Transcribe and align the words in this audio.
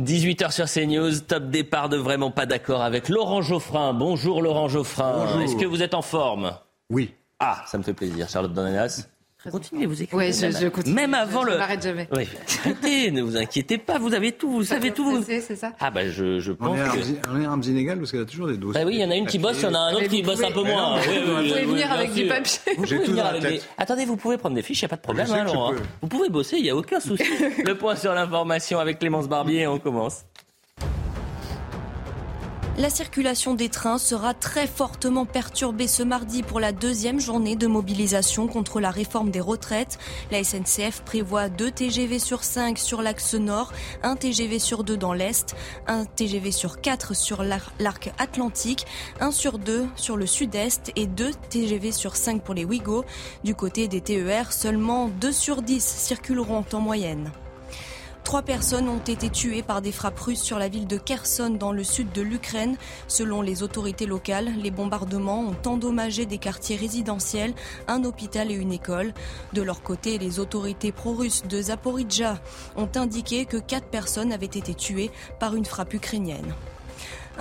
18h 0.00 0.50
sur 0.50 0.64
CNews, 0.64 1.20
top 1.20 1.50
départ 1.50 1.90
de 1.90 1.98
vraiment 1.98 2.30
pas 2.30 2.46
d'accord 2.46 2.80
avec 2.82 3.08
Laurent 3.10 3.42
Geoffrin. 3.42 3.92
Bonjour 3.92 4.40
Laurent 4.40 4.68
Geoffrin. 4.68 5.40
Est-ce 5.40 5.56
que 5.56 5.66
vous 5.66 5.82
êtes 5.82 5.92
en 5.94 6.00
forme? 6.00 6.52
Oui. 6.88 7.14
Ah, 7.38 7.62
ça 7.66 7.76
me 7.76 7.82
fait 7.82 7.92
plaisir. 7.92 8.28
Charlotte 8.28 8.52
Dornelas 8.52 9.06
Continuez, 9.50 9.86
vous 9.86 10.02
écrivez. 10.02 10.26
Oui, 10.26 10.32
je, 10.32 10.50
je 10.50 10.68
continue. 10.68 10.94
Même 10.94 11.14
avant 11.14 11.40
je, 11.42 11.46
je 11.46 11.52
le. 11.52 11.58
m'arrête 11.58 11.82
jamais. 11.82 12.08
Oui. 12.14 12.28
Arrêtez, 12.64 13.10
ne 13.12 13.22
vous 13.22 13.36
inquiétez 13.36 13.78
pas, 13.78 13.98
vous 13.98 14.12
avez 14.12 14.32
tout, 14.32 14.50
vous 14.50 14.64
savez 14.64 14.90
tout. 14.90 15.04
vous- 15.04 15.22
C'est 15.22 15.40
c'est 15.40 15.56
ça. 15.56 15.72
Ah 15.80 15.90
bah 15.90 16.08
je, 16.08 16.40
je 16.40 16.52
On 16.52 16.56
pense 16.56 16.78
est, 16.78 16.82
que. 17.22 17.28
on 17.32 17.40
est 17.40 17.46
armes 17.46 17.62
inégales 17.64 17.98
parce 17.98 18.10
qu'elle 18.12 18.20
a 18.20 18.24
toujours 18.26 18.48
des 18.48 18.58
dossiers. 18.58 18.82
Bah 18.82 18.86
oui, 18.86 18.96
il 18.96 19.00
y 19.00 19.04
en 19.04 19.10
a 19.10 19.16
une 19.16 19.26
qui 19.26 19.38
bosse, 19.38 19.56
il 19.60 19.64
y 19.64 19.66
en 19.68 19.74
a 19.74 19.78
un 19.78 19.94
autre 19.94 20.08
qui 20.08 20.22
bosse 20.22 20.42
un 20.42 20.50
peu 20.50 20.62
moins. 20.62 20.96
Non, 20.96 21.02
Oui, 21.08 21.18
vous 21.24 21.36
pouvez 21.48 21.64
venir 21.64 21.90
avec 21.92 22.12
du 22.12 22.26
papier. 22.26 22.58
Vous 22.76 22.82
pouvez 22.82 22.98
venir 22.98 23.24
avec 23.26 23.42
des-. 23.42 23.60
Attendez, 23.78 24.04
vous 24.04 24.16
pouvez 24.16 24.36
prendre 24.36 24.54
des 24.56 24.62
fiches, 24.62 24.82
il 24.82 24.84
n'y 24.84 24.86
a 24.86 24.90
pas 24.90 24.96
de 24.96 25.02
problème, 25.02 25.26
hein, 25.30 25.44
Laurent. 25.44 25.70
peux. 25.72 25.80
Vous 26.02 26.08
pouvez 26.08 26.28
bosser, 26.28 26.56
il 26.58 26.62
n'y 26.64 26.70
a 26.70 26.76
aucun 26.76 27.00
souci. 27.00 27.24
Le 27.64 27.74
point 27.76 27.96
sur 27.96 28.12
l'information 28.12 28.78
avec 28.78 28.98
Clémence 28.98 29.28
Barbier, 29.28 29.66
on 29.66 29.78
commence. 29.78 30.24
La 32.80 32.88
circulation 32.88 33.54
des 33.54 33.68
trains 33.68 33.98
sera 33.98 34.32
très 34.32 34.66
fortement 34.66 35.26
perturbée 35.26 35.86
ce 35.86 36.02
mardi 36.02 36.42
pour 36.42 36.60
la 36.60 36.72
deuxième 36.72 37.20
journée 37.20 37.54
de 37.54 37.66
mobilisation 37.66 38.46
contre 38.46 38.80
la 38.80 38.90
réforme 38.90 39.30
des 39.30 39.42
retraites. 39.42 39.98
La 40.30 40.42
SNCF 40.42 41.02
prévoit 41.02 41.50
2 41.50 41.70
TGV 41.70 42.18
sur 42.18 42.42
5 42.42 42.78
sur 42.78 43.02
l'axe 43.02 43.34
nord, 43.34 43.74
1 44.02 44.16
TGV 44.16 44.58
sur 44.58 44.82
2 44.82 44.96
dans 44.96 45.12
l'est, 45.12 45.54
1 45.88 46.06
TGV 46.06 46.52
sur 46.52 46.80
4 46.80 47.14
sur 47.14 47.42
l'ar- 47.42 47.70
l'arc 47.80 48.14
atlantique, 48.16 48.86
1 49.20 49.30
sur 49.30 49.58
2 49.58 49.86
sur 49.96 50.16
le 50.16 50.24
sud-est 50.24 50.90
et 50.96 51.06
2 51.06 51.32
TGV 51.50 51.92
sur 51.92 52.16
5 52.16 52.42
pour 52.42 52.54
les 52.54 52.64
Ouigo. 52.64 53.04
Du 53.44 53.54
côté 53.54 53.88
des 53.88 54.00
TER, 54.00 54.54
seulement 54.54 55.08
2 55.20 55.32
sur 55.32 55.60
10 55.60 55.84
circuleront 55.84 56.64
en 56.72 56.80
moyenne. 56.80 57.30
Trois 58.24 58.42
personnes 58.42 58.88
ont 58.88 58.98
été 58.98 59.28
tuées 59.28 59.62
par 59.62 59.82
des 59.82 59.92
frappes 59.92 60.20
russes 60.20 60.42
sur 60.42 60.58
la 60.58 60.68
ville 60.68 60.86
de 60.86 60.96
Kherson 60.96 61.50
dans 61.50 61.72
le 61.72 61.82
sud 61.82 62.12
de 62.12 62.22
l'Ukraine. 62.22 62.76
Selon 63.08 63.42
les 63.42 63.62
autorités 63.62 64.06
locales, 64.06 64.52
les 64.56 64.70
bombardements 64.70 65.40
ont 65.40 65.68
endommagé 65.68 66.26
des 66.26 66.38
quartiers 66.38 66.76
résidentiels, 66.76 67.54
un 67.88 68.04
hôpital 68.04 68.50
et 68.50 68.54
une 68.54 68.72
école. 68.72 69.12
De 69.52 69.62
leur 69.62 69.82
côté, 69.82 70.18
les 70.18 70.38
autorités 70.38 70.92
pro-russes 70.92 71.42
de 71.48 71.60
Zaporizhzhia 71.60 72.40
ont 72.76 72.88
indiqué 72.94 73.46
que 73.46 73.56
quatre 73.56 73.88
personnes 73.88 74.32
avaient 74.32 74.46
été 74.46 74.74
tuées 74.74 75.10
par 75.40 75.56
une 75.56 75.64
frappe 75.64 75.94
ukrainienne. 75.94 76.54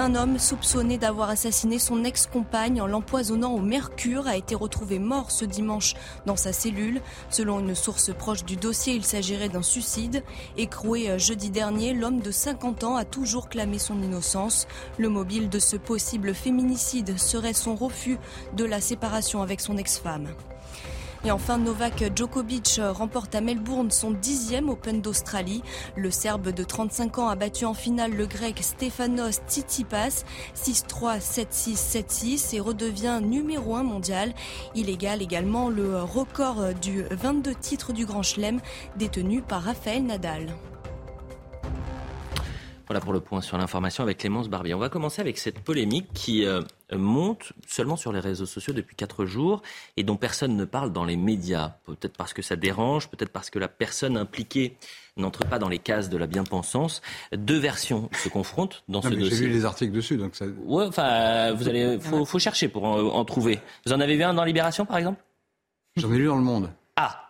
Un 0.02 0.16
homme 0.16 0.40
soupçonné 0.40 0.98
d'avoir 0.98 1.30
assassiné 1.30 1.78
son 1.78 2.06
ex-compagne 2.06 2.82
en 2.82 2.88
l'empoisonnant 2.88 3.52
au 3.52 3.60
mercure 3.60 4.28
a 4.28 4.38
été 4.38 4.56
retrouvé 4.56 4.98
mort 4.98 5.30
ce 5.30 5.44
dimanche 5.44 5.94
dans 6.26 6.38
sa 6.38 6.54
cellule. 6.54 7.02
Selon 7.30 7.60
une 7.60 7.76
source 7.76 8.14
proche 8.14 8.46
du 8.46 8.56
dossier, 8.56 8.94
il 8.94 9.04
s'agirait 9.04 9.50
d'un 9.50 9.62
suicide. 9.62 10.24
Écroué 10.56 11.10
euh, 11.10 11.18
jeudi 11.18 11.50
dernier, 11.50 11.94
l'homme 11.94 12.22
de 12.22 12.32
50 12.32 12.86
ans 12.86 12.96
a 12.96 13.04
toujours 13.04 13.50
clamé 13.50 13.78
son 13.78 14.02
innocence. 14.02 14.68
Le 14.98 15.10
mobile 15.10 15.50
de 15.50 15.60
ce 15.60 15.76
possible 15.76 16.34
féminicide 16.34 17.20
serait 17.20 17.52
son 17.52 17.76
refus 17.76 18.20
de 18.56 18.64
la 18.64 18.80
séparation 18.80 19.42
avec 19.42 19.60
son 19.60 19.76
ex-femme. 19.76 20.30
Et 21.26 21.32
enfin, 21.32 21.58
Novak 21.58 22.16
Djokovic 22.16 22.80
remporte 22.82 23.36
à 23.36 23.42
Melbourne 23.42 23.92
son 23.92 24.12
dixième 24.12 24.70
Open 24.70 25.02
d'Australie. 25.02 25.62
Le 25.98 26.12
Serbe 26.12 26.50
de 26.50 26.64
35 26.64 27.20
ans 27.20 27.28
a 27.28 27.36
battu 27.36 27.66
en 27.66 27.74
finale 27.74 28.14
le 28.14 28.26
Grec 28.26 28.60
Stefanos 28.62 29.42
Tsitsipas 29.48 30.24
6-3, 30.56 31.20
7-6, 31.20 31.76
7-6 31.76 32.56
et 32.56 32.62
redevient 32.62 33.20
numéro 33.22 33.76
1 33.76 33.84
mondial. 33.84 34.34
Il 34.76 34.90
égale 34.90 35.22
également 35.22 35.70
le 35.70 36.02
record 36.02 36.74
du 36.82 37.04
22 37.12 37.54
titres 37.54 37.92
du 37.92 38.06
Grand 38.06 38.24
Chelem 38.24 38.62
détenu 38.96 39.42
par 39.42 39.64
Rafael 39.64 40.06
Nadal. 40.06 40.56
Voilà 42.90 43.02
pour 43.02 43.14
le 43.14 43.20
point 43.20 43.40
sur 43.42 43.56
l'information 43.60 44.02
avec 44.02 44.18
Clémence 44.18 44.50
Barbier. 44.50 44.74
On 44.74 44.80
va 44.80 44.90
commencer 44.90 45.22
avec 45.22 45.38
cette 45.38 45.60
polémique 45.60 46.08
qui 46.16 46.44
euh, 46.44 46.62
monte 46.92 47.54
seulement 47.68 47.96
sur 47.96 48.12
les 48.12 48.20
réseaux 48.20 48.48
sociaux 48.48 48.74
depuis 48.74 48.96
quatre 48.96 49.26
jours 49.26 49.62
et 49.96 50.04
dont 50.04 50.16
personne 50.18 50.56
ne 50.58 50.66
parle 50.66 50.92
dans 50.92 51.06
les 51.06 51.16
médias. 51.16 51.76
Peut-être 51.86 52.18
parce 52.18 52.34
que 52.34 52.42
ça 52.42 52.56
dérange, 52.56 53.08
peut-être 53.10 53.30
parce 53.32 53.52
que 53.52 53.60
la 53.60 53.68
personne 53.68 54.18
impliquée 54.18 54.76
n'entre 55.18 55.46
pas 55.46 55.60
dans 55.60 55.70
les 55.70 55.78
cases 55.78 56.10
de 56.10 56.18
la 56.18 56.26
bien-pensance. 56.26 57.04
Deux 57.32 57.60
versions 57.60 58.10
se 58.24 58.28
confrontent 58.28 58.84
dans 58.88 59.00
Non, 59.00 59.04
ce 59.04 59.10
mais 59.10 59.24
J'ai 59.24 59.30
dossier. 59.30 59.46
lu 59.48 59.54
les 59.54 59.66
articles 59.66 59.94
dessus, 59.94 60.18
donc 60.18 60.36
ça. 60.36 60.46
Ouais, 60.66 60.86
enfin, 60.88 61.54
vous 61.54 61.70
allez, 61.70 62.00
faut, 62.00 62.26
faut 62.26 62.40
chercher 62.40 62.70
pour 62.70 62.86
en, 62.86 62.98
en 63.02 63.24
trouver. 63.24 63.60
Vous 63.86 63.94
en 63.94 64.00
avez 64.00 64.16
vu 64.18 64.24
un 64.24 64.34
dans 64.34 64.44
Libération, 64.46 64.88
par 64.88 64.98
exemple? 64.98 65.22
J'en 65.96 66.12
ai 66.12 66.18
lu 66.18 66.26
dans 66.26 66.38
le 66.38 66.42
monde. 66.42 66.72
Ah. 66.96 67.29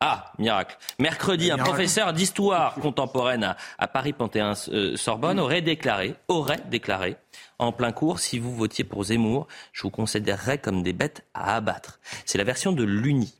Ah, 0.00 0.32
miracle. 0.38 0.76
Mercredi, 0.98 1.50
un 1.50 1.54
Miracle. 1.54 1.70
professeur 1.70 2.12
d'histoire 2.12 2.74
contemporaine 2.74 3.44
à, 3.44 3.56
à 3.78 3.88
Paris 3.88 4.12
Panthéon 4.12 4.52
euh, 4.68 4.96
Sorbonne 4.96 5.40
aurait 5.40 5.62
déclaré, 5.62 6.14
aurait 6.28 6.60
déclaré 6.68 7.16
en 7.58 7.72
plein 7.72 7.92
cours, 7.92 8.18
si 8.18 8.38
vous 8.38 8.54
votiez 8.54 8.84
pour 8.84 9.04
Zemmour, 9.04 9.46
je 9.72 9.82
vous 9.82 9.90
considérerais 9.90 10.58
comme 10.58 10.82
des 10.82 10.92
bêtes 10.92 11.24
à 11.32 11.56
abattre. 11.56 12.00
C'est 12.24 12.38
la 12.38 12.44
version 12.44 12.72
de 12.72 12.84
l'UNI. 12.84 13.34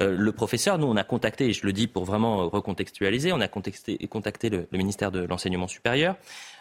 Euh, 0.00 0.16
le 0.18 0.32
professeur, 0.32 0.78
nous, 0.78 0.86
on 0.86 0.96
a 0.96 1.04
contacté, 1.04 1.46
et 1.46 1.52
je 1.52 1.64
le 1.64 1.72
dis 1.72 1.86
pour 1.86 2.04
vraiment 2.04 2.48
recontextualiser, 2.48 3.32
on 3.32 3.40
a 3.40 3.48
contacté 3.48 4.50
le, 4.50 4.66
le 4.70 4.78
ministère 4.78 5.10
de 5.12 5.20
l'Enseignement 5.20 5.68
supérieur, 5.68 6.16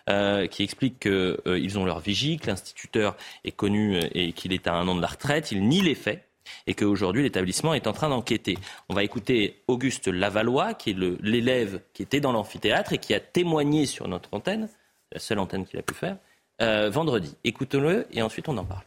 euh, 0.10 0.48
qui 0.48 0.64
explique 0.64 1.00
qu'ils 1.00 1.80
ont 1.80 1.86
leur 1.86 2.00
vigie, 2.00 2.38
que 2.38 2.48
l'instituteur 2.48 3.18
est 3.44 3.52
connu 3.52 3.98
euh, 3.98 4.08
et 4.14 4.34
qu'il 4.34 4.54
est 4.54 4.68
à 4.68 4.74
un 4.74 4.88
an 4.88 4.96
de 4.96 5.02
la 5.02 5.08
retraite. 5.08 5.52
Il 5.52 5.68
nie 5.68 5.82
les 5.82 5.96
faits 5.96 6.24
et 6.68 6.74
qu'aujourd'hui 6.74 7.24
l'établissement 7.24 7.74
est 7.74 7.88
en 7.88 7.94
train 7.94 8.10
d'enquêter. 8.10 8.58
On 8.90 8.94
va 8.94 9.04
écouter 9.04 9.64
Auguste 9.68 10.08
Lavallois, 10.08 10.74
qui 10.74 10.92
est 10.92 10.98
l'élève 11.22 11.82
qui 11.94 12.04
était 12.04 12.20
dans 12.20 12.32
l'amphithéâtre 12.32 12.94
et 12.94 12.98
qui 12.98 13.14
a 13.14 13.20
témoigné 13.20 13.86
sur 13.86 14.08
notre 14.08 14.30
antenne, 14.34 14.70
la 15.12 15.20
seule 15.20 15.40
antenne 15.40 15.66
qu'il 15.66 15.80
a 15.80 15.84
pu 15.84 15.94
faire, 15.94 16.18
euh, 16.62 16.90
vendredi. 16.90 17.36
Écoutons-le 17.44 18.08
et 18.12 18.22
ensuite 18.22 18.48
on 18.50 18.58
en 18.58 18.66
parle. 18.66 18.84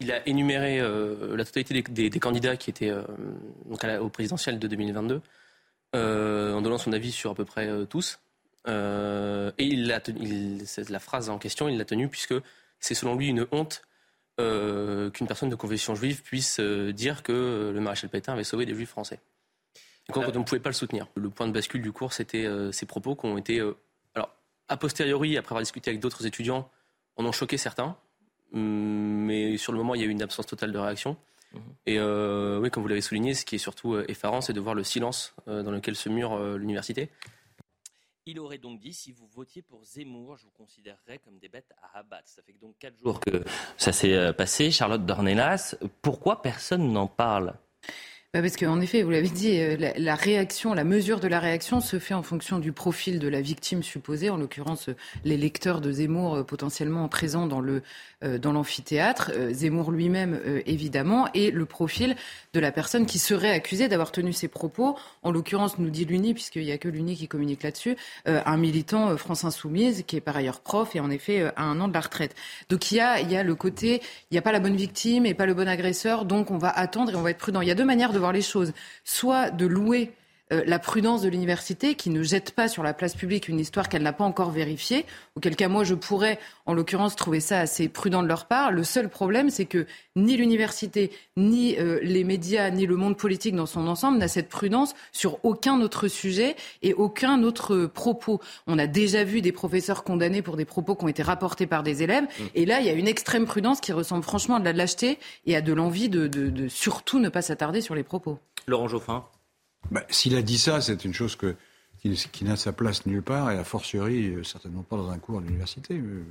Il 0.00 0.12
a 0.12 0.26
énuméré 0.28 0.78
euh, 0.80 1.36
la 1.36 1.44
totalité 1.44 1.82
des, 1.82 2.20
candidats 2.20 2.56
qui 2.56 2.70
étaient 2.70 2.90
euh, 2.90 3.98
au 4.00 4.08
présidentiel 4.08 4.58
de 4.58 4.68
2022, 4.68 5.20
euh, 5.96 6.54
en 6.54 6.62
donnant 6.62 6.78
son 6.78 6.92
avis 6.92 7.10
sur 7.10 7.32
à 7.32 7.34
peu 7.34 7.44
près 7.44 7.68
tous. 7.86 8.20
Et 8.66 9.76
la 9.76 10.98
phrase 11.00 11.30
en 11.30 11.38
question, 11.38 11.68
il 11.68 11.78
l'a 11.78 11.84
tenue 11.84 12.08
puisque 12.08 12.34
c'est 12.78 12.94
selon 12.94 13.16
lui 13.16 13.28
une 13.28 13.46
honte 13.50 13.82
euh, 14.40 15.10
qu'une 15.10 15.26
personne 15.26 15.48
de 15.48 15.54
confession 15.54 15.94
juive 15.94 16.22
puisse 16.22 16.60
euh, 16.60 16.92
dire 16.92 17.22
que 17.22 17.32
euh, 17.32 17.72
le 17.72 17.80
maréchal 17.80 18.10
Pétain 18.10 18.32
avait 18.32 18.44
sauvé 18.44 18.66
des 18.66 18.74
juifs 18.74 18.90
français. 18.90 19.20
Et 20.08 20.12
donc, 20.12 20.24
on 20.26 20.38
ne 20.38 20.44
pouvait 20.44 20.60
pas 20.60 20.70
le 20.70 20.74
soutenir. 20.74 21.06
Le 21.16 21.28
point 21.28 21.46
de 21.46 21.52
bascule 21.52 21.82
du 21.82 21.92
cours, 21.92 22.12
c'était 22.12 22.46
euh, 22.46 22.72
ces 22.72 22.86
propos 22.86 23.14
qui 23.14 23.26
ont 23.26 23.36
été, 23.36 23.60
alors, 24.14 24.34
a 24.68 24.76
posteriori, 24.76 25.36
après 25.36 25.52
avoir 25.52 25.62
discuté 25.62 25.90
avec 25.90 26.00
d'autres 26.00 26.24
étudiants, 26.24 26.70
en 27.16 27.26
ont 27.26 27.32
choqué 27.32 27.58
certains. 27.58 27.96
Hum, 28.54 28.62
mais 29.26 29.58
sur 29.58 29.72
le 29.72 29.78
moment, 29.78 29.94
il 29.94 30.00
y 30.00 30.04
a 30.04 30.06
eu 30.06 30.10
une 30.10 30.22
absence 30.22 30.46
totale 30.46 30.72
de 30.72 30.78
réaction. 30.78 31.16
Et 31.86 31.98
euh, 31.98 32.58
oui, 32.58 32.70
comme 32.70 32.82
vous 32.82 32.88
l'avez 32.88 33.00
souligné, 33.00 33.34
ce 33.34 33.44
qui 33.44 33.54
est 33.54 33.58
surtout 33.58 33.98
effarant, 34.00 34.40
c'est 34.40 34.52
de 34.52 34.60
voir 34.60 34.74
le 34.74 34.84
silence 34.84 35.34
dans 35.46 35.70
lequel 35.70 35.96
se 35.96 36.10
mure 36.10 36.38
l'université. 36.58 37.10
Il 38.30 38.38
aurait 38.40 38.58
donc 38.58 38.78
dit 38.78 38.92
si 38.92 39.10
vous 39.10 39.26
votiez 39.26 39.62
pour 39.62 39.82
Zemmour, 39.86 40.36
je 40.36 40.44
vous 40.44 40.50
considérerais 40.50 41.18
comme 41.24 41.38
des 41.38 41.48
bêtes 41.48 41.72
à 41.80 42.00
abattre. 42.00 42.28
Ça 42.28 42.42
fait 42.42 42.52
donc 42.60 42.76
quatre 42.78 42.98
jours 42.98 43.20
que 43.20 43.42
ça 43.78 43.90
s'est 43.90 44.12
euh, 44.12 44.34
passé. 44.34 44.70
Charlotte 44.70 45.06
Dornelas, 45.06 45.74
pourquoi 46.02 46.42
personne 46.42 46.92
n'en 46.92 47.06
parle? 47.06 47.54
Parce 48.34 48.58
qu'en 48.58 48.78
effet, 48.82 49.02
vous 49.02 49.10
l'avez 49.10 49.30
dit, 49.30 49.58
euh, 49.58 49.92
la, 49.96 50.14
réaction, 50.14 50.74
la 50.74 50.84
mesure 50.84 51.18
de 51.18 51.28
la 51.28 51.40
réaction 51.40 51.80
se 51.80 51.98
fait 51.98 52.12
en 52.12 52.22
fonction 52.22 52.58
du 52.58 52.72
profil 52.72 53.20
de 53.20 53.26
la 53.28 53.40
victime 53.40 53.82
supposée, 53.82 54.28
en 54.28 54.36
l'occurrence 54.36 54.90
euh, 54.90 54.96
les 55.24 55.38
lecteurs 55.38 55.80
de 55.80 55.90
Zemmour 55.90 56.34
euh, 56.34 56.42
potentiellement 56.42 57.08
présents 57.08 57.46
dans 57.46 57.60
le 57.60 57.82
dans 58.20 58.50
l'amphithéâtre, 58.50 59.30
Zemmour 59.52 59.92
lui-même 59.92 60.40
évidemment, 60.66 61.28
et 61.34 61.52
le 61.52 61.66
profil 61.66 62.16
de 62.52 62.58
la 62.58 62.72
personne 62.72 63.06
qui 63.06 63.20
serait 63.20 63.52
accusée 63.52 63.86
d'avoir 63.86 64.10
tenu 64.10 64.32
ces 64.32 64.48
propos. 64.48 64.98
En 65.22 65.30
l'occurrence, 65.30 65.78
nous 65.78 65.88
dit 65.88 66.04
l'UNI, 66.04 66.34
puisqu'il 66.34 66.64
n'y 66.64 66.72
a 66.72 66.78
que 66.78 66.88
l'UNI 66.88 67.14
qui 67.14 67.28
communique 67.28 67.62
là-dessus, 67.62 67.96
un 68.26 68.56
militant 68.56 69.16
France 69.16 69.44
Insoumise 69.44 70.02
qui 70.04 70.16
est 70.16 70.20
par 70.20 70.36
ailleurs 70.36 70.62
prof 70.62 70.96
et 70.96 71.00
en 71.00 71.10
effet 71.10 71.44
à 71.54 71.62
un 71.62 71.80
an 71.80 71.86
de 71.86 71.94
la 71.94 72.00
retraite. 72.00 72.34
Donc 72.68 72.90
il 72.90 72.96
y 72.96 73.00
a 73.00 73.20
y 73.20 73.36
a 73.36 73.44
le 73.44 73.54
côté, 73.54 74.02
il 74.32 74.34
n'y 74.34 74.38
a 74.38 74.42
pas 74.42 74.50
la 74.50 74.58
bonne 74.58 74.74
victime 74.74 75.24
et 75.24 75.34
pas 75.34 75.46
le 75.46 75.54
bon 75.54 75.68
agresseur, 75.68 76.24
donc 76.24 76.50
on 76.50 76.58
va 76.58 76.70
attendre 76.70 77.12
et 77.12 77.14
on 77.14 77.22
va 77.22 77.30
être 77.30 77.38
prudent. 77.38 77.60
Il 77.60 77.68
y 77.68 77.70
a 77.70 77.76
deux 77.76 77.84
manières 77.84 78.12
voir 78.18 78.32
les 78.32 78.42
choses, 78.42 78.72
soit 79.04 79.50
de 79.50 79.66
louer 79.66 80.12
euh, 80.52 80.62
la 80.66 80.78
prudence 80.78 81.22
de 81.22 81.28
l'université 81.28 81.94
qui 81.94 82.10
ne 82.10 82.22
jette 82.22 82.52
pas 82.52 82.68
sur 82.68 82.82
la 82.82 82.94
place 82.94 83.14
publique 83.14 83.48
une 83.48 83.58
histoire 83.60 83.88
qu'elle 83.88 84.02
n'a 84.02 84.12
pas 84.12 84.24
encore 84.24 84.50
vérifiée, 84.50 85.04
auquel 85.36 85.56
cas 85.56 85.68
moi 85.68 85.84
je 85.84 85.94
pourrais 85.94 86.38
en 86.66 86.74
l'occurrence 86.74 87.16
trouver 87.16 87.40
ça 87.40 87.60
assez 87.60 87.88
prudent 87.88 88.22
de 88.22 88.28
leur 88.28 88.46
part. 88.46 88.72
Le 88.72 88.84
seul 88.84 89.08
problème 89.08 89.50
c'est 89.50 89.66
que 89.66 89.86
ni 90.16 90.36
l'université, 90.36 91.10
ni 91.36 91.76
euh, 91.78 91.98
les 92.02 92.24
médias, 92.24 92.70
ni 92.70 92.86
le 92.86 92.96
monde 92.96 93.16
politique 93.16 93.54
dans 93.54 93.66
son 93.66 93.86
ensemble 93.86 94.18
n'a 94.18 94.28
cette 94.28 94.48
prudence 94.48 94.94
sur 95.12 95.38
aucun 95.44 95.80
autre 95.80 96.08
sujet 96.08 96.56
et 96.82 96.94
aucun 96.94 97.42
autre 97.42 97.86
propos. 97.86 98.40
On 98.66 98.78
a 98.78 98.86
déjà 98.86 99.24
vu 99.24 99.40
des 99.42 99.52
professeurs 99.52 100.02
condamnés 100.04 100.42
pour 100.42 100.56
des 100.56 100.64
propos 100.64 100.94
qui 100.96 101.04
ont 101.04 101.08
été 101.08 101.22
rapportés 101.22 101.66
par 101.66 101.82
des 101.82 102.02
élèves 102.02 102.24
et 102.54 102.66
là 102.66 102.80
il 102.80 102.86
y 102.86 102.90
a 102.90 102.92
une 102.94 103.08
extrême 103.08 103.46
prudence 103.46 103.80
qui 103.80 103.92
ressemble 103.92 104.24
franchement 104.24 104.56
à 104.56 104.60
de 104.60 104.64
la 104.64 104.72
lâcheté 104.72 105.18
et 105.46 105.54
à 105.56 105.60
de 105.60 105.72
l'envie 105.72 106.08
de, 106.08 106.26
de- 106.26 106.48
de 106.50 106.68
surtout 106.68 107.18
ne 107.18 107.28
pas 107.28 107.42
s'attarder 107.42 107.80
sur 107.80 107.94
les 107.94 108.02
propos. 108.02 108.38
Laurent 108.66 108.88
Geoffrin 108.88 109.24
Bah, 109.90 110.02
S'il 110.10 110.36
a 110.36 110.42
dit 110.42 110.58
ça, 110.58 110.80
c'est 110.80 111.04
une 111.04 111.14
chose 111.14 111.36
que 111.36 111.54
qui, 112.00 112.10
qui 112.30 112.44
n'a 112.44 112.56
sa 112.56 112.72
place 112.72 113.06
nulle 113.06 113.22
part, 113.22 113.50
et 113.50 113.58
a 113.58 113.64
fortiori, 113.64 114.28
euh, 114.34 114.44
certainement 114.44 114.82
pas 114.82 114.96
dans 114.96 115.10
un 115.10 115.18
cours 115.18 115.40
d'université. 115.40 115.94
Euh, 115.94 116.22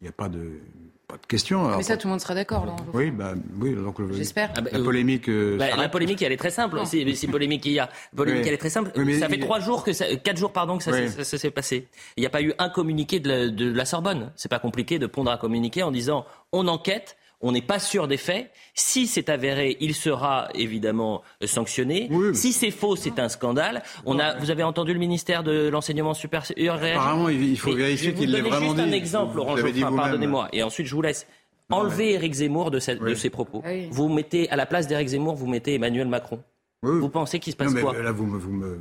Il 0.00 0.04
n'y 0.06 0.08
a 0.08 0.12
pas 0.12 0.28
de, 0.28 0.58
pas 1.06 1.16
de 1.16 1.26
question. 1.26 1.62
Mais 1.62 1.68
Alors, 1.68 1.82
ça, 1.84 1.96
tout 1.96 2.08
le 2.08 2.12
monde 2.12 2.20
sera 2.20 2.34
d'accord. 2.34 2.64
là. 2.66 2.74
oui, 2.94 3.10
bah, 3.12 3.34
oui, 3.60 3.74
donc 3.74 3.98
le- 4.00 4.12
J'espère. 4.14 4.50
Ah 4.56 4.60
bah, 4.62 4.70
la 4.72 4.80
polémique. 4.80 5.28
euh, 5.28 5.56
Bah, 5.58 5.76
la 5.76 5.88
polémique, 5.88 6.22
elle 6.22 6.32
est 6.32 6.36
très 6.38 6.50
simple. 6.50 6.80
Si, 6.86 7.14
si 7.14 7.28
polémique 7.28 7.64
il 7.66 7.72
y 7.72 7.78
a, 7.78 7.88
polémique, 8.16 8.42
Oui. 8.42 8.48
elle 8.48 8.54
est 8.54 8.58
très 8.58 8.70
simple. 8.70 8.90
Mais 8.96 9.20
ça 9.20 9.28
fait 9.28 9.36
il- 9.36 9.40
trois 9.40 9.60
jours 9.60 9.84
que 9.84 9.92
ça, 9.92 10.06
quatre 10.16 10.38
jours 10.38 10.52
pardon 10.52 10.78
que 10.78 10.82
ça, 10.84 10.90
Oui. 10.90 11.08
s'est- 11.08 11.18
ça- 11.18 11.24
ça 11.24 11.38
s'est 11.38 11.50
passé. 11.52 11.86
Il 12.16 12.20
n'y 12.22 12.26
a 12.26 12.30
pas 12.30 12.42
eu 12.42 12.52
un 12.58 12.68
communiqué 12.70 13.20
de 13.20 13.28
la, 13.28 13.48
de 13.48 13.70
la 13.72 13.84
Sorbonne. 13.84 14.32
C'est 14.36 14.48
pas 14.48 14.58
compliqué 14.58 14.98
de 14.98 15.06
pondre 15.06 15.30
un 15.30 15.36
communiqué 15.36 15.82
en 15.84 15.90
disant 15.92 16.24
on 16.50 16.66
enquête. 16.66 17.16
On 17.44 17.50
n'est 17.52 17.60
pas 17.62 17.78
sûr 17.80 18.06
des 18.08 18.16
faits. 18.16 18.50
Si 18.74 19.06
c'est 19.08 19.28
avéré, 19.28 19.76
il 19.80 19.94
sera 19.94 20.48
évidemment 20.54 21.22
euh, 21.42 21.46
sanctionné. 21.46 22.06
Oui, 22.10 22.34
Si 22.36 22.52
c'est 22.52 22.70
faux, 22.70 22.94
c'est 22.96 23.18
un 23.18 23.28
scandale. 23.28 23.82
On 24.06 24.18
a, 24.20 24.36
vous 24.38 24.50
avez 24.52 24.62
entendu 24.62 24.92
le 24.92 25.00
ministère 25.00 25.42
de 25.42 25.68
l'enseignement 25.68 26.14
supérieur 26.14 26.78
réagir? 26.78 27.00
Apparemment, 27.00 27.28
il 27.28 27.58
faut 27.58 27.70
Mais 27.70 27.76
vérifier 27.76 28.10
je 28.10 28.10
vais 28.14 28.16
qu'il 28.20 28.26
vous 28.30 28.32
l'ait 28.36 28.38
donner 28.42 28.50
vraiment 28.50 28.72
juste 28.74 28.84
dit. 28.84 28.90
un 28.90 28.96
exemple, 28.96 29.36
Laurent 29.36 29.56
Geoffrin, 29.56 29.96
pardonnez-moi. 29.96 30.48
Et 30.52 30.62
ensuite, 30.62 30.86
je 30.86 30.94
vous 30.94 31.02
laisse 31.02 31.26
Non, 31.68 31.78
enlever 31.78 32.12
Éric 32.12 32.32
Zemmour 32.34 32.70
de, 32.70 32.78
cette- 32.78 33.00
de 33.00 33.04
Oui. 33.06 33.16
ses 33.16 33.30
propos. 33.30 33.62
Oui. 33.66 33.88
Vous 33.90 34.08
mettez 34.08 34.48
à 34.50 34.56
la 34.56 34.66
place 34.66 34.86
d'Éric 34.86 35.08
Zemmour, 35.08 35.34
vous 35.34 35.46
mettez 35.48 35.74
Emmanuel 35.74 36.06
Macron. 36.06 36.40
Oui, 36.84 37.00
Vous 37.00 37.08
pensez 37.08 37.38
qu'il 37.40 37.52
se 37.52 37.58
non, 37.58 37.64
passe 37.64 37.74
mais 37.74 37.80
quoi? 37.82 38.00
là, 38.02 38.12
vous 38.12 38.26
me. 38.26 38.38
Vous 38.38 38.52
me... 38.52 38.78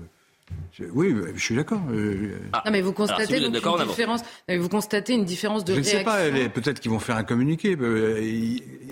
je- 0.74 0.86
Oui, 0.94 1.16
je 1.36 1.40
suis 1.44 1.56
d'accord. 1.56 1.82
Non, 1.82 2.72
mais 2.72 2.82
vous 2.82 2.90
si 2.90 2.96
constatez 2.96 3.40
vous 3.40 3.50
donc 3.50 3.66
une 3.82 3.88
différence. 3.88 4.22
vous 4.50 4.70
constatez 4.70 5.14
une 5.14 5.26
différence 5.26 5.64
de 5.66 5.74
Je 5.74 5.80
ne 5.80 5.84
sais 5.84 6.04
pas, 6.04 6.30
peut-être 6.54 6.80
qu'ils 6.80 6.92
vont 6.92 7.00
faire 7.00 7.18
un 7.18 7.24
communiqué. 7.24 7.76
euh, 7.80 8.22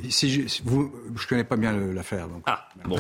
Si 0.10 0.30
je, 0.30 0.48
si 0.48 0.62
vous, 0.66 0.92
je 1.16 1.28
connais 1.28 1.44
pas 1.44 1.58
bien 1.58 1.74
l'affaire, 1.74 2.28
donc. 2.28 2.44
Ah, 2.46 2.68
bon. 2.86 2.98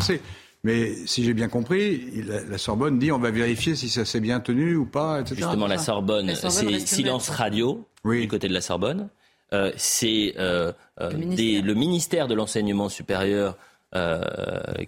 Mais 0.66 0.94
si 1.06 1.24
j'ai 1.24 1.34
bien 1.34 1.48
compris, 1.48 2.22
la, 2.28 2.42
la 2.44 2.58
Sorbonne 2.58 3.00
dit 3.00 3.14
on 3.14 3.18
va 3.18 3.32
vérifier 3.32 3.76
si 3.76 3.88
ça 3.88 4.04
s'est 4.04 4.20
bien 4.20 4.42
tenu 4.42 4.76
ou 4.76 4.86
pas, 4.86 5.22
etc. 5.22 5.36
Justement, 5.38 5.68
la 5.68 5.78
Sorbonne, 5.78 6.28
La 6.28 6.36
Sorbonne 6.36 6.78
c'est 6.80 6.86
silence 6.86 7.30
radio 7.30 7.88
Oui. 8.04 8.22
du 8.22 8.28
côté 8.28 8.50
de 8.50 8.54
la 8.54 8.60
Sorbonne. 8.60 9.08
Euh, 9.54 9.72
c'est 9.78 10.34
euh, 10.38 10.74
Le 11.00 11.10
des- 11.12 11.16
ministère. 11.18 11.64
le 11.66 11.74
ministère 11.76 12.28
de 12.28 12.36
l'enseignement 12.36 12.90
supérieur 12.90 13.58
euh, 13.96 14.22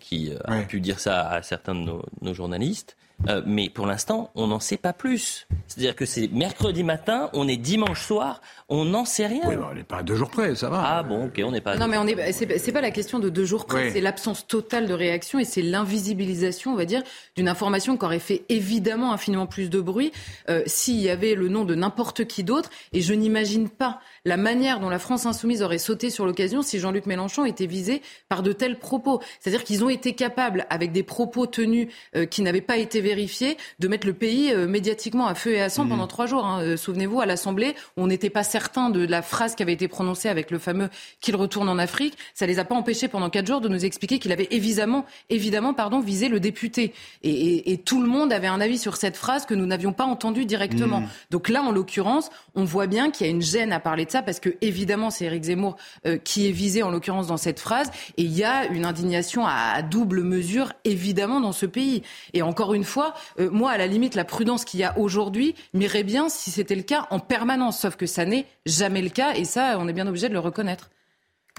qui 0.01 0.31
a 0.45 0.61
pu 0.63 0.81
dire 0.81 0.99
ça 0.99 1.27
à 1.29 1.41
certains 1.41 1.73
de 1.73 1.79
nos, 1.79 2.03
nos 2.21 2.33
journalistes. 2.33 2.97
Euh, 3.29 3.41
mais 3.45 3.69
pour 3.69 3.85
l'instant, 3.85 4.31
on 4.35 4.47
n'en 4.47 4.59
sait 4.59 4.77
pas 4.77 4.93
plus. 4.93 5.47
C'est-à-dire 5.67 5.95
que 5.95 6.05
c'est 6.05 6.27
mercredi 6.29 6.83
matin, 6.83 7.29
on 7.33 7.47
est 7.47 7.57
dimanche 7.57 8.05
soir, 8.05 8.41
on 8.67 8.83
n'en 8.85 9.05
sait 9.05 9.27
rien. 9.27 9.41
Oui, 9.47 9.55
on 9.71 9.73
n'est 9.75 9.83
pas 9.83 9.97
à 9.97 10.03
deux 10.03 10.15
jours 10.15 10.29
près, 10.29 10.55
ça 10.55 10.69
va. 10.69 10.81
Ah 10.83 11.03
bon, 11.03 11.25
ok, 11.27 11.41
on 11.45 11.51
n'est 11.51 11.61
pas. 11.61 11.77
Non, 11.77 11.87
mais 11.87 11.97
on 11.97 12.07
est, 12.07 12.31
c'est, 12.31 12.57
c'est 12.57 12.71
pas 12.71 12.81
la 12.81 12.91
question 12.91 13.19
de 13.19 13.29
deux 13.29 13.45
jours 13.45 13.65
près, 13.65 13.85
Oui. 13.85 13.89
c'est 13.93 14.01
l'absence 14.01 14.47
totale 14.47 14.87
de 14.87 14.93
réaction 14.93 15.39
et 15.39 15.45
c'est 15.45 15.61
l'invisibilisation, 15.61 16.73
on 16.73 16.75
va 16.75 16.85
dire, 16.85 17.03
d'une 17.35 17.47
information 17.47 17.97
qui 17.97 18.05
aurait 18.05 18.19
fait 18.19 18.43
évidemment 18.49 19.13
infiniment 19.13 19.45
plus 19.45 19.69
de 19.69 19.79
bruit 19.79 20.11
euh, 20.49 20.63
s'il 20.65 20.99
y 20.99 21.09
avait 21.09 21.35
le 21.35 21.47
nom 21.47 21.63
de 21.63 21.75
n'importe 21.75 22.25
qui 22.25 22.43
d'autre. 22.43 22.69
Et 22.93 23.01
je 23.01 23.13
n'imagine 23.13 23.69
pas 23.69 23.99
la 24.25 24.37
manière 24.37 24.79
dont 24.79 24.89
la 24.89 24.99
France 24.99 25.25
insoumise 25.25 25.63
aurait 25.63 25.77
sauté 25.79 26.09
sur 26.09 26.25
l'occasion 26.25 26.61
si 26.61 26.79
Jean-Luc 26.79 27.05
Mélenchon 27.07 27.43
était 27.45 27.65
visé 27.65 28.01
par 28.29 28.43
de 28.43 28.51
tels 28.53 28.77
propos. 28.77 29.19
C'est-à-dire 29.39 29.63
qu'ils 29.63 29.83
ont 29.83 29.89
été 29.89 30.13
capables, 30.13 30.65
avec 30.69 30.91
des 30.91 31.01
propos 31.03 31.47
tenus 31.47 31.87
euh, 32.15 32.25
qui 32.25 32.41
n'avaient 32.43 32.61
pas 32.61 32.77
été 32.77 33.01
vérifiés, 33.01 33.57
de 33.79 33.87
mettre 33.87 34.05
le 34.05 34.13
pays 34.13 34.51
euh, 34.53 34.67
médiatiquement 34.67 35.25
à 35.27 35.33
feu 35.33 35.53
et 35.53 35.61
à 35.61 35.69
sang 35.69 35.87
pendant 35.87 36.05
trois 36.07 36.27
jours. 36.27 36.45
hein. 36.45 36.61
Euh, 36.61 36.77
Souvenez-vous, 36.77 37.19
à 37.19 37.25
l'Assemblée, 37.25 37.73
on 37.97 38.05
n'était 38.07 38.29
pas 38.29 38.43
certain 38.43 38.89
de 38.91 39.05
la 39.05 39.21
phrase 39.23 39.55
qui 39.55 39.63
avait 39.63 39.73
été 39.73 39.87
prononcée 39.87 40.29
avec 40.29 40.51
le 40.51 40.59
fameux 40.59 40.89
qu'il 41.19 41.35
retourne 41.35 41.67
en 41.69 41.79
Afrique. 41.79 42.15
Ça 42.35 42.45
les 42.45 42.59
a 42.59 42.63
pas 42.65 42.75
empêchés 42.75 43.07
pendant 43.07 43.29
quatre 43.31 43.47
jours 43.47 43.61
de 43.61 43.69
nous 43.69 43.85
expliquer 43.85 44.19
qu'il 44.19 44.31
avait 44.31 44.47
évidemment, 44.51 45.05
évidemment, 45.31 45.73
pardon, 45.73 45.99
visé 45.99 46.29
le 46.29 46.39
député. 46.39 46.93
Et, 47.23 47.31
et- 47.31 47.71
et 47.71 47.77
tout 47.79 48.01
le 48.01 48.07
monde 48.07 48.31
avait 48.33 48.47
un 48.47 48.61
avis 48.61 48.77
sur 48.77 48.97
cette 48.97 49.17
phrase 49.17 49.45
que 49.47 49.53
nous 49.55 49.65
n'avions 49.65 49.93
pas 49.93 50.05
entendue 50.05 50.45
directement. 50.45 51.01
Donc 51.31 51.49
là, 51.49 51.63
en 51.63 51.71
l'occurrence, 51.71 52.29
on 52.53 52.63
voit 52.65 52.87
bien 52.87 53.09
qu'il 53.09 53.25
y 53.25 53.29
a 53.29 53.31
une 53.31 53.41
gêne 53.41 53.73
à 53.73 53.79
parler 53.79 54.05
de 54.05 54.10
ça 54.11 54.21
parce 54.21 54.39
que 54.39 54.49
évidemment, 54.61 55.09
c'est 55.09 55.25
Éric 55.25 55.43
Zemmour 55.43 55.77
euh, 56.05 56.17
qui 56.17 56.47
est 56.47 56.51
visé 56.51 56.83
en 56.83 56.91
l'occurrence 56.91 57.27
dans 57.27 57.37
cette 57.37 57.59
phrase. 57.59 57.89
Et 58.17 58.23
il 58.23 58.33
y 58.33 58.43
a 58.43 58.65
une 58.67 58.85
indignation 58.85 59.45
à, 59.45 59.73
à 59.75 59.81
double 59.81 60.23
mesure, 60.23 60.73
évidemment, 60.85 61.41
dans 61.41 61.51
ce 61.51 61.65
pays. 61.65 62.03
Et 62.33 62.41
encore 62.41 62.73
une 62.73 62.83
fois, 62.83 63.13
euh, 63.39 63.49
moi, 63.49 63.71
à 63.71 63.77
la 63.77 63.87
limite, 63.87 64.15
la 64.15 64.25
prudence 64.25 64.65
qu'il 64.65 64.79
y 64.79 64.83
a 64.83 64.97
aujourd'hui 64.97 65.55
m'irait 65.73 66.03
bien 66.03 66.29
si 66.29 66.51
c'était 66.51 66.75
le 66.75 66.83
cas 66.83 67.07
en 67.09 67.19
permanence. 67.19 67.79
Sauf 67.79 67.95
que 67.95 68.05
ça 68.05 68.25
n'est 68.25 68.45
jamais 68.65 69.01
le 69.01 69.09
cas. 69.09 69.33
Et 69.35 69.45
ça, 69.45 69.77
on 69.79 69.87
est 69.87 69.93
bien 69.93 70.07
obligé 70.07 70.27
de 70.29 70.33
le 70.33 70.39
reconnaître. 70.39 70.89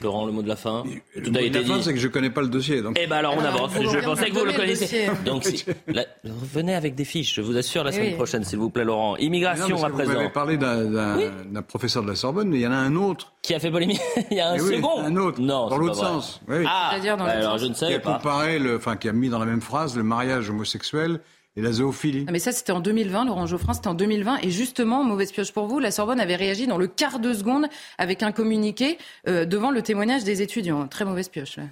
Laurent, 0.00 0.24
le 0.26 0.32
mot 0.32 0.42
de 0.42 0.48
la 0.48 0.56
fin. 0.56 0.82
Le 1.14 1.22
Tout 1.22 1.30
mot 1.30 1.38
a 1.38 1.42
de 1.42 1.46
été 1.46 1.58
la 1.60 1.64
fin, 1.66 1.82
c'est 1.82 1.92
que 1.92 2.00
je 2.00 2.08
connais 2.08 2.30
pas 2.30 2.40
le 2.40 2.48
dossier. 2.48 2.80
Donc... 2.82 2.96
Eh 3.00 3.06
ben 3.06 3.16
alors 3.16 3.36
on 3.36 3.44
avance. 3.44 3.72
vous 3.74 3.90
Je 3.90 3.98
pensais 3.98 4.30
que 4.30 4.34
vous 4.38 4.44
le 4.46 4.52
donner 4.52 4.74
le. 4.74 5.24
Donc 5.24 5.44
si- 5.44 5.64
la- 5.86 6.06
revenez 6.24 6.74
avec 6.74 6.94
des 6.94 7.04
fiches. 7.04 7.34
Je 7.36 7.40
vous 7.42 7.56
assure 7.56 7.84
la 7.84 7.92
semaine 7.92 8.08
oui. 8.08 8.14
prochaine, 8.14 8.42
s'il 8.42 8.58
vous 8.58 8.70
plaît, 8.70 8.84
Laurent. 8.84 9.12
Non, 9.12 9.16
Immigration 9.18 9.76
que 9.76 9.84
à 9.84 9.88
vous 9.88 9.94
présent. 9.94 10.12
m'avez 10.14 10.28
parlé 10.30 10.56
d'un, 10.56 11.16
Oui. 11.18 11.24
professeur 11.68 12.02
de 12.02 12.08
la 12.08 12.14
Sorbonne, 12.16 12.48
mais 12.48 12.58
il 12.58 12.62
y 12.62 12.66
en 12.66 12.72
a 12.72 12.76
un 12.76 12.96
autre. 12.96 13.32
Qui 13.42 13.54
a 13.54 13.60
fait 13.60 13.70
polémique 13.70 14.00
Il 14.30 14.38
y 14.38 14.40
a 14.40 14.48
un 14.50 14.58
oui, 14.58 14.76
second. 14.76 14.98
un 15.02 15.14
autre, 15.16 15.40
Non, 15.40 15.68
dans 15.68 15.76
l'autre 15.76 15.94
sens. 15.96 16.40
Ah, 16.66 16.88
C'est-à-dire 16.92 17.16
dans 17.18 17.24
bah 17.24 17.30
alors 17.32 17.52
sens. 17.52 17.60
je 17.60 17.66
ne 17.66 17.72
qui 17.74 17.78
savais 17.78 17.94
a 17.96 18.00
pas. 18.00 18.14
comparé, 18.14 18.58
le, 18.58 18.76
enfin, 18.76 18.96
qui 18.96 19.08
a 19.08 19.12
mis 19.12 19.28
dans 19.28 19.38
la 19.38 19.46
même 19.46 19.60
phrase 19.60 19.94
le 19.96 20.02
mariage 20.02 20.48
homosexuel 20.50 21.20
et 21.56 21.60
la 21.62 21.72
zoophilie. 21.72 22.24
Ah, 22.28 22.32
mais 22.32 22.38
ça, 22.38 22.50
c'était 22.52 22.72
en 22.72 22.80
2020, 22.80 23.26
Laurent 23.26 23.46
Geoffrin, 23.46 23.74
c'était 23.74 23.88
en 23.88 23.94
2020. 23.94 24.38
Et 24.42 24.50
justement, 24.50 25.04
mauvaise 25.04 25.32
pioche 25.32 25.52
pour 25.52 25.66
vous, 25.66 25.78
la 25.80 25.90
Sorbonne 25.90 26.20
avait 26.20 26.36
réagi 26.36 26.66
dans 26.66 26.78
le 26.78 26.86
quart 26.86 27.18
de 27.18 27.32
seconde 27.34 27.66
avec 27.98 28.22
un 28.22 28.32
communiqué 28.32 28.96
euh, 29.28 29.44
devant 29.44 29.70
le 29.70 29.82
témoignage 29.82 30.24
des 30.24 30.40
étudiants. 30.42 30.88
Très 30.88 31.04
mauvaise 31.04 31.28
pioche, 31.28 31.56
là. 31.56 31.64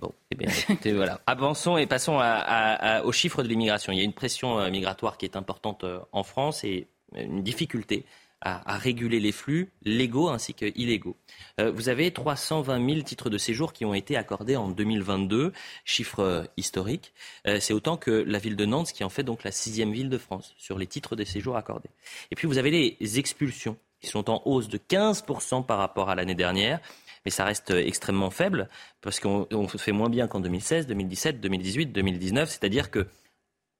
Bon, 0.00 0.12
eh 0.30 0.34
bien, 0.34 0.48
écoutez, 0.68 0.92
voilà. 0.92 1.20
Avançons 1.26 1.76
et 1.78 1.86
passons 1.86 2.18
à- 2.18 2.24
à- 2.24 2.96
à- 2.98 3.02
aux 3.04 3.12
chiffres 3.12 3.42
de 3.42 3.48
l'immigration. 3.48 3.92
Il 3.92 3.98
y 3.98 4.02
a 4.02 4.04
une 4.04 4.12
pression 4.12 4.58
euh, 4.58 4.70
migratoire 4.70 5.16
qui 5.16 5.24
est 5.24 5.36
importante 5.36 5.84
euh, 5.84 5.98
en 6.12 6.22
France 6.24 6.64
et 6.64 6.86
une 7.16 7.42
difficulté 7.42 8.04
à, 8.42 8.74
à 8.74 8.76
réguler 8.76 9.20
les 9.20 9.32
flux 9.32 9.70
légaux 9.84 10.28
ainsi 10.28 10.52
que 10.54 10.66
illégaux. 10.76 11.16
Euh, 11.60 11.70
vous 11.70 11.88
avez 11.88 12.10
320 12.10 12.86
000 12.86 13.02
titres 13.02 13.30
de 13.30 13.38
séjour 13.38 13.72
qui 13.72 13.84
ont 13.84 13.94
été 13.94 14.16
accordés 14.16 14.56
en 14.56 14.68
2022, 14.68 15.52
chiffre 15.84 16.46
historique. 16.56 17.12
Euh, 17.46 17.58
C'est 17.60 17.72
autant 17.72 17.96
que 17.96 18.10
la 18.10 18.38
ville 18.38 18.56
de 18.56 18.66
Nantes, 18.66 18.92
qui 18.92 19.04
en 19.04 19.08
fait 19.08 19.22
donc 19.22 19.44
la 19.44 19.52
sixième 19.52 19.92
ville 19.92 20.10
de 20.10 20.18
France 20.18 20.54
sur 20.58 20.78
les 20.78 20.86
titres 20.86 21.16
de 21.16 21.24
séjour 21.24 21.56
accordés. 21.56 21.90
Et 22.30 22.34
puis 22.34 22.46
vous 22.46 22.58
avez 22.58 22.70
les 22.70 23.18
expulsions 23.18 23.76
qui 24.00 24.08
sont 24.08 24.28
en 24.28 24.42
hausse 24.44 24.68
de 24.68 24.78
15% 24.78 25.64
par 25.64 25.78
rapport 25.78 26.10
à 26.10 26.14
l'année 26.14 26.34
dernière 26.34 26.80
mais 27.24 27.30
ça 27.30 27.44
reste 27.44 27.70
extrêmement 27.70 28.30
faible 28.30 28.68
parce 29.00 29.20
qu'on 29.20 29.46
on 29.52 29.68
fait 29.68 29.92
moins 29.92 30.08
bien 30.08 30.26
qu'en 30.26 30.40
2016, 30.40 30.86
2017, 30.86 31.40
2018, 31.40 31.86
2019. 31.92 32.50
C'est-à-dire 32.50 32.90
que 32.90 33.06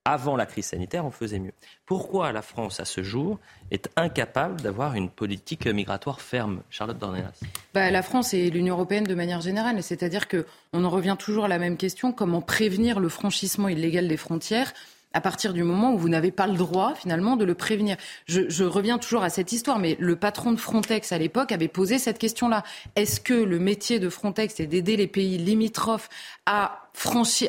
avant 0.04 0.36
la 0.36 0.46
crise 0.46 0.66
sanitaire, 0.66 1.04
on 1.04 1.10
faisait 1.10 1.38
mieux. 1.38 1.52
Pourquoi 1.86 2.32
la 2.32 2.42
France, 2.42 2.80
à 2.80 2.84
ce 2.84 3.02
jour, 3.02 3.38
est 3.70 3.88
incapable 3.96 4.60
d'avoir 4.60 4.94
une 4.94 5.08
politique 5.08 5.66
migratoire 5.66 6.20
ferme 6.20 6.62
Charlotte 6.70 6.98
Dornelas? 6.98 7.40
Bah, 7.72 7.90
la 7.90 8.02
France 8.02 8.34
et 8.34 8.50
l'Union 8.50 8.74
européenne 8.74 9.04
de 9.04 9.14
manière 9.14 9.40
générale, 9.40 9.82
c'est-à-dire 9.82 10.26
que 10.26 10.46
on 10.72 10.84
en 10.84 10.90
revient 10.90 11.16
toujours 11.18 11.44
à 11.44 11.48
la 11.48 11.58
même 11.58 11.76
question 11.76 12.12
comment 12.12 12.40
prévenir 12.40 12.98
le 12.98 13.08
franchissement 13.08 13.68
illégal 13.68 14.08
des 14.08 14.16
frontières 14.16 14.72
à 15.14 15.20
partir 15.20 15.52
du 15.52 15.62
moment 15.62 15.92
où 15.92 15.98
vous 15.98 16.08
n'avez 16.08 16.30
pas 16.30 16.46
le 16.46 16.56
droit 16.56 16.94
finalement 16.94 17.36
de 17.36 17.44
le 17.44 17.54
prévenir? 17.54 17.96
Je, 18.26 18.48
je 18.48 18.64
reviens 18.64 18.98
toujours 18.98 19.22
à 19.22 19.30
cette 19.30 19.52
histoire, 19.52 19.78
mais 19.78 19.96
le 20.00 20.16
patron 20.16 20.52
de 20.52 20.56
Frontex 20.56 21.12
à 21.12 21.18
l'époque 21.18 21.52
avait 21.52 21.68
posé 21.68 21.98
cette 21.98 22.18
question-là. 22.18 22.64
Est-ce 22.96 23.20
que 23.20 23.34
le 23.34 23.58
métier 23.58 24.00
de 24.00 24.08
Frontex 24.08 24.58
est 24.58 24.66
d'aider 24.66 24.96
les 24.96 25.06
pays 25.06 25.38
limitrophes 25.38 26.08
à 26.46 26.81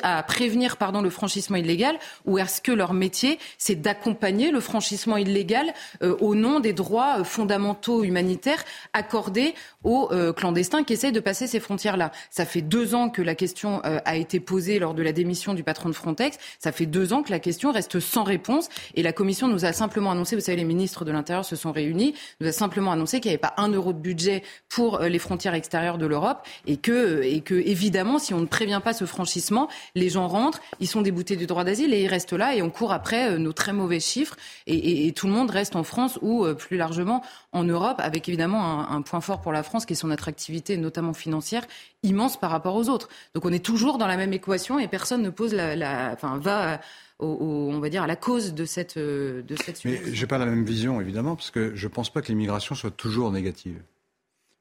à 0.01 0.23
prévenir 0.23 0.77
le 1.01 1.09
franchissement 1.09 1.57
illégal, 1.57 1.97
ou 2.25 2.37
est-ce 2.37 2.61
que 2.61 2.71
leur 2.71 2.93
métier 2.93 3.39
c'est 3.57 3.75
d'accompagner 3.75 4.51
le 4.51 4.59
franchissement 4.59 5.17
illégal 5.17 5.73
euh, 6.01 6.15
au 6.19 6.35
nom 6.35 6.59
des 6.59 6.73
droits 6.73 7.19
euh, 7.19 7.23
fondamentaux 7.23 8.03
humanitaires 8.03 8.63
accordés 8.93 9.53
aux 9.83 10.09
euh, 10.11 10.33
clandestins 10.33 10.83
qui 10.83 10.93
essayent 10.93 11.11
de 11.11 11.19
passer 11.19 11.47
ces 11.47 11.59
frontières-là? 11.59 12.11
Ça 12.29 12.45
fait 12.45 12.61
deux 12.61 12.95
ans 12.95 13.09
que 13.09 13.21
la 13.21 13.35
question 13.35 13.81
a 13.83 14.15
été 14.15 14.39
posée 14.39 14.79
lors 14.79 14.93
de 14.93 15.01
la 15.01 15.11
démission 15.11 15.53
du 15.53 15.63
patron 15.63 15.89
de 15.89 15.93
Frontex. 15.93 16.37
Ça 16.59 16.71
fait 16.71 16.85
deux 16.85 17.13
ans 17.13 17.23
que 17.23 17.31
la 17.31 17.39
question 17.39 17.71
reste 17.71 17.99
sans 17.99 18.23
réponse 18.23 18.69
et 18.95 19.03
la 19.03 19.13
Commission 19.13 19.47
nous 19.47 19.65
a 19.65 19.73
simplement 19.73 20.11
annoncé, 20.11 20.35
vous 20.35 20.41
savez, 20.41 20.57
les 20.57 20.63
ministres 20.63 21.05
de 21.05 21.11
l'Intérieur 21.11 21.45
se 21.45 21.55
sont 21.55 21.71
réunis, 21.71 22.13
nous 22.39 22.47
a 22.47 22.51
simplement 22.51 22.91
annoncé 22.91 23.19
qu'il 23.19 23.29
n'y 23.29 23.33
avait 23.33 23.41
pas 23.41 23.53
un 23.57 23.69
euro 23.69 23.93
de 23.93 23.99
budget 23.99 24.43
pour 24.69 24.99
les 24.99 25.19
frontières 25.19 25.53
extérieures 25.53 25.97
de 25.97 26.05
l'Europe 26.05 26.45
et 26.65 26.77
que, 26.77 27.21
et 27.23 27.41
que 27.41 27.55
évidemment, 27.55 28.19
si 28.19 28.33
on 28.33 28.39
ne 28.39 28.45
prévient 28.45 28.81
pas 28.83 28.93
ce 28.93 29.05
franchissement, 29.05 29.32
les 29.95 30.09
gens 30.09 30.27
rentrent, 30.27 30.61
ils 30.79 30.87
sont 30.87 31.01
déboutés 31.01 31.35
du 31.35 31.45
droit 31.45 31.63
d'asile 31.63 31.93
et 31.93 32.01
ils 32.03 32.07
restent 32.07 32.33
là 32.33 32.55
et 32.55 32.61
on 32.61 32.69
court 32.69 32.91
après 32.93 33.31
euh, 33.31 33.37
nos 33.37 33.53
très 33.53 33.73
mauvais 33.73 33.99
chiffres 33.99 34.35
et, 34.67 34.75
et- 34.75 35.07
et 35.07 35.11
tout 35.13 35.27
le 35.27 35.33
monde 35.33 35.49
reste 35.49 35.75
en 35.75 35.83
France 35.83 36.19
ou 36.21 36.45
euh, 36.45 36.53
plus 36.53 36.77
largement 36.77 37.23
en 37.51 37.63
Europe 37.63 37.97
avec 37.99 38.27
évidemment 38.29 38.63
un, 38.89 38.95
un 38.97 39.01
point 39.01 39.21
fort 39.21 39.41
pour 39.41 39.51
la 39.51 39.63
France 39.63 39.85
qui 39.85 39.93
est 39.93 39.95
son 39.95 40.11
attractivité, 40.11 40.77
notamment 40.77 41.13
financière, 41.13 41.65
immense 42.03 42.39
par 42.39 42.51
rapport 42.51 42.75
aux 42.75 42.89
autres. 42.89 43.09
Donc 43.33 43.45
on 43.45 43.51
est 43.53 43.63
toujours 43.63 43.97
dans 43.97 44.07
la 44.07 44.17
même 44.17 44.33
équation 44.33 44.79
et 44.79 44.87
personne 44.87 45.21
ne 45.21 45.29
pose 45.29 45.53
la, 45.53 45.75
la 45.75 46.11
enfin 46.13 46.37
va 46.37 46.79
au, 47.19 47.27
au- 47.27 47.69
on 47.71 47.79
va 47.79 47.89
dire 47.89 48.03
à 48.03 48.07
la 48.07 48.15
cause 48.15 48.53
de 48.53 48.65
cette 48.65 48.97
euh, 48.97 49.41
de 49.43 49.55
cette 49.55 49.85
Mais 49.85 50.01
j'ai 50.13 50.27
pas 50.27 50.37
la 50.37 50.45
même 50.45 50.65
vision, 50.65 50.99
évidemment, 50.99 51.35
parce 51.35 51.51
que 51.51 51.75
je 51.75 51.87
pense 51.87 52.09
pas 52.11 52.21
que 52.21 52.27
l'immigration 52.27 52.75
soit 52.75 52.91
toujours 52.91 53.31
négative. 53.31 53.79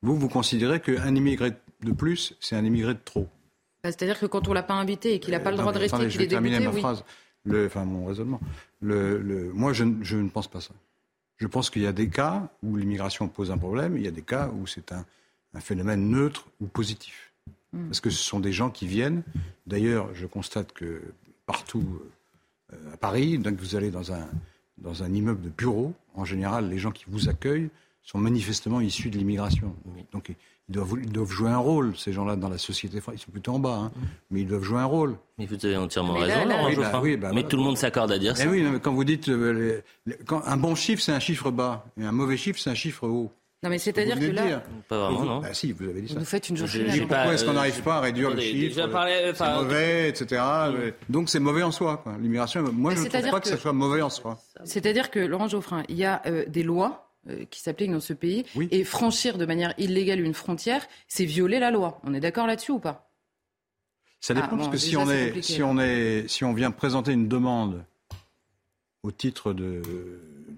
Vous, 0.02 0.16
vous 0.16 0.28
considérez 0.28 0.80
qu'un 0.80 1.14
immigré 1.14 1.52
de 1.82 1.92
plus, 1.92 2.34
c'est 2.40 2.56
un 2.56 2.64
immigré 2.64 2.94
de 2.94 3.00
trop. 3.04 3.28
Bah, 3.82 3.90
C'est-à-dire 3.90 4.18
que 4.20 4.26
quand 4.26 4.46
on 4.46 4.52
l'a 4.52 4.62
pas 4.62 4.74
invité 4.74 5.14
et 5.14 5.20
qu'il 5.20 5.32
n'a 5.32 5.40
pas 5.40 5.50
le 5.50 5.56
droit 5.56 5.72
de 5.72 5.78
rester, 5.78 5.98
qu'il 5.98 6.10
je 6.10 6.16
est 6.16 6.22
vais 6.22 6.28
terminer 6.28 6.58
débuté, 6.58 6.68
ma 6.68 6.74
oui. 6.74 6.80
phrase. 6.80 7.04
Le, 7.44 7.66
enfin, 7.66 7.84
mon 7.84 8.06
raisonnement. 8.06 8.40
Le, 8.80 9.18
le, 9.18 9.52
moi, 9.52 9.72
je, 9.72 9.84
je, 10.02 10.16
ne 10.16 10.28
pense 10.28 10.46
pas 10.46 10.60
ça. 10.60 10.72
Je 11.38 11.48
pense 11.48 11.70
qu'il 11.70 11.82
y 11.82 11.86
a 11.88 11.92
des 11.92 12.08
cas 12.08 12.48
où 12.62 12.76
l'immigration 12.76 13.26
pose 13.26 13.50
un 13.50 13.58
problème, 13.58 13.96
il 13.96 14.04
y 14.04 14.08
a 14.08 14.12
des 14.12 14.22
cas 14.22 14.48
où 14.48 14.68
c'est 14.68 14.92
un, 14.92 15.04
un, 15.54 15.60
phénomène 15.60 16.08
neutre 16.08 16.46
ou 16.60 16.66
positif. 16.66 17.32
Mm. 17.72 17.86
Parce 17.86 18.00
que 18.00 18.10
ce 18.10 18.22
sont 18.22 18.38
des 18.38 18.52
gens 18.52 18.70
qui 18.70 18.86
viennent. 18.86 19.24
D'ailleurs, 19.66 20.14
je 20.14 20.26
constate 20.26 20.72
que 20.72 21.02
partout 21.46 22.00
euh, 22.72 22.94
à 22.94 22.96
Paris, 22.96 23.38
dès 23.38 23.52
que 23.52 23.60
vous 23.60 23.74
allez 23.74 23.90
dans 23.90 24.12
un, 24.12 24.28
dans 24.78 25.02
un 25.02 25.12
immeuble 25.12 25.42
de 25.42 25.50
bureau, 25.50 25.92
en 26.14 26.24
général, 26.24 26.68
les 26.68 26.78
gens 26.78 26.92
qui 26.92 27.06
vous 27.08 27.28
accueillent 27.28 27.70
sont 28.04 28.18
manifestement 28.18 28.80
issus 28.80 29.10
de 29.10 29.18
l'immigration. 29.18 29.74
Donc 30.12 30.32
ils 30.68 30.74
doivent, 30.74 30.94
ils 31.02 31.12
doivent, 31.12 31.30
jouer 31.30 31.50
un 31.50 31.58
rôle, 31.58 31.96
ces 31.96 32.12
gens-là, 32.12 32.36
dans 32.36 32.48
la 32.48 32.58
société 32.58 32.98
Ils 33.12 33.18
sont 33.18 33.30
plutôt 33.30 33.52
en 33.52 33.58
bas, 33.58 33.74
hein, 33.74 33.92
mais 34.30 34.42
ils 34.42 34.46
doivent 34.46 34.62
jouer 34.62 34.78
un 34.78 34.86
rôle. 34.86 35.16
Mais 35.38 35.46
vous 35.46 35.54
avez 35.54 35.76
entièrement 35.76 36.14
raison, 36.14 36.44
Laurent 36.46 36.68
oui, 36.68 36.76
bah, 36.76 37.00
oui, 37.02 37.16
bah, 37.16 37.30
Mais 37.34 37.42
tout 37.42 37.56
le 37.56 37.62
monde 37.62 37.76
s'accorde 37.76 38.12
à 38.12 38.18
dire 38.18 38.36
ça. 38.36 38.46
Oui, 38.46 38.62
mais 38.62 38.78
quand 38.80 38.92
vous 38.92 39.04
dites... 39.04 39.28
Euh, 39.28 39.82
quand 40.26 40.42
un 40.46 40.56
bon 40.56 40.74
chiffre, 40.74 41.02
c'est 41.02 41.12
un 41.12 41.20
chiffre 41.20 41.50
bas, 41.50 41.84
et 42.00 42.04
un 42.04 42.12
mauvais 42.12 42.36
chiffre, 42.36 42.58
c'est 42.60 42.70
un 42.70 42.74
chiffre 42.74 43.06
haut. 43.06 43.30
Non, 43.62 43.70
mais 43.70 43.78
c'est-à-dire 43.78 44.18
que 44.18 44.24
là. 44.24 44.62
Pas 44.88 44.98
vraiment, 44.98 45.24
non. 45.24 45.40
Bah, 45.40 45.54
si, 45.54 45.70
vous 45.70 45.84
avez 45.84 46.00
dit 46.00 46.12
ça. 46.12 46.18
Vous 46.18 46.24
faites 46.24 46.48
une 46.48 46.56
journée. 46.56 46.98
Pourquoi 46.98 47.34
est-ce 47.34 47.44
qu'on 47.44 47.52
n'arrive 47.52 47.80
pas 47.82 47.96
à 47.96 48.00
réduire 48.00 48.30
le 48.30 48.40
chiffre 48.40 48.74
C'est 49.34 49.54
mauvais, 49.54 50.08
etc. 50.08 50.42
Donc 51.08 51.30
c'est 51.30 51.38
mauvais 51.38 51.62
en 51.62 51.70
soi. 51.70 52.02
L'immigration, 52.20 52.62
moi 52.72 52.94
je 52.94 53.02
ne 53.02 53.08
trouve 53.08 53.30
pas 53.30 53.40
que, 53.40 53.48
ce 53.48 53.56
soit 53.56 53.72
mauvais 53.72 54.02
en 54.02 54.10
soi. 54.10 54.38
C'est-à-dire 54.64 55.10
que, 55.10 55.20
Laurent 55.20 55.48
Geoffrin, 55.48 55.84
il 55.88 55.96
y 55.96 56.04
a 56.04 56.22
euh, 56.26 56.44
des 56.46 56.62
lois 56.62 57.08
euh, 57.10 57.11
qui 57.50 57.60
s'appliquent 57.60 57.92
dans 57.92 58.00
ce 58.00 58.12
pays. 58.12 58.44
Et 58.70 58.84
franchir 58.84 59.38
de 59.38 59.46
manière 59.46 59.74
illégale 59.78 60.20
une 60.20 60.34
frontière, 60.34 60.86
c'est 61.08 61.24
violer 61.24 61.58
la 61.58 61.70
loi. 61.70 62.00
On 62.04 62.14
est 62.14 62.20
d'accord 62.20 62.46
là-dessus 62.46 62.72
ou 62.72 62.78
pas? 62.78 63.10
Ça 64.20 64.34
dépend, 64.34 64.50
ah, 64.52 64.56
parce 64.56 64.68
que 64.68 64.76
si 64.76 64.96
on, 64.96 65.10
est, 65.10 65.42
si, 65.42 65.62
on 65.62 65.78
est, 65.80 66.28
si 66.28 66.44
on 66.44 66.52
vient 66.52 66.70
présenter 66.70 67.12
une 67.12 67.26
demande 67.28 67.84
au 69.02 69.10
titre 69.10 69.52
de 69.52 69.82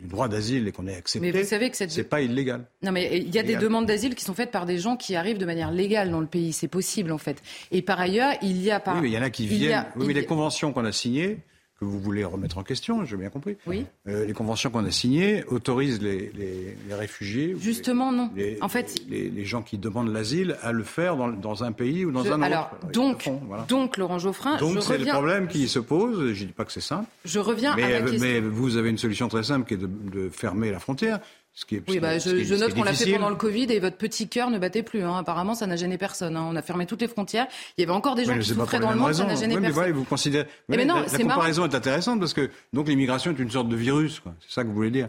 du 0.04 0.10
droit 0.10 0.28
d'asile 0.28 0.68
et 0.68 0.72
qu'on 0.72 0.86
est 0.86 0.94
accepté, 0.94 1.32
mais 1.32 1.42
vous 1.42 1.48
savez 1.48 1.70
que 1.70 1.76
cette... 1.78 1.90
c'est 1.90 2.04
pas 2.04 2.20
illégal. 2.20 2.66
Non, 2.82 2.92
mais 2.92 3.16
il 3.16 3.34
y 3.34 3.38
a 3.38 3.42
des 3.42 3.56
demandes 3.56 3.86
d'asile 3.86 4.14
qui 4.14 4.22
sont 4.22 4.34
faites 4.34 4.50
par 4.50 4.66
des 4.66 4.78
gens 4.78 4.98
qui 4.98 5.16
arrivent 5.16 5.38
de 5.38 5.46
manière 5.46 5.70
légale 5.70 6.10
dans 6.10 6.20
le 6.20 6.26
pays. 6.26 6.52
C'est 6.52 6.68
possible, 6.68 7.10
en 7.10 7.16
fait. 7.16 7.42
Et 7.70 7.80
par 7.80 7.98
ailleurs, 8.00 8.34
il 8.42 8.60
y 8.60 8.70
a 8.70 8.80
par... 8.80 8.96
Oui, 8.96 9.02
mais 9.02 9.08
il 9.08 9.14
y 9.14 9.18
en 9.18 9.22
a 9.22 9.30
qui 9.30 9.46
viennent... 9.46 9.86
Oui, 9.96 10.06
mais 10.06 10.12
les 10.12 10.26
conventions 10.26 10.74
qu'on 10.74 10.84
a 10.84 10.92
signées 10.92 11.38
que 11.78 11.84
vous 11.84 11.98
voulez 12.00 12.24
remettre 12.24 12.58
en 12.58 12.62
question, 12.62 13.04
j'ai 13.04 13.16
bien 13.16 13.30
compris. 13.30 13.56
Oui. 13.66 13.86
Euh, 14.06 14.24
les 14.26 14.32
conventions 14.32 14.70
qu'on 14.70 14.84
a 14.84 14.90
signées 14.90 15.44
autorisent 15.48 16.00
les, 16.00 16.30
les, 16.34 16.76
les 16.88 16.94
réfugiés. 16.94 17.56
Justement, 17.58 18.12
non. 18.12 18.30
en 18.60 18.68
fait, 18.68 18.94
les, 19.08 19.44
gens 19.44 19.62
qui 19.62 19.76
demandent 19.76 20.12
l'asile 20.12 20.56
à 20.62 20.72
le 20.72 20.84
faire 20.84 21.16
dans, 21.16 21.28
dans, 21.28 21.64
un 21.64 21.72
pays 21.72 22.04
ou 22.04 22.12
dans 22.12 22.32
un 22.32 22.40
alors, 22.42 22.70
autre. 22.82 22.92
Donc, 22.92 23.28
donc, 23.68 23.96
Laurent 23.96 24.18
Geoffrin. 24.18 24.56
Donc, 24.56 24.82
c'est 24.82 24.98
le 24.98 25.06
problème 25.06 25.48
qui 25.48 25.68
se 25.68 25.78
pose. 25.78 26.32
Je 26.32 26.42
ne 26.42 26.46
dis 26.46 26.52
pas 26.52 26.64
que 26.64 26.72
c'est 26.72 26.80
simple. 26.80 27.08
Je 27.24 27.40
reviens 27.40 27.74
mais, 27.76 27.84
à 27.84 27.90
la 27.90 28.00
question. 28.02 28.20
Mais 28.20 28.40
vous 28.40 28.76
avez 28.76 28.90
une 28.90 28.98
solution 28.98 29.28
très 29.28 29.42
simple 29.42 29.66
qui 29.66 29.74
est 29.74 29.78
de, 29.78 29.86
de 29.88 30.28
fermer 30.30 30.70
la 30.70 30.78
frontière 30.78 31.20
oui, 31.88 32.00
bah, 32.00 32.18
je, 32.18 32.54
note 32.54 32.74
qu'on 32.74 32.82
l'a 32.82 32.92
fait 32.92 33.12
pendant 33.12 33.30
le 33.30 33.36
Covid 33.36 33.66
et 33.70 33.78
votre 33.78 33.96
petit 33.96 34.28
cœur 34.28 34.50
ne 34.50 34.58
battait 34.58 34.82
plus. 34.82 35.02
Hein. 35.02 35.18
Apparemment, 35.18 35.54
ça 35.54 35.66
n'a 35.66 35.76
gêné 35.76 35.98
personne. 35.98 36.36
Hein. 36.36 36.46
On 36.50 36.56
a 36.56 36.62
fermé 36.62 36.84
toutes 36.86 37.00
les 37.00 37.08
frontières. 37.08 37.46
Il 37.78 37.82
y 37.82 37.84
avait 37.84 37.92
encore 37.92 38.16
des 38.16 38.24
gens 38.24 38.36
qui 38.38 38.44
souffraient 38.44 38.80
dans 38.80 38.90
le 38.90 38.98
monde, 38.98 39.14
ça 39.14 39.24
n'a 39.24 39.36
gêné 39.36 39.54
personne. 39.54 39.62
Mais 39.62 39.70
voilà, 39.70 39.92
vous 39.92 40.04
considérez. 40.04 40.46
Mais 40.68 40.76
mais 40.76 40.84
non, 40.84 40.96
la, 40.96 41.06
la 41.06 41.18
comparaison 41.18 41.64
est 41.64 41.74
intéressante 41.74 42.18
parce 42.18 42.34
que 42.34 42.50
donc 42.72 42.88
l'immigration 42.88 43.30
est 43.30 43.38
une 43.38 43.50
sorte 43.50 43.68
de 43.68 43.76
virus. 43.76 44.20
C'est 44.40 44.54
ça 44.54 44.62
que 44.62 44.68
vous 44.68 44.74
voulez 44.74 44.90
dire 44.90 45.08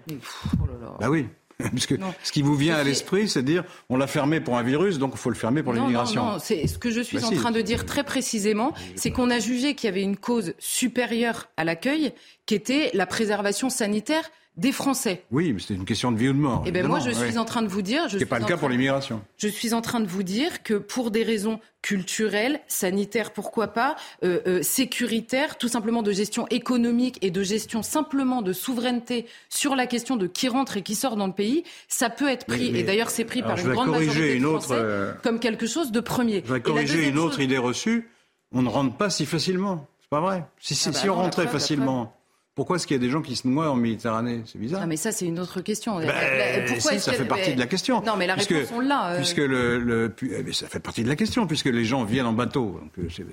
oh 0.62 0.66
là 0.68 0.74
là. 0.80 0.94
Bah 1.00 1.10
oui. 1.10 1.28
Puisque 1.72 1.96
ce 2.24 2.32
qui 2.32 2.42
vous 2.42 2.56
vient 2.56 2.76
à 2.76 2.84
l'esprit, 2.84 3.30
c'est 3.30 3.42
de 3.42 3.48
dire 3.48 3.64
on 3.90 3.96
l'a 3.96 4.08
fermé 4.08 4.42
pour 4.42 4.58
un 4.58 4.64
virus, 4.64 5.00
donc 5.00 5.12
il 5.14 5.18
faut 5.18 5.30
le 5.30 5.36
fermer 5.36 5.64
pour 5.64 5.74
l'immigration. 5.74 6.24
Non, 6.24 6.32
non, 6.34 6.40
c'est 6.40 6.68
ce 6.68 6.78
que 6.78 6.92
je 6.92 7.00
suis 7.00 7.18
bah 7.18 7.28
en 7.28 7.32
train 7.32 7.52
de 7.52 7.62
dire 7.62 7.86
très 7.86 8.04
précisément, 8.04 8.74
c'est 8.96 9.12
qu'on 9.12 9.30
a 9.30 9.40
jugé 9.40 9.74
qu'il 9.74 9.88
y 9.88 9.92
avait 9.92 10.02
une 10.02 10.18
cause 10.18 10.54
supérieure 10.60 11.48
à 11.56 11.64
l'accueil, 11.64 12.12
qui 12.46 12.56
était 12.56 12.92
la 12.94 13.06
préservation 13.06 13.70
sanitaire 13.70 14.30
des 14.58 14.72
Français. 14.72 15.24
Oui, 15.32 15.52
mais 15.52 15.60
c'est 15.60 15.74
une 15.74 15.86
question 15.86 16.12
de 16.12 16.18
vie 16.18 16.30
ou 16.30 16.34
de 16.34 16.38
mort. 16.38 16.64
Eh 16.66 16.72
bien, 16.72 16.84
moi, 16.84 17.00
je 17.00 17.12
suis 17.12 17.38
en 17.38 17.46
train 17.46 17.62
de 17.62 17.68
vous 17.68 17.82
dire. 17.82 18.10
Ce 18.10 18.18
n'est 18.18 18.26
pas 18.26 18.40
le 18.40 18.46
cas 18.46 18.58
pour 18.58 18.70
l'immigration. 18.70 19.22
Je 19.38 19.48
suis 19.48 19.74
en 19.74 19.82
train 19.82 20.00
de 20.00 20.08
vous 20.08 20.24
dire 20.24 20.64
que 20.64 20.76
pour 20.76 21.12
des 21.12 21.24
raisons 21.24 21.60
culturelles, 21.82 22.60
sanitaires, 22.68 23.32
pourquoi 23.32 23.68
pas, 23.68 23.96
euh, 24.24 24.40
euh, 24.48 24.64
sécuritaires, 24.64 25.58
tout 25.58 25.68
simplement 25.68 26.02
de 26.02 26.12
gestion 26.12 26.48
économique 26.50 27.20
et 27.22 27.30
de 27.32 27.44
gestion 27.44 27.84
simplement 27.84 28.42
de 28.42 28.54
souveraineté 28.54 29.28
sur 29.50 29.76
la 29.76 29.86
question 29.86 30.16
de 30.16 30.26
qui 30.26 30.48
rentre 30.48 30.78
et 30.78 30.82
qui 30.82 30.96
sort 30.96 31.16
dans 31.16 31.28
le 31.28 31.34
pays, 31.34 31.64
ça 31.88 32.10
peut 32.10 32.28
être 32.28 32.46
pris. 32.46 32.76
et 32.76 32.84
d'ailleurs, 32.84 33.12
c'est 33.12 33.26
pris 33.26 33.44
par 33.44 33.60
une 33.60 33.74
grande 33.74 33.92
majorité 33.92 34.40
de 34.40 34.46
Français 34.46 34.74
euh, 34.74 35.14
comme 35.22 35.40
quelque 35.40 35.68
chose 35.68 35.92
de 35.92 36.00
premier. 36.00 36.44
Je 36.46 36.54
vais 36.54 36.62
corriger 36.62 37.08
une 37.08 37.20
autre 37.20 37.40
idée 37.40 37.58
reçue. 37.58 38.10
On 38.52 38.62
ne 38.62 38.70
rentre 38.70 38.96
pas 38.96 39.10
si 39.10 39.26
facilement. 39.26 39.88
C'est 40.02 40.10
pas 40.10 40.22
vrai. 40.22 40.46
Si, 40.60 40.76
si, 40.76 40.90
ah 40.90 40.92
bah 40.92 41.00
on 41.10 41.16
rentrait 41.16 41.48
facilement. 41.48 42.16
Pourquoi 42.56 42.78
est-ce 42.78 42.88
qu'il 42.88 42.96
y 42.96 43.00
a 43.00 43.02
des 43.02 43.10
gens 43.10 43.22
qui 43.22 43.36
se 43.36 43.46
noient 43.50 43.70
en 43.70 43.76
Méditerranée? 43.76 44.42
C'est 44.46 44.58
bizarre. 44.58 44.80
Non, 44.80 44.88
mais 44.88 44.96
ça, 44.96 45.12
c'est 45.12 45.26
une 45.26 45.40
autre 45.40 45.60
question. 45.60 45.98
Ben, 46.00 46.66
pourquoi 46.66 46.94
si, 46.94 47.00
ça 47.02 47.12
fait 47.12 47.26
partie 47.26 47.54
de 47.54 47.60
la 47.60 47.68
question. 47.68 48.02
Non, 48.06 48.16
mais 48.18 48.28
la 48.28 48.36
puisque, 48.36 48.52
réponse, 48.52 48.72
on 48.74 48.80
l'a. 48.80 49.10
Euh. 49.10 49.18
Puisque 49.18 49.38
le, 49.38 49.78
le, 49.78 50.16
eh 50.22 50.54
ça 50.54 50.68
fait 50.68 50.80
partie 50.80 51.04
de 51.04 51.10
la 51.10 51.18
question, 51.18 51.48
puisque 51.48 51.66
les 51.66 51.84
gens 51.84 52.06
viennent 52.06 52.28
en 52.28 52.32
bateau. 52.32 52.80
Donc, 52.82 52.92
euh, 52.98 53.24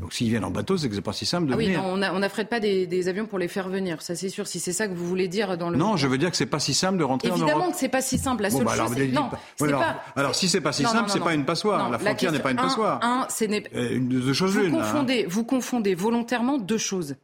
donc 0.00 0.12
s'ils 0.12 0.30
viennent 0.30 0.44
en 0.44 0.50
bateau, 0.50 0.76
c'est 0.76 0.88
que 0.88 0.96
c'est 0.96 1.00
pas 1.00 1.12
si 1.12 1.26
simple 1.26 1.46
de 1.46 1.52
ah 1.52 1.56
venir. 1.56 1.80
Oui, 1.84 2.02
on 2.12 2.18
n'affrète 2.18 2.48
pas 2.48 2.58
des, 2.58 2.88
des, 2.88 3.06
avions 3.06 3.26
pour 3.26 3.38
les 3.38 3.46
faire 3.46 3.68
venir. 3.68 4.02
Ça, 4.02 4.16
c'est 4.16 4.30
sûr. 4.30 4.48
Si 4.48 4.58
c'est 4.58 4.72
ça 4.72 4.88
que 4.88 4.94
vous 4.94 5.06
voulez 5.06 5.28
dire 5.28 5.56
dans 5.56 5.70
le. 5.70 5.76
Non, 5.76 5.96
je 5.96 6.08
veux 6.08 6.18
dire 6.18 6.32
que 6.32 6.36
c'est 6.36 6.46
pas 6.46 6.58
si 6.58 6.74
simple 6.74 6.98
de 6.98 7.04
rentrer 7.04 7.28
Évidemment 7.28 7.44
en 7.44 7.50
Europe. 7.50 7.60
Évidemment 7.60 7.72
que 7.72 7.78
c'est 7.78 7.88
pas 7.88 8.02
si 8.02 8.18
simple. 8.18 8.42
La 8.42 8.50
seule 8.50 8.64
bah, 8.64 8.74
chose, 8.74 8.94
c'est 8.96 9.06
non. 9.06 9.30
alors, 9.60 9.80
pas... 9.80 10.02
alors, 10.16 10.34
si 10.34 10.48
c'est 10.48 10.60
pas 10.60 10.72
si 10.72 10.82
simple, 10.82 11.08
c'est 11.08 11.20
pas 11.20 11.34
une 11.34 11.44
passoire. 11.44 11.88
La 11.88 12.00
frontière 12.00 12.32
n'est 12.32 12.40
pas 12.40 12.50
une 12.50 12.56
passoire. 12.56 12.98
Un, 13.04 13.26
c'est 13.28 13.48
euh, 13.76 14.00
deux 14.00 14.32
choses 14.32 14.58
Vous 14.58 14.76
confondez, 14.76 15.24
vous 15.28 15.44
confondez 15.44 15.94
volontairement 15.94 16.58
deux 16.58 16.78
choses 16.78 17.14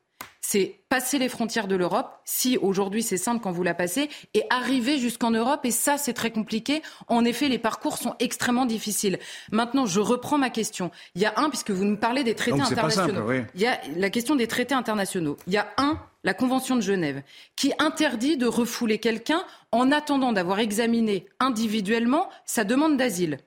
c'est 0.43 0.81
passer 0.89 1.19
les 1.19 1.29
frontières 1.29 1.69
de 1.69 1.77
l'Europe, 1.77 2.11
si 2.25 2.59
aujourd'hui 2.59 3.03
c'est 3.03 3.17
simple 3.17 3.41
quand 3.43 3.53
vous 3.53 3.63
la 3.63 3.75
passez, 3.75 4.11
et 4.35 4.43
arriver 4.51 4.99
jusqu'en 4.99 5.31
Europe, 5.31 5.65
et 5.65 5.71
ça 5.71 5.97
c'est 5.97 6.13
très 6.13 6.31
compliqué. 6.31 6.83
En 7.07 7.25
effet, 7.25 7.49
les 7.49 7.59
parcours 7.59 7.97
sont 7.97 8.15
extrêmement 8.19 8.67
difficiles. 8.67 9.19
Maintenant, 9.53 9.87
je 9.87 10.01
reprends 10.01 10.39
ma 10.39 10.51
question. 10.51 10.91
Il 11.15 11.23
y 11.23 11.27
a 11.27 11.33
un, 11.37 11.49
puisque 11.49 11.71
vous 11.71 11.85
nous 11.85 11.97
parlez 11.97 12.25
des 12.25 12.35
traités 12.35 12.61
internationaux, 12.61 13.31
il 13.55 13.61
y 13.61 13.67
a 13.67 13.81
la 13.97 14.11
question 14.11 14.35
des 14.35 14.49
traités 14.49 14.75
internationaux. 14.75 15.37
Il 15.47 15.53
y 15.53 15.59
a 15.59 15.69
un, 15.79 15.99
la 16.25 16.35
Convention 16.35 16.77
de 16.77 16.83
Genève, 16.83 17.23
qui 17.57 17.73
interdit 17.79 18.37
de 18.37 18.47
refouler 18.47 18.99
quelqu'un 18.99 19.45
en 19.71 19.91
attendant 19.93 20.33
d'avoir 20.33 20.59
examiné 20.59 21.27
individuellement 21.41 22.29
sa 22.45 22.65
demande 22.65 22.97
d'asile. 22.97 23.39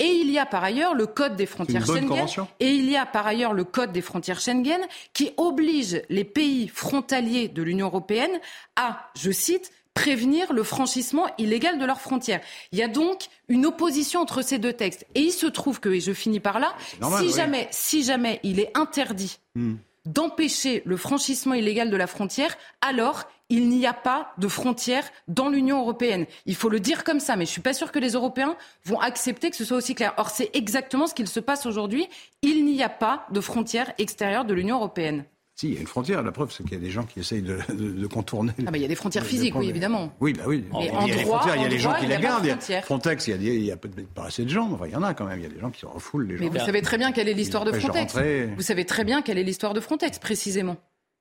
Et 0.00 0.06
il 0.06 0.30
y 0.30 0.38
a 0.38 0.46
par 0.46 0.64
ailleurs 0.64 0.94
le 0.94 1.06
code 1.06 1.36
des 1.36 1.46
frontières 1.46 1.86
Schengen. 1.86 2.26
Et 2.58 2.70
il 2.70 2.90
y 2.90 2.96
a 2.96 3.06
par 3.06 3.26
ailleurs 3.26 3.52
le 3.52 3.64
code 3.64 3.92
des 3.92 4.02
frontières 4.02 4.40
Schengen 4.40 4.80
qui 5.12 5.30
oblige 5.36 6.02
les 6.08 6.24
pays 6.24 6.68
frontaliers 6.68 7.48
de 7.48 7.62
l'Union 7.62 7.86
européenne 7.86 8.40
à, 8.76 9.10
je 9.16 9.30
cite, 9.30 9.70
prévenir 9.94 10.52
le 10.52 10.64
franchissement 10.64 11.26
illégal 11.38 11.78
de 11.78 11.84
leurs 11.84 12.00
frontières. 12.00 12.40
Il 12.72 12.78
y 12.78 12.82
a 12.82 12.88
donc 12.88 13.28
une 13.48 13.64
opposition 13.64 14.20
entre 14.20 14.42
ces 14.42 14.58
deux 14.58 14.72
textes. 14.72 15.06
Et 15.14 15.20
il 15.20 15.32
se 15.32 15.46
trouve 15.46 15.78
que, 15.78 15.88
et 15.88 16.00
je 16.00 16.12
finis 16.12 16.40
par 16.40 16.58
là, 16.58 16.74
si, 17.18 17.30
jamais, 17.30 17.68
si 17.70 18.02
jamais 18.02 18.40
il 18.42 18.58
est 18.58 18.76
interdit 18.76 19.38
hmm. 19.54 19.76
D'empêcher 20.04 20.82
le 20.84 20.96
franchissement 20.96 21.54
illégal 21.54 21.90
de 21.90 21.96
la 21.96 22.06
frontière, 22.06 22.56
alors 22.80 23.24
il 23.48 23.68
n'y 23.68 23.86
a 23.86 23.92
pas 23.92 24.32
de 24.38 24.48
frontières 24.48 25.10
dans 25.28 25.48
l'Union 25.48 25.80
européenne. 25.80 26.26
Il 26.46 26.54
faut 26.56 26.68
le 26.68 26.80
dire 26.80 27.04
comme 27.04 27.20
ça, 27.20 27.36
mais 27.36 27.44
je 27.44 27.50
ne 27.50 27.52
suis 27.52 27.60
pas 27.60 27.74
sûr 27.74 27.92
que 27.92 27.98
les 27.98 28.12
Européens 28.12 28.56
vont 28.84 29.00
accepter 29.00 29.50
que 29.50 29.56
ce 29.56 29.64
soit 29.64 29.76
aussi 29.76 29.94
clair. 29.94 30.14
Or, 30.16 30.30
c'est 30.30 30.50
exactement 30.54 31.06
ce 31.06 31.14
qu'il 31.14 31.28
se 31.28 31.40
passe 31.40 31.66
aujourd'hui. 31.66 32.08
Il 32.42 32.64
n'y 32.64 32.82
a 32.82 32.88
pas 32.88 33.26
de 33.30 33.40
frontières 33.40 33.92
extérieures 33.98 34.44
de 34.44 34.54
l'Union 34.54 34.76
européenne. 34.76 35.24
Si, 35.56 35.68
il 35.68 35.74
y 35.74 35.76
a 35.76 35.80
une 35.80 35.86
frontière. 35.86 36.22
La 36.22 36.32
preuve, 36.32 36.50
c'est 36.50 36.64
qu'il 36.64 36.72
y 36.72 36.76
a 36.76 36.80
des 36.80 36.90
gens 36.90 37.04
qui 37.04 37.20
essayent 37.20 37.42
de, 37.42 37.58
de, 37.72 38.06
contourner. 38.08 38.52
Ah, 38.66 38.70
mais 38.72 38.78
il 38.78 38.82
y 38.82 38.84
a 38.84 38.88
des 38.88 38.96
frontières 38.96 39.24
physiques, 39.24 39.54
oui, 39.54 39.68
évidemment. 39.68 40.12
Oui, 40.20 40.32
bah 40.32 40.42
oui. 40.46 40.64
Mais 40.72 40.90
il 41.02 41.08
y 41.08 41.12
a 41.12 41.16
des 41.16 41.24
frontières, 41.24 41.56
il 41.56 41.62
y 41.62 41.64
a 41.64 41.68
les 41.68 41.78
gens 41.78 41.94
qui 41.94 42.06
les 42.06 42.18
gardent. 42.18 42.58
Frontex, 42.82 43.28
il 43.28 43.30
y 43.30 43.50
a, 43.50 43.52
il 43.54 43.64
y 43.64 43.70
a 43.70 43.76
peut-être 43.76 44.08
pas 44.08 44.24
assez 44.24 44.44
de 44.44 44.48
gens. 44.48 44.72
Enfin, 44.72 44.86
il 44.86 44.92
y 44.92 44.96
en 44.96 45.02
a 45.02 45.14
quand 45.14 45.26
même. 45.26 45.38
Il 45.38 45.44
y 45.44 45.46
a 45.46 45.50
des 45.50 45.60
gens 45.60 45.70
qui 45.70 45.86
refoulent 45.86 46.26
les 46.26 46.36
gens. 46.36 46.44
Mais 46.44 46.50
vous 46.50 46.64
savez 46.64 46.82
très 46.82 46.98
bien 46.98 47.12
quelle 47.12 47.28
est 47.28 47.34
l'histoire 47.34 47.64
de 47.64 47.72
Frontex. 47.72 48.16
Vous 48.56 48.62
savez 48.62 48.84
très 48.84 49.04
bien 49.04 49.22
quelle 49.22 49.38
est 49.38 49.44
l'histoire 49.44 49.74
de 49.74 49.80
Frontex, 49.80 50.18
précisément. 50.18 50.76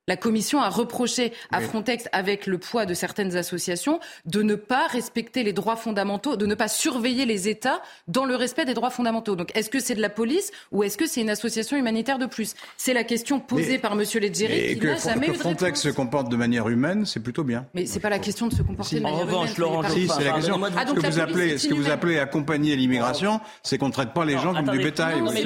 La 0.06 0.18
Commission 0.18 0.60
a 0.60 0.70
reproché 0.70 1.32
à 1.50 1.62
Frontex, 1.62 2.10
avec 2.12 2.46
le 2.46 2.58
poids 2.58 2.86
de 2.86 2.94
certaines 2.94 3.38
associations, 3.38 4.02
de 4.26 4.42
ne 4.42 4.56
pas 4.56 4.86
respecter 4.88 5.44
les 5.44 5.54
droits 5.54 5.78
fondamentaux, 5.78 6.36
de 6.36 6.46
ne 6.46 6.56
pas 6.56 6.68
surveiller 6.68 7.26
les 7.26 7.48
États 7.48 7.82
dans 8.10 8.26
le 8.26 8.36
respect 8.36 8.66
des 8.66 8.74
droits 8.74 8.90
fondamentaux. 8.90 9.38
Donc, 9.38 9.56
est-ce 9.56 9.70
que 9.70 9.80
c'est 9.80 9.96
de 9.96 10.02
la 10.02 10.10
police 10.10 10.52
ou 10.74 10.84
est-ce 10.84 10.98
que 10.98 11.08
c'est 11.08 11.22
une 11.22 11.30
association 11.30 11.78
humanitaire 11.78 12.20
de 12.20 12.26
plus? 12.26 12.54
C'est 12.76 12.94
la 12.94 13.06
question 13.06 13.40
posée 13.40 13.78
par 13.80 13.94
M. 13.94 14.00
Leggeri 14.00 14.78
qui 14.78 14.86
n'a 14.86 14.98
jamais 14.98 15.28
que 15.28 15.34
Frontex 15.36 15.80
se 15.80 15.90
comporte 15.90 16.28
de 16.28 16.36
manière 16.36 16.68
humaine, 16.68 17.06
c'est 17.06 17.22
plutôt 17.22 17.46
bien. 17.46 17.66
Mais 17.74 17.86
c'est 17.86 18.02
pas 18.02 18.10
la 18.10 18.20
question 18.20 18.48
de 18.48 18.54
se 18.54 18.62
comporter 18.62 18.98
de 18.98 19.04
manière 19.04 19.20
en 19.20 19.22
revanche, 19.22 19.58
Laurent, 19.58 19.84
si, 19.88 20.10
c'est 20.10 20.26
la 20.26 20.34
question. 20.34 20.62
Ah, 20.76 20.86
ce 20.86 20.94
que 20.94 21.00
vous 21.00 21.20
appelez, 21.20 21.58
ce 21.58 21.70
que 21.70 21.74
vous 21.74 21.90
appelez 21.90 22.20
accompagner 22.20 22.76
l'immigration, 22.76 23.40
c'est 23.62 23.78
qu'on 23.78 23.90
traite 23.90 24.12
pas 24.12 24.26
les 24.26 24.38
gens 24.38 24.54
comme 24.54 24.70
du 24.70 24.80
bétail. 24.80 25.24
C'est 25.26 25.44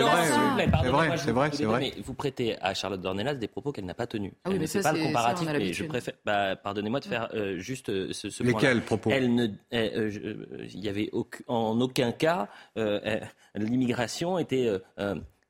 vrai, 0.89 1.11
c'est 1.17 1.31
vrai, 1.31 1.49
c'est 1.53 1.65
vrai. 1.65 1.93
Vous 2.03 2.15
prêtez 2.15 2.55
à 2.59 2.73
Charlotte 2.73 3.01
Dornelas 3.01 3.35
des 3.35 3.47
propos 3.47 3.71
qu'elle 3.71 3.85
n'a 3.85 3.93
pas 3.93 4.07
tenus. 4.07 4.31
Ah 4.49 4.65
c'est 4.65 4.81
pas 4.81 4.93
le 4.93 5.03
comparatif, 5.03 5.47
mais 5.51 5.73
je 5.73 5.83
préfère. 5.85 6.13
Bah, 6.25 6.55
pardonnez-moi 6.55 6.99
de 6.99 7.05
faire 7.05 7.29
euh, 7.33 7.57
juste 7.59 7.89
euh, 7.89 8.11
ce, 8.11 8.29
ce 8.29 8.43
Lesquels 8.43 8.81
propos 8.81 9.09
Elle 9.11 9.33
ne, 9.33 9.47
euh, 9.73 10.09
il 10.73 10.79
y 10.79 10.89
avait 10.89 11.09
en 11.47 11.79
aucun 11.81 12.11
cas 12.11 12.47
l'immigration 13.55 14.37
était 14.37 14.69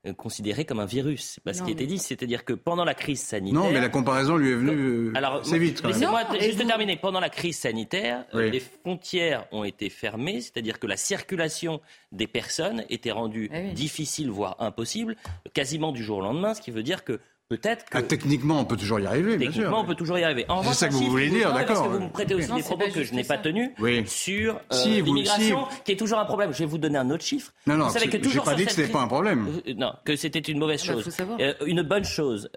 euh, 0.06 0.12
considéré 0.12 0.64
comme 0.64 0.78
un 0.78 0.86
virus. 0.86 1.32
C'est 1.34 1.42
pas 1.42 1.52
ce 1.52 1.64
qui 1.64 1.72
était 1.72 1.86
dit. 1.86 1.98
C'est-à-dire 1.98 2.44
que 2.44 2.52
pendant 2.52 2.84
la 2.84 2.94
crise 2.94 3.20
sanitaire. 3.20 3.60
Non, 3.60 3.70
mais 3.72 3.80
la 3.80 3.88
comparaison 3.88 4.36
lui 4.36 4.50
est 4.50 4.54
venue. 4.54 5.10
Alors, 5.16 5.44
c'est 5.44 5.58
vite. 5.58 5.84
Laissez-moi 5.84 6.22
juste 6.40 6.64
terminer. 6.64 6.96
Pendant 6.96 7.18
la 7.18 7.30
crise 7.30 7.58
sanitaire, 7.58 8.24
les 8.32 8.60
frontières 8.60 9.46
ont 9.50 9.64
été 9.64 9.90
fermées, 9.90 10.40
c'est-à-dire 10.40 10.78
que 10.78 10.86
la 10.86 10.96
circulation 10.96 11.80
des 12.12 12.28
personnes 12.28 12.84
était 12.88 13.10
rendue 13.10 13.50
eh 13.52 13.72
difficile, 13.72 14.30
voire 14.30 14.56
impossible, 14.60 15.16
quasiment 15.52 15.90
du 15.90 16.04
jour 16.04 16.18
au 16.18 16.22
lendemain, 16.22 16.54
ce 16.54 16.60
qui 16.60 16.70
veut 16.70 16.84
dire 16.84 17.02
que 17.02 17.18
Peut-être 17.48 17.86
que. 17.86 17.96
Ah, 17.96 18.02
techniquement, 18.02 18.60
on 18.60 18.66
peut 18.66 18.76
toujours 18.76 19.00
y 19.00 19.06
arriver. 19.06 19.38
Techniquement, 19.38 19.80
on 19.80 19.86
peut 19.86 19.94
toujours 19.94 20.18
y 20.18 20.24
arriver. 20.24 20.44
C'est 20.64 20.74
ça 20.74 20.88
que 20.88 20.92
vous 20.92 21.10
voulez 21.10 21.30
dire, 21.30 21.52
d'accord. 21.54 21.76
Parce 21.76 21.88
que 21.88 21.92
vous 21.94 22.04
me 22.04 22.10
prêtez 22.10 22.34
aussi 22.34 22.52
des 22.52 22.62
propos 22.62 22.84
que 22.92 23.02
je 23.02 23.14
n'ai 23.14 23.24
pas 23.24 23.38
tenus 23.38 23.70
sur 24.06 24.60
euh, 24.72 24.84
l'immigration, 24.84 25.66
qui 25.84 25.92
est 25.92 25.96
toujours 25.96 26.18
un 26.18 26.26
problème. 26.26 26.52
Je 26.52 26.58
vais 26.58 26.66
vous 26.66 26.78
donner 26.78 26.98
un 26.98 27.10
autre 27.10 27.24
chiffre. 27.24 27.52
Non, 27.66 27.76
non, 27.76 27.86
vous 27.86 27.92
savez 27.92 28.08
que 28.08 28.18
toujours 28.18 28.44
pas 28.44 28.54
dit 28.54 28.66
que 28.66 28.72
c'était 28.72 28.92
pas 28.92 29.00
un 29.00 29.08
problème. 29.08 29.60
Euh, 29.66 29.74
non, 29.74 29.92
que 30.04 30.14
c'était 30.16 30.40
une 30.40 30.58
mauvaise 30.58 30.84
ah 30.88 30.94
bah, 30.94 31.02
chose. 31.02 31.16
Euh, 31.40 31.54
une 31.66 31.82
bonne 31.82 32.04
chose. 32.04 32.50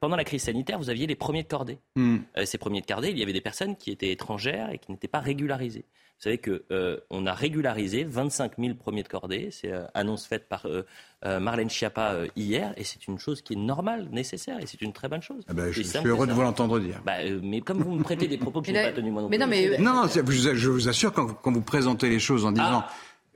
pendant 0.00 0.16
la 0.16 0.24
crise 0.24 0.42
sanitaire, 0.42 0.78
vous 0.78 0.90
aviez 0.90 1.06
les 1.06 1.16
premiers 1.16 1.42
de 1.42 1.48
cordée. 1.48 1.78
Hmm. 1.96 2.18
ces 2.44 2.58
premiers 2.58 2.82
de 2.82 2.86
cordée, 2.86 3.10
il 3.10 3.18
y 3.18 3.22
avait 3.22 3.32
des 3.32 3.40
personnes 3.40 3.76
qui 3.76 3.90
étaient 3.90 4.10
étrangères 4.10 4.70
et 4.70 4.78
qui 4.78 4.92
n'étaient 4.92 5.08
pas 5.08 5.20
régularisées. 5.20 5.84
Vous 6.20 6.24
savez 6.24 6.36
qu'on 6.36 6.60
euh, 6.70 7.26
a 7.26 7.32
régularisé 7.32 8.04
25 8.04 8.52
000 8.58 8.74
premiers 8.74 9.02
de 9.02 9.08
cordée. 9.08 9.48
C'est 9.50 9.72
euh, 9.72 9.86
annonce 9.94 10.26
faite 10.26 10.50
par 10.50 10.66
euh, 10.66 10.82
Marlène 11.40 11.70
Schiappa 11.70 12.14
hier. 12.36 12.74
Et 12.76 12.84
c'est 12.84 13.08
une 13.08 13.18
chose 13.18 13.40
qui 13.40 13.54
est 13.54 13.56
normale, 13.56 14.06
nécessaire. 14.12 14.58
Et 14.60 14.66
c'est 14.66 14.82
une 14.82 14.92
très 14.92 15.08
bonne 15.08 15.22
chose. 15.22 15.42
Ah 15.48 15.54
ben, 15.54 15.72
je, 15.72 15.80
suis 15.80 15.98
heureux 16.06 16.26
de 16.26 16.34
vous 16.34 16.42
l'entendre 16.42 16.78
dire. 16.78 17.00
Bah, 17.06 17.14
mais 17.42 17.62
comme 17.62 17.82
vous 17.82 17.92
me 17.92 18.02
prêtez 18.02 18.28
des 18.28 18.36
propos 18.36 18.60
que 18.60 18.66
je 18.66 18.72
n'ai 18.72 18.82
pas 18.82 18.92
tenus 18.92 19.14
moi 19.14 19.22
non 19.22 19.28
mais 19.30 19.38
Non, 19.38 19.46
mais... 19.46 19.78
non, 19.78 20.02
je, 20.14 20.68
vous 20.68 20.88
assure, 20.90 21.14
quand, 21.14 21.28
quand, 21.28 21.52
vous 21.52 21.62
présentez 21.62 22.10
les 22.10 22.20
choses 22.20 22.44
en 22.44 22.52
disant... 22.52 22.84
Ah. 22.84 22.90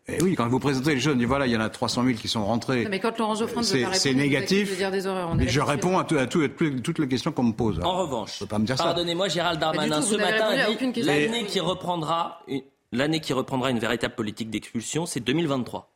Eh 0.07 0.23
oui, 0.23 0.35
quand 0.35 0.47
vous 0.49 0.59
présentez 0.59 0.95
les 0.95 1.01
choses, 1.01 1.17
voilà, 1.25 1.47
il 1.47 1.53
y 1.55 1.57
en 1.57 1.63
a 1.63 1.71
300 1.71 2.05
000 2.05 2.19
qui 2.19 2.29
sont 2.29 2.45
rentrés. 2.45 2.87
mais 2.91 3.01
quand 3.01 3.19
Laurent 3.19 3.37
Geoffrin 3.37 3.63
c'est 3.63 4.13
négatif. 4.13 4.77
Dire 4.77 4.91
des 4.91 5.07
horreurs, 5.07 5.35
mais 5.35 5.49
je 5.49 5.61
réponds 5.61 5.99
à, 5.99 6.05
tout, 6.05 6.19
à, 6.19 6.27
tout, 6.27 6.43
à, 6.43 6.49
toutes 6.49 6.99
les 6.99 7.09
questions 7.09 7.33
qu'on 7.33 7.45
me 7.45 7.53
pose. 7.53 7.81
En 7.83 7.97
revanche, 8.03 8.43
pardonnez-moi, 8.77 9.29
Gérald 9.29 9.59
Darmanin, 9.59 10.03
ce 10.03 10.17
matin, 10.17 10.51
dit 10.93 11.03
l'année 11.03 11.47
qui 11.47 11.61
reprendra 11.61 12.43
l'année 12.95 13.21
qui 13.21 13.33
reprendra 13.33 13.71
une 13.71 13.79
véritable 13.79 14.15
politique 14.15 14.51
d'expulsion, 14.51 15.05
c'est 15.07 15.21
2023. 15.21 15.93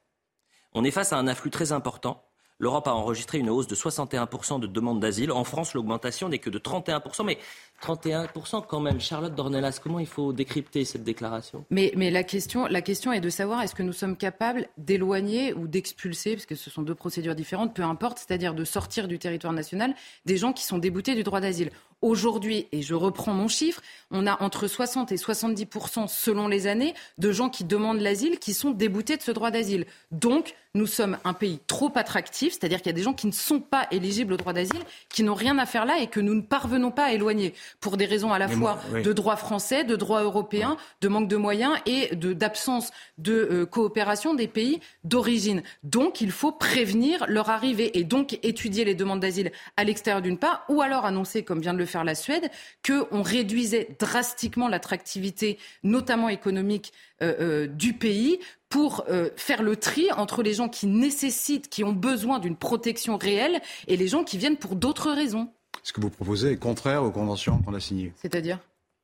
On 0.73 0.85
est 0.85 0.91
face 0.91 1.13
à 1.13 1.19
un 1.19 1.27
afflux 1.27 1.51
très 1.51 1.73
important. 1.73 2.25
L'Europe 2.59 2.89
a 2.89 2.93
enregistré 2.93 3.39
une 3.39 3.51
hausse 3.51 3.69
de 3.69 3.77
61% 3.77 4.59
de 4.59 4.67
demandes 4.67 4.99
d'asile. 5.01 5.31
En 5.31 5.45
France, 5.45 5.75
l'augmentation 5.75 6.29
n'est 6.29 6.41
que 6.41 6.51
de 6.51 6.59
31%. 6.59 7.25
Mais 7.25 7.39
31% 7.83 8.67
quand 8.67 8.81
même. 8.81 9.01
Charlotte 9.01 9.35
Dornelas, 9.35 9.81
comment 9.83 9.99
il 9.99 10.07
faut 10.07 10.33
décrypter 10.33 10.85
cette 10.85 11.05
déclaration? 11.05 11.65
Mais, 11.71 11.93
la, 11.95 12.23
question, 12.23 12.67
la 12.67 12.83
question 12.83 13.13
est 13.13 13.21
de 13.21 13.31
savoir 13.31 13.63
est-ce 13.63 13.75
que 13.75 13.83
nous 13.83 13.93
sommes 13.93 14.17
capables 14.17 14.69
d'éloigner 14.77 15.53
ou 15.55 15.69
d'expulser, 15.69 16.35
parce 16.35 16.47
que 16.47 16.55
ce 16.55 16.71
sont 16.71 16.83
deux 16.83 16.95
procédures 16.95 17.35
différentes, 17.35 17.75
peu 17.75 17.83
importe, 17.83 18.19
c'est-à-dire 18.19 18.55
de 18.55 18.65
sortir 18.65 19.09
du 19.09 19.19
territoire 19.19 19.53
national 19.53 19.95
des 20.27 20.37
gens 20.37 20.53
qui 20.53 20.65
sont 20.65 20.79
déboutés 20.79 21.15
du 21.15 21.23
droit 21.23 21.41
d'asile. 21.41 21.71
Aujourd'hui, 22.01 22.69
et 22.71 22.81
je 22.81 22.95
reprends 22.95 23.33
mon 23.33 23.49
chiffre, 23.49 23.81
on 24.13 24.29
a 24.29 24.41
entre 24.41 24.69
60 24.69 25.11
et 25.11 25.17
70% 25.17 26.07
selon 26.07 26.47
les 26.47 26.69
années 26.69 26.95
de 27.19 27.33
gens 27.33 27.49
qui 27.49 27.65
demandent 27.65 28.01
l'asile 28.01 28.39
qui 28.39 28.55
sont 28.55 28.71
déboutés 28.71 29.17
de 29.17 29.23
ce 29.23 29.33
droit 29.33 29.51
d'asile. 29.51 29.85
Donc, 30.13 30.55
nous 30.75 30.87
sommes 30.87 31.19
un 31.25 31.33
pays 31.33 31.59
trop 31.67 31.91
attractif, 31.97 32.53
c'est-à-dire 32.53 32.79
qu'il 32.79 32.87
y 32.87 32.95
a 32.95 32.97
des 32.97 33.03
gens 33.03 33.15
qui 33.15 33.27
ne 33.27 33.33
sont 33.33 33.59
pas 33.59 33.89
éligibles 33.91 34.35
au 34.35 34.37
droit 34.37 34.53
d'asile, 34.53 34.83
qui 35.09 35.25
n'ont 35.25 35.35
rien 35.35 35.59
à 35.59 35.67
faire 35.67 35.87
là 35.87 35.99
et 35.99 36.07
que 36.07 36.21
nous 36.21 36.35
ne 36.35 36.41
parvenons 36.41 36.93
pas 36.93 37.07
à 37.07 37.13
éloigner 37.13 37.53
pour 37.81 37.97
des 37.97 38.07
raisons 38.07 38.33
à 38.33 38.39
la 38.39 38.49
fois 38.49 38.79
de 38.93 39.13
droit 39.13 39.37
français, 39.37 39.85
de 39.85 39.97
droit 39.97 40.23
européen, 40.23 40.77
de 41.01 41.09
manque 41.09 41.29
de 41.29 41.37
moyens 41.37 41.75
et 41.87 42.15
d'absence 42.15 42.91
de, 43.19 43.33
euh, 43.33 43.67
coopération 43.67 44.35
des 44.35 44.49
pays 44.49 44.81
d'origine. 45.05 45.63
Donc, 45.83 46.21
il 46.21 46.31
faut 46.31 46.53
prévenir 46.53 47.25
leur 47.29 47.51
arrivée 47.51 47.99
et 47.99 48.05
donc 48.05 48.39
étudier 48.43 48.85
les 48.85 48.95
demandes 48.95 49.21
d'asile 49.21 49.53
à 49.77 49.85
l'extérieur 49.85 50.23
d'une 50.23 50.39
part, 50.39 50.65
ou 50.69 50.83
alors 50.83 51.05
annoncer, 51.05 51.43
comme 51.43 51.61
vient 51.61 51.75
de 51.75 51.79
le 51.79 51.87
faire 51.87 52.05
la 52.05 52.15
Suède, 52.15 52.51
qu'on 52.87 53.23
réduisait 53.23 53.97
drastiquement 53.99 54.69
l'attractivité, 54.69 55.59
notamment 55.83 56.29
économique, 56.29 56.93
euh, 57.23 57.35
euh, 57.41 57.67
du 57.67 57.95
pays 57.95 58.39
pour 58.69 59.07
faire 59.37 59.63
le 59.63 59.77
tri 59.77 60.13
entre 60.13 60.43
les 60.43 60.53
gens 60.53 60.69
qui 60.69 60.87
nécessitent, 60.87 61.71
qui 61.71 61.85
ont 61.85 61.95
besoin 61.95 62.39
d'une 62.39 62.55
protection 62.55 63.17
réelle 63.17 63.63
et 63.87 63.97
les 63.97 64.09
gens 64.09 64.25
qui 64.25 64.37
viennent 64.37 64.59
pour 64.59 64.77
d'autres 64.77 65.11
raisons 65.11 65.49
ce 65.89 65.93
que 65.95 66.03
vous 66.03 66.11
proposez 66.11 66.53
est 66.53 66.57
contraire 66.59 67.03
aux 67.03 67.11
conventions 67.11 67.63
qu'on 67.63 67.73
a 67.73 67.81
signées. 67.81 68.13
C'est-à-dire? 68.17 68.59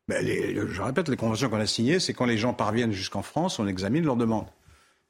Ben, 0.06 0.22
Je 0.22 0.82
répète, 0.82 1.08
les 1.08 1.16
conventions 1.16 1.48
qu'on 1.48 1.58
a 1.58 1.66
signées, 1.66 1.98
c'est 1.98 2.12
quand 2.12 2.26
les 2.26 2.36
gens 2.36 2.52
parviennent 2.52 2.92
jusqu'en 2.92 3.22
France, 3.22 3.58
on 3.58 3.66
examine 3.66 4.04
leurs 4.04 4.16
demandes. 4.16 4.48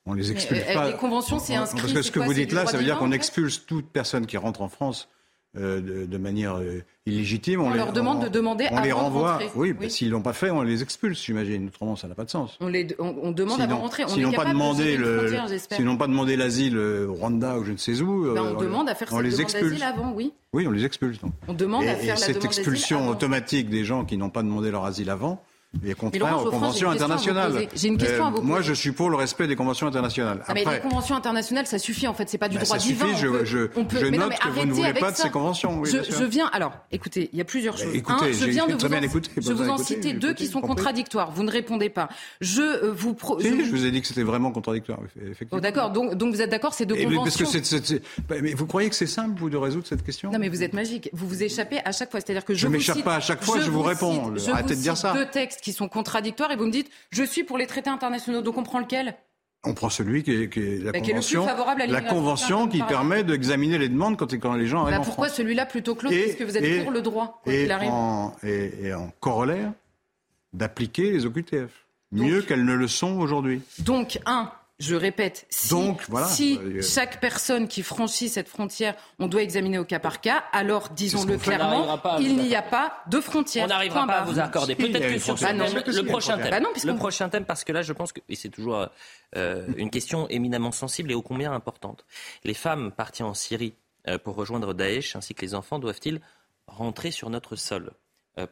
On 0.06 0.14
les 0.14 0.30
expulse 0.30 0.60
euh, 0.68 0.74
pas. 0.74 0.90
Les 0.90 0.96
conventions, 0.96 1.40
c'est 1.40 1.56
inscrit. 1.56 1.80
Parce 1.80 1.92
que 1.92 2.02
ce 2.02 2.12
que 2.12 2.20
vous 2.20 2.32
dites 2.32 2.52
là, 2.52 2.66
ça 2.66 2.76
veut 2.76 2.84
dire 2.84 2.98
qu'on 2.98 3.10
expulse 3.10 3.66
toute 3.66 3.90
personne 3.90 4.26
qui 4.26 4.36
rentre 4.36 4.62
en 4.62 4.68
France 4.68 5.08
euh, 5.56 6.06
de, 6.06 6.18
manière 6.18 6.56
euh, 6.56 6.82
illégitime. 7.06 7.60
On, 7.60 7.72
leur 7.72 7.92
demande 7.92 8.24
de 8.24 8.28
demander 8.28 8.66
on 8.72 8.80
les 8.80 8.92
renvoie. 8.92 9.38
oui, 9.54 9.72
bah, 9.72 9.88
s'ils 9.88 10.10
l'ont 10.10 10.22
pas 10.22 10.32
fait, 10.32 10.50
on 10.50 10.62
les 10.62 10.82
expulse, 10.82 11.24
j'imagine. 11.24 11.68
Autrement, 11.68 11.96
ça 11.96 12.08
n'a 12.08 12.14
pas 12.14 12.24
de 12.24 12.30
sens. 12.30 12.56
On, 12.60 12.68
les, 12.68 12.88
on, 12.98 13.30
demande 13.30 13.60
avant 13.60 13.78
rentrer. 13.78 14.04
S'ils 14.08 14.22
n'ont 14.22 14.32
pas 14.32 14.46
demandé 14.46 14.96
le, 14.96 15.30
s'ils 15.70 15.84
n'ont 15.84 15.96
pas 15.96 16.08
demandé 16.08 16.36
l'asile 16.36 16.76
au 16.76 17.14
Rwanda 17.14 17.58
ou 17.58 17.64
je 17.64 17.72
ne 17.72 17.76
sais 17.76 18.00
où, 18.00 18.34
ben, 18.34 18.54
on, 18.56 18.60
demande 18.60 18.88
à 18.88 18.94
faire 18.94 19.08
cette 19.08 19.20
les 19.20 19.40
expulse. 19.40 19.80
avant, 19.82 20.12
oui. 20.12 20.32
Oui, 20.52 20.66
on 20.66 20.70
les 20.70 20.84
expulse. 20.84 21.18
On 21.48 21.54
demande 21.54 21.84
à 21.84 21.94
faire 21.94 22.16
et 22.16 22.18
cette 22.18 22.44
expulsion 22.44 23.08
automatique 23.08 23.68
des 23.68 23.84
gens 23.84 24.04
qui 24.04 24.16
n'ont 24.16 24.30
pas 24.30 24.42
demandé 24.42 24.70
leur 24.70 24.84
asile 24.84 25.10
avant 25.10 25.42
il 25.82 25.90
est 25.90 25.94
contraire 25.94 26.40
aux 26.40 26.50
conventions 26.50 26.90
internationales. 26.90 27.68
J'ai 27.74 27.88
une 27.88 27.98
question 27.98 28.26
à 28.26 28.30
vous, 28.30 28.36
poser. 28.36 28.48
Moi, 28.48 28.60
je 28.62 28.72
suis 28.72 28.92
pour 28.92 29.10
le 29.10 29.16
respect 29.16 29.46
des 29.46 29.56
conventions 29.56 29.86
internationales. 29.86 30.42
Ah, 30.46 30.54
mais 30.54 30.64
les 30.64 30.80
conventions 30.80 31.16
internationales, 31.16 31.66
ça 31.66 31.78
suffit 31.78 32.06
en 32.06 32.14
fait. 32.14 32.28
C'est 32.28 32.38
pas 32.38 32.48
du 32.48 32.58
bah, 32.58 32.64
droit 32.64 32.78
ça 32.78 32.84
divin. 32.84 33.06
Suffit, 33.06 33.20
je, 33.20 33.44
je, 33.44 33.58
je 33.98 34.06
note 34.06 34.38
que 34.38 34.48
vous 34.48 34.66
ne 34.66 34.72
voulez 34.72 34.94
pas 34.94 35.10
de 35.10 35.16
ces 35.16 35.30
conventions. 35.30 35.80
Oui, 35.80 35.90
je, 35.90 36.24
viens. 36.24 36.46
Alors, 36.52 36.72
écoutez, 36.92 37.30
il 37.32 37.38
y 37.38 37.42
a 37.42 37.44
plusieurs 37.44 37.76
choses. 37.76 37.94
Écoutez, 37.94 38.32
je 38.32 38.46
viens 38.46 38.66
de 38.66 38.74
vous, 38.74 38.84
en, 38.84 39.02
écouté, 39.02 39.30
je 39.36 39.52
vous 39.52 39.68
en 39.68 39.78
citer 39.78 40.12
deux 40.12 40.34
qui 40.34 40.46
sont 40.46 40.60
contradictoires. 40.60 41.30
Vous 41.30 41.42
ne 41.42 41.50
répondez 41.50 41.88
pas. 41.88 42.08
Je 42.40 42.62
euh, 42.62 42.92
vous. 42.92 43.16
je 43.40 43.70
vous 43.70 43.84
ai 43.84 43.90
dit 43.90 44.00
que 44.00 44.06
c'était 44.06 44.22
vraiment 44.22 44.50
contradictoire. 44.52 44.98
Effectivement. 45.16 45.58
Oh, 45.58 45.60
d'accord. 45.60 45.90
Donc, 45.90 46.14
donc 46.14 46.34
vous 46.34 46.42
êtes 46.42 46.50
d'accord, 46.50 46.74
c'est 46.74 46.86
deux 46.86 46.96
conventions. 46.96 47.46
Mais 48.40 48.54
vous 48.54 48.66
croyez 48.66 48.88
que 48.88 48.96
c'est 48.96 49.06
simple 49.06 49.38
vous 49.38 49.50
de 49.50 49.56
résoudre 49.56 49.86
cette 49.86 50.04
question? 50.04 50.30
Non, 50.30 50.38
mais 50.38 50.48
vous 50.48 50.62
êtes 50.62 50.72
magique. 50.72 51.10
Vous 51.12 51.26
vous 51.26 51.42
échappez 51.42 51.78
à 51.84 51.92
chaque 51.92 52.10
fois. 52.10 52.20
C'est-à-dire 52.20 52.44
que 52.44 52.54
je. 52.54 52.60
Je 52.64 52.68
m'échappe 52.68 53.02
pas 53.02 53.16
à 53.16 53.20
chaque 53.20 53.42
fois. 53.42 53.60
Je 53.60 53.70
vous 53.70 53.82
réponds. 53.82 54.32
Arrêtez 54.52 54.76
de 54.76 54.80
dire 54.80 54.96
ça. 54.96 55.12
Deux 55.12 55.26
textes 55.26 55.60
qui 55.64 55.72
sont 55.72 55.88
contradictoires 55.88 56.52
et 56.52 56.56
vous 56.56 56.66
me 56.66 56.70
dites 56.70 56.90
je 57.10 57.24
suis 57.24 57.42
pour 57.42 57.58
les 57.58 57.66
traités 57.66 57.90
internationaux. 57.90 58.42
Donc 58.42 58.58
on 58.58 58.62
prend 58.62 58.78
lequel? 58.78 59.16
On 59.66 59.72
prend 59.72 59.88
celui 59.88 60.22
qui 60.22 60.30
est, 60.30 60.84
la 60.84 60.92
bah, 60.92 61.00
convention, 61.00 61.46
la 61.88 62.02
convention 62.02 62.68
qui 62.68 62.82
permet 62.82 63.24
d'examiner 63.24 63.78
les 63.78 63.88
demandes 63.88 64.18
quand, 64.18 64.30
quand 64.38 64.52
les 64.52 64.66
gens 64.66 64.82
arrivent 64.82 64.96
bah, 64.96 65.00
en 65.00 65.04
Pourquoi 65.04 65.30
celui-là 65.30 65.64
plutôt 65.64 65.94
que 65.94 66.04
l'autre? 66.04 66.16
Puisque 66.22 66.42
vous 66.42 66.58
êtes 66.58 66.82
pour 66.82 66.92
le 66.92 67.00
droit, 67.00 67.40
et, 67.46 67.66
en, 67.72 68.34
et, 68.42 68.92
en 68.92 69.10
corollaire, 69.20 69.72
d'appliquer 70.52 71.10
les 71.12 71.24
OQTF. 71.24 71.70
Mieux 72.12 72.42
qu'elles 72.42 72.66
ne 72.66 72.74
le 72.74 72.86
sont 72.86 73.18
aujourd'hui. 73.18 73.62
Donc, 73.80 74.20
un, 74.26 74.52
je 74.80 74.96
répète, 74.96 75.46
si, 75.50 75.76
si 76.26 76.58
euh, 76.58 76.82
chaque 76.82 77.20
personne 77.20 77.68
qui 77.68 77.84
franchit 77.84 78.28
cette 78.28 78.48
frontière, 78.48 78.96
on 79.20 79.28
doit 79.28 79.42
examiner 79.42 79.78
au 79.78 79.84
cas 79.84 80.00
par 80.00 80.20
cas, 80.20 80.44
alors 80.50 80.88
disons-le 80.88 81.38
clairement, 81.38 82.00
il 82.18 82.36
n'y 82.36 82.56
a 82.56 82.62
pas 82.62 83.04
de 83.08 83.20
frontière. 83.20 83.66
On 83.66 83.68
n'arrivera 83.68 84.04
pas 84.04 84.20
à 84.20 84.24
vous 84.24 84.40
accorder. 84.40 84.74
Peut-être 84.74 85.12
que 85.12 85.18
sur 85.18 85.34
le, 85.34 86.02
prochain 86.02 86.38
thème, 86.38 86.50
bah 86.50 86.70
le 86.84 86.96
prochain 86.96 87.28
thème, 87.28 87.44
parce 87.44 87.62
que 87.62 87.72
là, 87.72 87.82
je 87.82 87.92
pense 87.92 88.12
que 88.12 88.20
et 88.28 88.34
c'est 88.34 88.48
toujours 88.48 88.88
euh, 89.36 89.66
une 89.76 89.90
question 89.90 90.28
éminemment 90.28 90.72
sensible 90.72 91.12
et 91.12 91.14
ô 91.14 91.22
combien 91.22 91.52
importante. 91.52 92.04
Les 92.42 92.54
femmes 92.54 92.90
parties 92.90 93.22
en 93.22 93.34
Syrie 93.34 93.74
euh, 94.08 94.18
pour 94.18 94.34
rejoindre 94.34 94.74
Daesh, 94.74 95.14
ainsi 95.14 95.36
que 95.36 95.42
les 95.42 95.54
enfants, 95.54 95.78
doivent-ils 95.78 96.20
rentrer 96.66 97.12
sur 97.12 97.30
notre 97.30 97.54
sol 97.54 97.92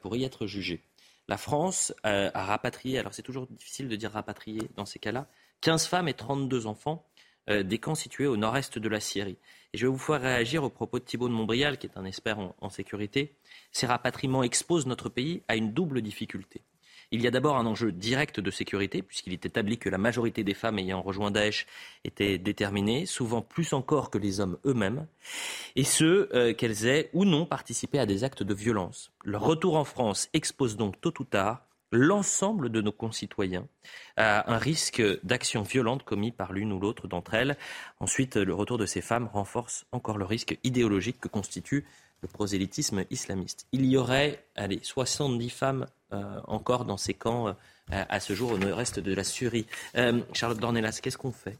pour 0.00 0.14
y 0.14 0.22
être 0.22 0.46
jugés 0.46 0.84
La 1.26 1.36
France 1.36 1.92
a 2.04 2.44
rapatrié. 2.44 3.00
Alors 3.00 3.12
c'est 3.12 3.22
toujours 3.22 3.48
difficile 3.48 3.88
de 3.88 3.96
dire 3.96 4.12
rapatrier 4.12 4.60
dans 4.76 4.86
ces 4.86 5.00
cas-là 5.00 5.26
15 5.62 5.86
femmes 5.86 6.08
et 6.08 6.14
32 6.14 6.66
enfants 6.66 7.06
euh, 7.50 7.62
des 7.62 7.78
camps 7.78 7.96
situés 7.96 8.26
au 8.26 8.36
nord-est 8.36 8.78
de 8.78 8.88
la 8.88 9.00
Syrie. 9.00 9.38
Et 9.72 9.78
je 9.78 9.86
vais 9.86 9.90
vous 9.90 9.98
faire 9.98 10.20
réagir 10.20 10.62
au 10.62 10.68
propos 10.68 10.98
de 10.98 11.04
Thibault 11.04 11.28
de 11.28 11.32
Montbrial, 11.32 11.78
qui 11.78 11.86
est 11.86 11.96
un 11.96 12.04
expert 12.04 12.38
en, 12.38 12.68
sécurité. 12.68 13.34
Ces 13.72 13.86
rapatriements 13.86 14.44
exposent 14.44 14.86
notre 14.86 15.08
pays 15.08 15.42
à 15.48 15.56
une 15.56 15.72
double 15.72 16.02
difficulté. 16.02 16.60
Il 17.10 17.20
y 17.20 17.26
a 17.26 17.30
d'abord 17.30 17.56
un 17.56 17.66
enjeu 17.66 17.90
direct 17.90 18.38
de 18.38 18.50
sécurité, 18.50 19.02
puisqu'il 19.02 19.32
est 19.32 19.44
établi 19.44 19.76
que 19.76 19.88
la 19.88 19.98
majorité 19.98 20.44
des 20.44 20.54
femmes 20.54 20.78
ayant 20.78 21.02
rejoint 21.02 21.30
Daesh 21.30 21.66
étaient 22.04 22.38
déterminées, 22.38 23.06
souvent 23.06 23.42
plus 23.42 23.72
encore 23.72 24.10
que 24.10 24.18
les 24.18 24.40
hommes 24.40 24.58
eux-mêmes, 24.64 25.06
et 25.74 25.84
ce, 25.84 26.28
euh, 26.34 26.54
qu'elles 26.54 26.86
aient 26.86 27.10
ou 27.12 27.24
non 27.24 27.44
participé 27.44 27.98
à 27.98 28.06
des 28.06 28.24
actes 28.24 28.42
de 28.42 28.54
violence. 28.54 29.10
Leur 29.24 29.42
retour 29.42 29.76
en 29.76 29.84
France 29.84 30.28
expose 30.32 30.76
donc 30.76 31.00
tôt 31.00 31.12
ou 31.18 31.24
tard 31.24 31.66
l'ensemble 31.92 32.70
de 32.70 32.80
nos 32.80 32.92
concitoyens 32.92 33.66
à 34.16 34.52
un 34.52 34.58
risque 34.58 35.02
d'action 35.24 35.62
violente 35.62 36.02
commis 36.02 36.32
par 36.32 36.52
l'une 36.52 36.72
ou 36.72 36.80
l'autre 36.80 37.06
d'entre 37.06 37.34
elles. 37.34 37.56
Ensuite, 38.00 38.36
le 38.36 38.54
retour 38.54 38.78
de 38.78 38.86
ces 38.86 39.00
femmes 39.00 39.28
renforce 39.32 39.86
encore 39.92 40.18
le 40.18 40.24
risque 40.24 40.58
idéologique 40.64 41.20
que 41.20 41.28
constitue 41.28 41.84
le 42.22 42.28
prosélytisme 42.28 43.04
islamiste. 43.10 43.66
Il 43.72 43.84
y 43.84 43.96
aurait, 43.96 44.44
allez, 44.54 44.80
70 44.82 45.50
femmes 45.50 45.86
euh, 46.12 46.40
encore 46.46 46.84
dans 46.84 46.96
ces 46.96 47.14
camps 47.14 47.48
euh, 47.48 47.52
à 47.88 48.20
ce 48.20 48.34
jour 48.34 48.52
au 48.52 48.76
reste 48.76 49.00
de 49.00 49.12
la 49.14 49.24
Syrie. 49.24 49.66
Euh, 49.96 50.20
Charlotte 50.32 50.58
Dornelas, 50.58 51.00
qu'est-ce 51.02 51.18
qu'on 51.18 51.32
fait? 51.32 51.58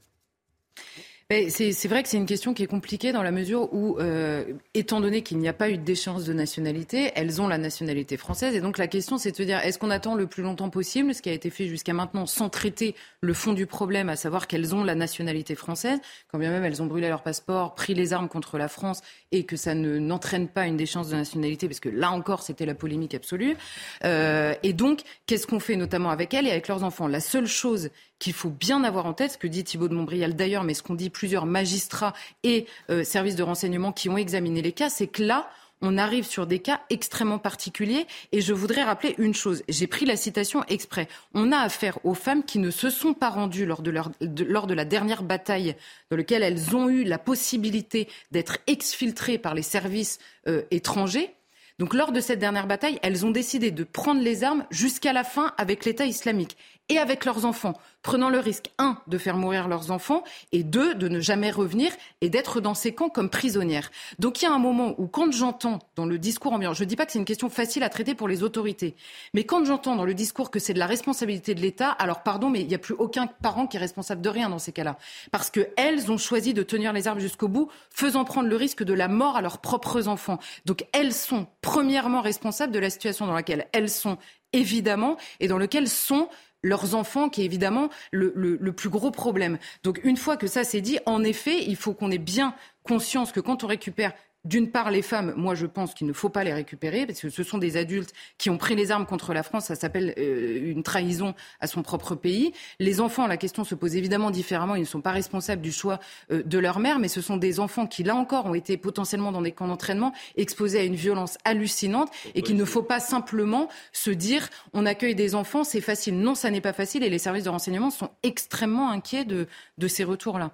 C'est 1.30 1.88
vrai 1.88 2.02
que 2.02 2.08
c'est 2.08 2.16
une 2.16 2.26
question 2.26 2.54
qui 2.54 2.62
est 2.62 2.66
compliquée 2.66 3.12
dans 3.12 3.22
la 3.22 3.30
mesure 3.30 3.72
où, 3.72 3.98
euh, 3.98 4.44
étant 4.74 5.00
donné 5.00 5.22
qu'il 5.22 5.38
n'y 5.38 5.48
a 5.48 5.52
pas 5.52 5.70
eu 5.70 5.78
de 5.78 5.82
déchéance 5.82 6.24
de 6.24 6.32
nationalité, 6.32 7.10
elles 7.14 7.40
ont 7.40 7.48
la 7.48 7.58
nationalité 7.58 8.16
française. 8.16 8.54
Et 8.54 8.60
donc 8.60 8.78
la 8.78 8.86
question, 8.86 9.18
c'est 9.18 9.30
de 9.30 9.36
se 9.36 9.42
dire, 9.42 9.58
est-ce 9.58 9.78
qu'on 9.78 9.90
attend 9.90 10.14
le 10.14 10.26
plus 10.26 10.42
longtemps 10.42 10.70
possible, 10.70 11.14
ce 11.14 11.22
qui 11.22 11.30
a 11.30 11.32
été 11.32 11.50
fait 11.50 11.68
jusqu'à 11.68 11.92
maintenant, 11.92 12.26
sans 12.26 12.48
traiter 12.48 12.94
le 13.20 13.32
fond 13.34 13.52
du 13.52 13.66
problème, 13.66 14.08
à 14.08 14.16
savoir 14.16 14.46
qu'elles 14.46 14.74
ont 14.74 14.84
la 14.84 14.94
nationalité 14.94 15.54
française, 15.54 15.98
quand 16.30 16.38
bien 16.38 16.50
même 16.50 16.64
elles 16.64 16.82
ont 16.82 16.86
brûlé 16.86 17.08
leur 17.08 17.22
passeport, 17.22 17.74
pris 17.74 17.94
les 17.94 18.12
armes 18.12 18.28
contre 18.28 18.58
la 18.58 18.68
France, 18.68 19.00
et 19.30 19.44
que 19.44 19.56
ça 19.56 19.74
ne 19.74 19.98
n'entraîne 19.98 20.48
pas 20.48 20.66
une 20.66 20.76
déchéance 20.76 21.08
de 21.08 21.16
nationalité, 21.16 21.66
parce 21.68 21.80
que 21.80 21.88
là 21.88 22.10
encore, 22.10 22.42
c'était 22.42 22.66
la 22.66 22.74
polémique 22.74 23.14
absolue. 23.14 23.56
Euh, 24.04 24.54
et 24.62 24.72
donc, 24.72 25.00
qu'est-ce 25.26 25.46
qu'on 25.46 25.60
fait 25.60 25.76
notamment 25.76 26.10
avec 26.10 26.34
elles 26.34 26.46
et 26.46 26.50
avec 26.50 26.68
leurs 26.68 26.84
enfants? 26.84 27.06
La 27.06 27.20
seule 27.20 27.46
chose 27.46 27.90
qu'il 28.22 28.32
faut 28.34 28.50
bien 28.50 28.84
avoir 28.84 29.06
en 29.06 29.14
tête, 29.14 29.32
ce 29.32 29.38
que 29.38 29.48
dit 29.48 29.64
Thibault 29.64 29.88
de 29.88 29.94
Montbrial 29.94 30.36
d'ailleurs, 30.36 30.62
mais 30.62 30.74
ce 30.74 30.82
qu'on 30.84 30.94
dit 30.94 31.10
plusieurs 31.10 31.44
magistrats 31.44 32.12
et 32.44 32.66
euh, 32.88 33.02
services 33.02 33.34
de 33.34 33.42
renseignement 33.42 33.90
qui 33.90 34.08
ont 34.08 34.16
examiné 34.16 34.62
les 34.62 34.70
cas, 34.70 34.90
c'est 34.90 35.08
que 35.08 35.24
là, 35.24 35.50
on 35.80 35.98
arrive 35.98 36.24
sur 36.24 36.46
des 36.46 36.60
cas 36.60 36.82
extrêmement 36.88 37.40
particuliers. 37.40 38.06
Et 38.30 38.40
je 38.40 38.52
voudrais 38.52 38.84
rappeler 38.84 39.16
une 39.18 39.34
chose. 39.34 39.64
J'ai 39.68 39.88
pris 39.88 40.06
la 40.06 40.14
citation 40.14 40.62
exprès. 40.68 41.08
On 41.34 41.50
a 41.50 41.58
affaire 41.58 41.98
aux 42.04 42.14
femmes 42.14 42.44
qui 42.44 42.60
ne 42.60 42.70
se 42.70 42.90
sont 42.90 43.12
pas 43.12 43.28
rendues 43.28 43.66
lors 43.66 43.82
de, 43.82 43.90
leur, 43.90 44.12
lors 44.46 44.68
de 44.68 44.74
la 44.74 44.84
dernière 44.84 45.24
bataille 45.24 45.74
dans 46.10 46.16
laquelle 46.16 46.44
elles 46.44 46.76
ont 46.76 46.88
eu 46.88 47.02
la 47.02 47.18
possibilité 47.18 48.08
d'être 48.30 48.58
exfiltrées 48.68 49.38
par 49.38 49.54
les 49.54 49.62
services 49.62 50.20
euh, 50.46 50.62
étrangers. 50.70 51.34
Donc 51.80 51.94
lors 51.94 52.12
de 52.12 52.20
cette 52.20 52.38
dernière 52.38 52.68
bataille, 52.68 53.00
elles 53.02 53.26
ont 53.26 53.32
décidé 53.32 53.72
de 53.72 53.82
prendre 53.82 54.20
les 54.20 54.44
armes 54.44 54.64
jusqu'à 54.70 55.12
la 55.12 55.24
fin 55.24 55.52
avec 55.58 55.84
l'État 55.84 56.06
islamique 56.06 56.56
et 56.92 56.98
avec 56.98 57.24
leurs 57.24 57.46
enfants, 57.46 57.72
prenant 58.02 58.28
le 58.28 58.38
risque, 58.38 58.70
un, 58.78 58.98
de 59.06 59.16
faire 59.16 59.38
mourir 59.38 59.66
leurs 59.66 59.90
enfants, 59.90 60.24
et 60.52 60.62
deux, 60.62 60.94
de 60.94 61.08
ne 61.08 61.20
jamais 61.20 61.50
revenir 61.50 61.90
et 62.20 62.28
d'être 62.28 62.60
dans 62.60 62.74
ces 62.74 62.92
camps 62.92 63.08
comme 63.08 63.30
prisonnières. 63.30 63.90
Donc 64.18 64.42
il 64.42 64.44
y 64.44 64.48
a 64.48 64.52
un 64.52 64.58
moment 64.58 64.94
où, 64.98 65.06
quand 65.06 65.32
j'entends 65.32 65.78
dans 65.96 66.04
le 66.04 66.18
discours 66.18 66.52
ambiant, 66.52 66.74
je 66.74 66.84
ne 66.84 66.88
dis 66.88 66.96
pas 66.96 67.06
que 67.06 67.12
c'est 67.12 67.18
une 67.18 67.24
question 67.24 67.48
facile 67.48 67.82
à 67.82 67.88
traiter 67.88 68.14
pour 68.14 68.28
les 68.28 68.42
autorités, 68.42 68.94
mais 69.32 69.44
quand 69.44 69.64
j'entends 69.64 69.96
dans 69.96 70.04
le 70.04 70.12
discours 70.12 70.50
que 70.50 70.58
c'est 70.58 70.74
de 70.74 70.78
la 70.78 70.86
responsabilité 70.86 71.54
de 71.54 71.62
l'État, 71.62 71.88
alors 71.88 72.22
pardon, 72.22 72.50
mais 72.50 72.60
il 72.60 72.68
n'y 72.68 72.74
a 72.74 72.78
plus 72.78 72.94
aucun 72.94 73.26
parent 73.26 73.66
qui 73.66 73.78
est 73.78 73.80
responsable 73.80 74.20
de 74.20 74.28
rien 74.28 74.50
dans 74.50 74.58
ces 74.58 74.72
cas-là. 74.72 74.98
Parce 75.30 75.50
qu'elles 75.50 76.12
ont 76.12 76.18
choisi 76.18 76.52
de 76.52 76.62
tenir 76.62 76.92
les 76.92 77.08
armes 77.08 77.20
jusqu'au 77.20 77.48
bout, 77.48 77.70
faisant 77.88 78.24
prendre 78.24 78.50
le 78.50 78.56
risque 78.56 78.82
de 78.82 78.92
la 78.92 79.08
mort 79.08 79.36
à 79.36 79.40
leurs 79.40 79.58
propres 79.58 80.08
enfants. 80.08 80.38
Donc 80.66 80.84
elles 80.92 81.14
sont 81.14 81.46
premièrement 81.62 82.20
responsables 82.20 82.72
de 82.72 82.78
la 82.78 82.90
situation 82.90 83.26
dans 83.26 83.32
laquelle 83.32 83.66
elles 83.72 83.88
sont 83.88 84.18
évidemment, 84.52 85.16
et 85.40 85.48
dans 85.48 85.56
lequel 85.56 85.88
sont 85.88 86.28
leurs 86.62 86.94
enfants, 86.94 87.28
qui 87.28 87.42
est 87.42 87.44
évidemment 87.44 87.88
le, 88.10 88.32
le, 88.36 88.72
plus 88.72 88.88
gros 88.88 89.10
problème. 89.10 89.58
Donc 89.82 90.00
une 90.04 90.16
fois 90.16 90.36
que 90.36 90.46
ça 90.46 90.64
c'est 90.64 90.80
dit, 90.80 90.98
en 91.06 91.22
effet, 91.24 91.64
il 91.64 91.76
faut 91.76 91.94
qu'on 91.94 92.10
ait 92.10 92.18
bien 92.18 92.54
conscience 92.82 93.32
que 93.32 93.40
quand 93.40 93.64
on 93.64 93.66
récupère 93.66 94.12
d'une 94.44 94.70
part, 94.70 94.90
les 94.90 95.02
femmes, 95.02 95.34
moi 95.36 95.54
je 95.54 95.66
pense 95.66 95.94
qu'il 95.94 96.06
ne 96.06 96.12
faut 96.12 96.28
pas 96.28 96.42
les 96.42 96.52
récupérer, 96.52 97.06
parce 97.06 97.20
que 97.20 97.30
ce 97.30 97.42
sont 97.42 97.58
des 97.58 97.76
adultes 97.76 98.12
qui 98.38 98.50
ont 98.50 98.58
pris 98.58 98.74
les 98.74 98.90
armes 98.90 99.06
contre 99.06 99.32
la 99.32 99.42
France, 99.42 99.66
ça 99.66 99.74
s'appelle 99.76 100.14
euh, 100.18 100.70
une 100.70 100.82
trahison 100.82 101.34
à 101.60 101.66
son 101.66 101.82
propre 101.82 102.14
pays. 102.14 102.52
Les 102.80 103.00
enfants, 103.00 103.26
la 103.26 103.36
question 103.36 103.64
se 103.64 103.74
pose 103.74 103.94
évidemment 103.94 104.30
différemment, 104.30 104.74
ils 104.74 104.80
ne 104.80 104.86
sont 104.86 105.00
pas 105.00 105.12
responsables 105.12 105.62
du 105.62 105.72
choix 105.72 106.00
euh, 106.30 106.42
de 106.42 106.58
leur 106.58 106.80
mère, 106.80 106.98
mais 106.98 107.08
ce 107.08 107.20
sont 107.20 107.36
des 107.36 107.60
enfants 107.60 107.86
qui, 107.86 108.02
là 108.02 108.16
encore, 108.16 108.46
ont 108.46 108.54
été 108.54 108.76
potentiellement 108.76 109.32
dans 109.32 109.42
des 109.42 109.52
camps 109.52 109.68
d'entraînement, 109.68 110.12
exposés 110.36 110.80
à 110.80 110.84
une 110.84 110.96
violence 110.96 111.38
hallucinante, 111.44 112.10
et 112.34 112.42
qu'il 112.42 112.56
ne 112.56 112.64
faut 112.64 112.82
pas 112.82 113.00
simplement 113.00 113.68
se 113.92 114.10
dire 114.10 114.48
on 114.72 114.86
accueille 114.86 115.14
des 115.14 115.34
enfants, 115.34 115.64
c'est 115.64 115.80
facile. 115.80 116.18
Non, 116.18 116.34
ça 116.34 116.50
n'est 116.50 116.60
pas 116.60 116.72
facile, 116.72 117.04
et 117.04 117.10
les 117.10 117.18
services 117.18 117.44
de 117.44 117.50
renseignement 117.50 117.90
sont 117.90 118.10
extrêmement 118.22 118.90
inquiets 118.90 119.24
de, 119.24 119.46
ces 119.86 120.04
retours-là. 120.04 120.52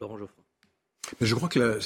Laurent 0.00 0.16
je 1.20 1.34
crois 1.34 1.48
que 1.48 1.78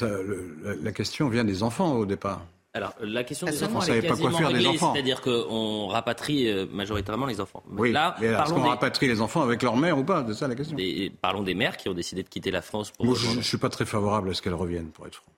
la, 0.82 0.92
question 0.92 1.28
vient 1.28 1.44
des 1.44 1.62
enfants 1.62 1.94
au 1.94 2.06
départ. 2.06 2.44
Alors, 2.74 2.94
la 3.02 3.22
question 3.22 3.46
des 3.46 3.62
enfants, 3.64 3.82
elle 3.82 3.98
est 3.98 4.08
quasiment 4.08 4.30
pas 4.30 4.38
quoi 4.38 4.50
faire 4.50 4.58
des 4.58 4.66
enfants. 4.66 4.92
C'est-à-dire 4.94 5.20
qu'on 5.20 5.88
rapatrie 5.88 6.48
euh, 6.48 6.66
majoritairement 6.70 7.26
les 7.26 7.40
enfants. 7.40 7.62
oui, 7.76 7.92
là, 7.92 8.16
mais 8.18 8.28
est-ce 8.28 8.52
qu'on 8.54 8.62
rapatrie 8.62 9.08
les 9.08 9.20
enfants 9.20 9.42
avec 9.42 9.62
leur 9.62 9.76
mère 9.76 9.98
ou 9.98 10.04
pas? 10.04 10.24
C'est 10.26 10.34
ça 10.34 10.48
la 10.48 10.54
question. 10.54 10.76
parlons 11.20 11.42
des 11.42 11.54
mères 11.54 11.76
qui 11.76 11.90
ont 11.90 11.94
décidé 11.94 12.22
de 12.22 12.28
quitter 12.28 12.50
la 12.50 12.62
France 12.62 12.90
pour... 12.90 13.04
Moi, 13.04 13.14
je 13.14 13.36
ne 13.36 13.42
suis 13.42 13.58
pas 13.58 13.68
très 13.68 13.84
favorable 13.84 14.30
à 14.30 14.34
ce 14.34 14.40
qu'elles 14.40 14.54
reviennent, 14.54 14.88
pour 14.88 15.06
être 15.06 15.16
franc. 15.16 15.32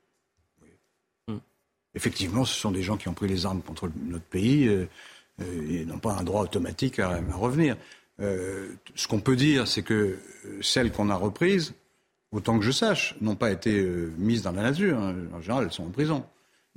Hmm. 1.27 1.39
Effectivement, 1.97 2.45
ce 2.45 2.55
sont 2.55 2.71
des 2.71 2.83
gens 2.83 2.97
qui 2.97 3.09
ont 3.09 3.15
pris 3.15 3.27
les 3.27 3.47
armes 3.47 3.63
contre 3.63 3.91
notre 4.05 4.25
pays 4.25 4.69
euh, 4.69 4.89
euh, 5.43 5.81
et 5.81 5.85
n'ont 5.85 5.99
pas 5.99 6.13
un 6.13 6.23
droit 6.23 6.43
automatique 6.43 7.01
à, 7.01 7.11
à 7.11 7.37
revenir. 7.37 7.77
ce 8.21 9.09
qu'on 9.09 9.19
peut 9.19 9.37
dire, 9.37 9.67
c'est 9.67 9.83
que 9.83 10.19
celles 10.61 10.93
qu'on 10.93 11.11
a 11.11 11.17
reprises 11.17 11.75
autant 12.35 12.59
que 12.59 12.65
je 12.65 12.73
sache, 12.73 13.15
n'ont 13.21 13.37
pas 13.37 13.51
été 13.51 13.79
euh, 13.79 14.13
mises 14.19 14.43
dans 14.43 14.53
la 14.53 14.63
nature. 14.63 14.99
Hein. 14.99 15.15
En 15.33 15.41
général, 15.41 15.65
elles 15.65 15.73
sont 15.73 15.85
en 15.85 15.91
prison. 15.91 16.25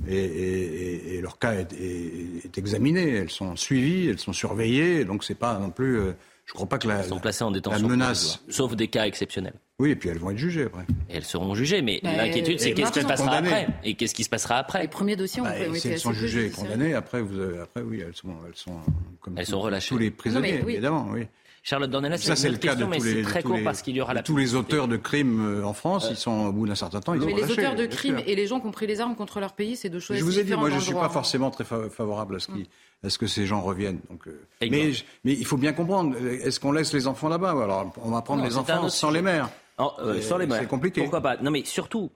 Et, 0.08 1.20
leur 1.24 1.40
cas 1.40 1.54
est, 1.56 2.56
examiné, 2.56 3.16
elles 3.16 3.32
sont 3.32 3.56
suivies, 3.56 4.08
elles 4.08 4.20
sont 4.20 4.34
surveillées, 4.34 5.06
donc 5.06 5.24
c'est 5.24 5.36
pas 5.36 5.58
non 5.58 5.72
plus. 5.72 6.00
Euh, 6.00 6.12
je 6.46 6.54
crois 6.54 6.68
pas 6.68 6.78
que 6.78 6.88
la, 6.88 7.00
elles 7.00 7.06
sont 7.06 7.20
placées 7.20 7.44
en 7.44 7.52
détention 7.52 7.88
menace, 7.88 8.42
sauf 8.48 8.76
des 8.76 8.88
cas 8.88 9.06
exceptionnels. 9.08 9.56
Oui, 9.80 9.90
et 9.90 9.96
puis 9.96 10.10
elles 10.10 10.20
vont 10.20 10.30
être 10.30 10.38
jugées 10.38 10.66
après. 10.66 10.86
Et 11.10 11.18
elles 11.18 11.26
seront 11.26 11.56
jugées, 11.56 11.82
mais 11.82 12.00
l'inquiétude, 12.04 12.60
c'est 12.60 12.74
qu'est-ce 12.74 12.92
qui 12.92 13.02
se 13.02 13.08
passera 13.08 13.38
après 13.38 13.68
Et 13.84 13.96
qu'est-ce 13.96 14.14
qui 14.14 14.24
se 14.24 14.30
passera 14.30 14.58
après 14.58 14.84
Les 14.84 14.88
premiers 14.88 15.16
dossiers 15.16 15.42
ont 15.42 15.46
bah, 15.46 15.56
Si 15.74 15.90
elles 15.90 16.00
sont 16.00 16.14
jugées 16.14 16.46
et 16.46 16.50
condamnées, 16.52 16.94
après, 16.94 17.22
vous, 17.22 17.42
après, 17.62 17.82
oui, 17.82 18.02
elles 18.06 18.16
sont, 18.16 18.36
elles 18.48 18.56
sont 18.56 18.80
comme 19.20 19.38
elles 19.38 19.48
sont 19.48 19.60
relâchées. 19.60 19.96
tous 19.96 19.98
les 19.98 20.12
prisonniers, 20.12 20.62
évidemment, 20.62 21.08
oui. 21.12 21.28
Charlotte 21.68 21.92
Dornelas, 21.92 22.20
c'est 22.20 22.50
le 22.50 22.56
cas 22.56 22.76
de 22.76 22.86
tous 22.86 23.04
les, 23.04 23.22
très 23.24 23.44
court 23.44 23.60
parce 23.62 23.82
qu'il 23.82 23.94
y 23.94 24.00
aura 24.00 24.14
la 24.14 24.24
tous 24.24 24.38
les 24.38 24.56
auteurs 24.56 24.88
de 24.88 24.96
crimes 24.96 25.46
euh, 25.46 25.66
en 25.66 25.74
France, 25.74 26.08
ils 26.10 26.16
sont 26.16 26.46
au 26.46 26.52
bout 26.54 26.66
d'un 26.66 26.76
certain 26.76 27.02
temps, 27.02 27.14
ils 27.14 27.20
Mais 27.20 27.34
les 27.34 27.52
auteurs 27.52 27.76
de 27.76 27.86
crimes 27.86 28.22
et 28.26 28.36
les 28.36 28.48
gens 28.48 28.62
qui 28.62 28.68
ont 28.68 28.72
pris 28.72 28.88
les 28.88 29.02
armes 29.02 29.18
contre 29.18 29.42
leur 29.42 29.52
pays, 29.52 29.76
c'est 29.76 29.90
deux 29.90 30.00
choses 30.00 30.16
Je 30.16 30.24
vous 30.24 30.40
ai 30.40 30.46
dit, 30.46 30.54
moi, 30.54 30.70
je 30.70 30.76
ne 30.76 30.80
suis 30.80 30.94
pas 30.94 31.10
forcément 31.10 31.52
très 31.52 31.66
favorable 31.66 32.38
à 32.38 32.40
ce, 32.40 32.48
qui, 32.48 32.70
à 33.04 33.10
ce 33.10 33.18
que 33.18 33.28
ces 33.28 33.46
gens 33.46 33.60
reviennent. 33.60 34.00
Donc, 34.10 34.30
euh, 34.30 34.48
mais, 34.62 34.94
mais, 35.26 35.34
il 35.34 35.46
faut 35.46 35.58
bien 35.58 35.74
comprendre, 35.74 36.16
est-ce 36.26 36.62
qu'on 36.62 36.72
laisse 36.72 36.94
les 36.94 37.06
enfants 37.06 37.28
là-bas? 37.28 37.52
Alors, 37.52 37.92
on 38.02 38.12
va 38.12 38.22
prendre 38.22 38.46
les 38.46 38.56
enfants 38.56 38.88
sans 38.88 39.12
les 39.12 39.22
mères. 39.22 39.50
Euh, 39.78 40.22
sans 40.22 40.38
les 40.38 40.48
mères. 40.48 40.62
C'est 40.62 40.68
compliqué. 40.68 41.02
Pourquoi 41.02 41.20
pas? 41.20 41.36
Non, 41.36 41.52
mais 41.52 41.66
surtout, 41.66 42.12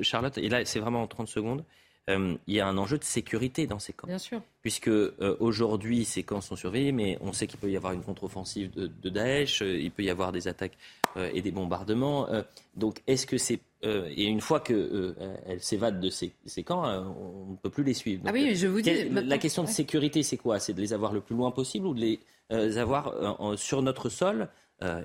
Charlotte, 0.00 0.36
et 0.36 0.48
là, 0.48 0.64
c'est 0.64 0.80
vraiment 0.80 1.04
en 1.04 1.06
30 1.06 1.28
secondes. 1.28 1.64
Euh, 2.10 2.36
il 2.46 2.54
y 2.54 2.60
a 2.60 2.66
un 2.66 2.76
enjeu 2.76 2.98
de 2.98 3.04
sécurité 3.04 3.66
dans 3.66 3.78
ces 3.78 3.94
camps. 3.94 4.06
Bien 4.06 4.18
sûr. 4.18 4.42
Puisque 4.60 4.88
euh, 4.88 5.36
aujourd'hui, 5.40 6.04
ces 6.04 6.22
camps 6.22 6.42
sont 6.42 6.56
surveillés, 6.56 6.92
mais 6.92 7.16
on 7.22 7.32
sait 7.32 7.46
qu'il 7.46 7.58
peut 7.58 7.70
y 7.70 7.76
avoir 7.76 7.92
une 7.92 8.02
contre-offensive 8.02 8.70
de, 8.74 9.08
Daesh, 9.08 9.62
euh, 9.62 9.78
il 9.78 9.90
peut 9.90 10.02
y 10.02 10.10
avoir 10.10 10.32
des 10.32 10.48
attaques 10.48 10.76
et 11.16 11.42
des 11.42 11.52
bombardements. 11.52 12.26
donc, 12.74 13.00
est-ce 13.06 13.24
que 13.24 13.38
c'est 13.38 13.60
et 13.84 14.24
une 14.24 14.40
fois 14.40 14.58
qu'elles 14.58 15.14
s'évadent 15.60 16.00
de 16.00 16.10
ces, 16.10 16.32
camps, 16.64 16.82
on 16.82 17.52
ne 17.52 17.56
peut 17.56 17.70
plus 17.70 17.84
les 17.84 17.94
suivre. 17.94 18.24
ah 18.26 18.30
oui, 18.32 18.56
je 18.56 18.66
vous 18.66 18.80
dis. 18.80 19.08
la 19.10 19.38
question 19.38 19.62
de 19.62 19.68
sécurité, 19.68 20.24
c'est 20.24 20.38
quoi? 20.38 20.58
C'est 20.58 20.72
de 20.72 20.80
les 20.80 20.92
avoir 20.92 21.12
le 21.12 21.20
plus 21.20 21.36
loin 21.36 21.52
possible 21.52 21.86
ou 21.86 21.94
de 21.94 22.00
les 22.00 22.78
avoir 22.78 23.14
sur 23.56 23.82
notre 23.82 24.08
sol, 24.08 24.48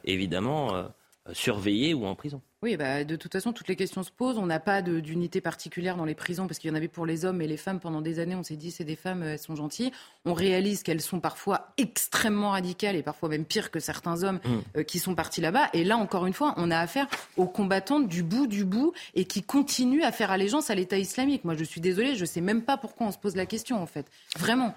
évidemment, 0.03 0.89
surveillés 1.31 1.93
ou 1.93 2.07
en 2.07 2.15
prison? 2.15 2.41
Oui, 2.61 2.75
bah, 2.75 3.05
de 3.05 3.15
toute 3.15 3.31
façon, 3.31 3.53
toutes 3.53 3.69
les 3.69 3.77
questions 3.77 4.03
se 4.03 4.11
posent. 4.11 4.37
On 4.37 4.45
n'a 4.45 4.59
pas 4.59 4.81
d'unité 4.81 5.39
particulière 5.39 5.95
dans 5.95 6.03
les 6.03 6.13
prisons 6.13 6.45
parce 6.45 6.59
qu'il 6.59 6.69
y 6.69 6.73
en 6.73 6.75
avait 6.75 6.89
pour 6.89 7.05
les 7.05 7.23
hommes 7.23 7.41
et 7.41 7.47
les 7.47 7.55
femmes 7.55 7.79
pendant 7.79 8.01
des 8.01 8.19
années. 8.19 8.35
On 8.35 8.43
s'est 8.43 8.57
dit, 8.57 8.69
c'est 8.69 8.83
des 8.83 8.97
femmes, 8.97 9.23
elles 9.23 9.39
sont 9.39 9.55
gentilles. 9.55 9.91
On 10.25 10.33
réalise 10.33 10.83
qu'elles 10.83 11.01
sont 11.01 11.21
parfois 11.21 11.73
extrêmement 11.77 12.51
radicales 12.51 12.97
et 12.97 13.03
parfois 13.03 13.29
même 13.29 13.45
pires 13.45 13.71
que 13.71 13.79
certains 13.79 14.23
hommes 14.23 14.41
mmh. 14.43 14.79
euh, 14.79 14.83
qui 14.83 14.99
sont 14.99 15.15
partis 15.15 15.39
là-bas. 15.39 15.69
Et 15.71 15.85
là, 15.85 15.95
encore 15.95 16.25
une 16.25 16.33
fois, 16.33 16.53
on 16.57 16.69
a 16.69 16.77
affaire 16.77 17.07
aux 17.37 17.47
combattantes 17.47 18.09
du 18.09 18.23
bout 18.23 18.47
du 18.47 18.65
bout 18.65 18.91
et 19.15 19.23
qui 19.23 19.41
continuent 19.41 20.03
à 20.03 20.11
faire 20.11 20.29
allégeance 20.29 20.69
à 20.69 20.75
l'État 20.75 20.97
islamique. 20.97 21.45
Moi, 21.45 21.55
je 21.55 21.63
suis 21.63 21.79
désolée, 21.79 22.15
je 22.15 22.21
ne 22.21 22.25
sais 22.25 22.41
même 22.41 22.63
pas 22.63 22.75
pourquoi 22.75 23.07
on 23.07 23.11
se 23.11 23.17
pose 23.17 23.37
la 23.37 23.45
question, 23.45 23.81
en 23.81 23.85
fait. 23.85 24.05
Vraiment. 24.37 24.75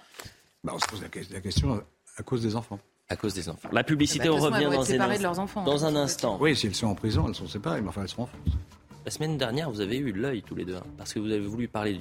Bah, 0.63 0.73
on 0.77 0.79
se 0.79 0.87
pose 0.87 1.03
la 1.03 1.41
question 1.41 1.83
à 2.17 2.23
cause 2.23 2.43
des 2.43 2.55
enfants 2.55 2.79
à 3.13 3.17
cause 3.17 3.35
des 3.35 3.49
enfants. 3.49 3.69
La 3.73 3.85
publicité, 3.85 4.29
on 4.29 4.37
revient 4.37 4.65
dans, 4.65 4.83
de 4.83 5.23
leurs 5.23 5.39
enfants, 5.39 5.65
dans 5.65 5.85
un 5.85 5.95
instant. 5.95 6.39
Oui, 6.41 6.57
si 6.57 6.67
elles 6.67 6.75
sont 6.75 6.89
en 6.89 6.95
prison, 6.95 7.27
elles 7.29 7.35
sont 7.35 7.47
séparées, 7.47 7.81
mais 7.81 7.89
enfin, 7.89 8.03
elles 8.03 8.09
sont 8.09 8.23
en 8.23 8.27
France. 8.27 8.57
La 9.05 9.11
semaine 9.11 9.37
dernière, 9.37 9.71
vous 9.71 9.81
avez 9.81 9.99
eu 9.99 10.13
l'œil 10.13 10.43
tous 10.43 10.55
les 10.55 10.65
deux, 10.65 10.77
hein, 10.77 10.87
parce 10.97 11.13
que 11.13 11.19
vous 11.19 11.31
avez 11.31 11.47
voulu 11.47 11.69
parler 11.69 11.95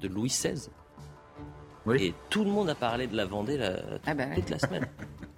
de 0.00 0.08
Louis 0.08 0.28
XVI. 0.28 0.68
Oui. 1.86 1.96
Et 2.00 2.14
tout 2.28 2.44
le 2.44 2.50
monde 2.50 2.68
a 2.68 2.74
parlé 2.74 3.06
de 3.06 3.16
la 3.16 3.24
Vendée 3.24 3.58
ah 4.06 4.14
bah 4.14 4.24
toute 4.34 4.50
la 4.50 4.58
semaine. 4.58 4.86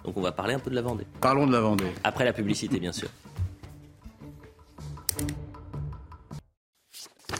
Donc 0.03 0.17
on 0.17 0.21
va 0.21 0.31
parler 0.33 0.55
un 0.55 0.59
peu 0.59 0.69
de 0.69 0.75
la 0.75 0.81
Vendée. 0.81 1.05
Parlons 1.21 1.47
de 1.47 1.53
la 1.53 1.61
Vendée. 1.61 1.91
Après 2.03 2.25
la 2.25 2.33
publicité, 2.33 2.79
bien 2.79 2.91
sûr. 2.91 3.07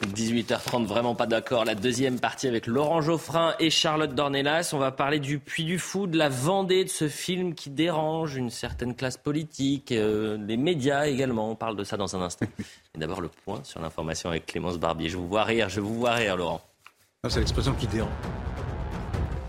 18h30, 0.02 0.86
vraiment 0.86 1.16
pas 1.16 1.26
d'accord. 1.26 1.66
La 1.66 1.76
deuxième 1.76 2.20
partie 2.20 2.48
avec 2.48 2.68
Laurent 2.68 3.02
Geoffrin 3.02 3.56
et 3.60 3.70
Charlotte 3.70 4.14
Dornelas. 4.14 4.72
On 4.74 4.78
va 4.78 4.92
parler 4.92 5.20
du 5.20 5.40
Puy 5.40 5.64
du 5.64 5.80
Fou, 5.80 6.08
de 6.08 6.18
la 6.18 6.30
Vendée, 6.30 6.84
de 6.84 6.90
ce 6.90 7.08
film 7.08 7.56
qui 7.56 7.70
dérange 7.70 8.36
une 8.36 8.50
certaine 8.50 8.96
classe 8.96 9.18
politique, 9.18 9.92
euh, 9.92 10.38
les 10.38 10.58
médias 10.58 11.06
également. 11.06 11.50
On 11.50 11.56
parle 11.56 11.76
de 11.76 11.84
ça 11.84 11.98
dans 11.98 12.16
un 12.16 12.22
instant. 12.22 12.46
Et 12.96 13.00
d'abord 13.00 13.22
le 13.22 13.30
point 13.30 13.62
sur 13.64 13.82
l'information 13.82 14.30
avec 14.30 14.46
Clémence 14.46 14.78
Barbier. 14.78 15.10
Je 15.10 15.18
vous 15.18 15.28
vois 15.28 15.44
rire, 15.44 15.70
je 15.70 15.82
vous 15.82 15.96
vois 15.96 16.14
rire, 16.14 16.38
Laurent. 16.38 16.62
Ah, 17.24 17.30
c'est 17.30 17.40
l'expression 17.40 17.74
qui 17.74 17.88
dérange. 17.88 18.12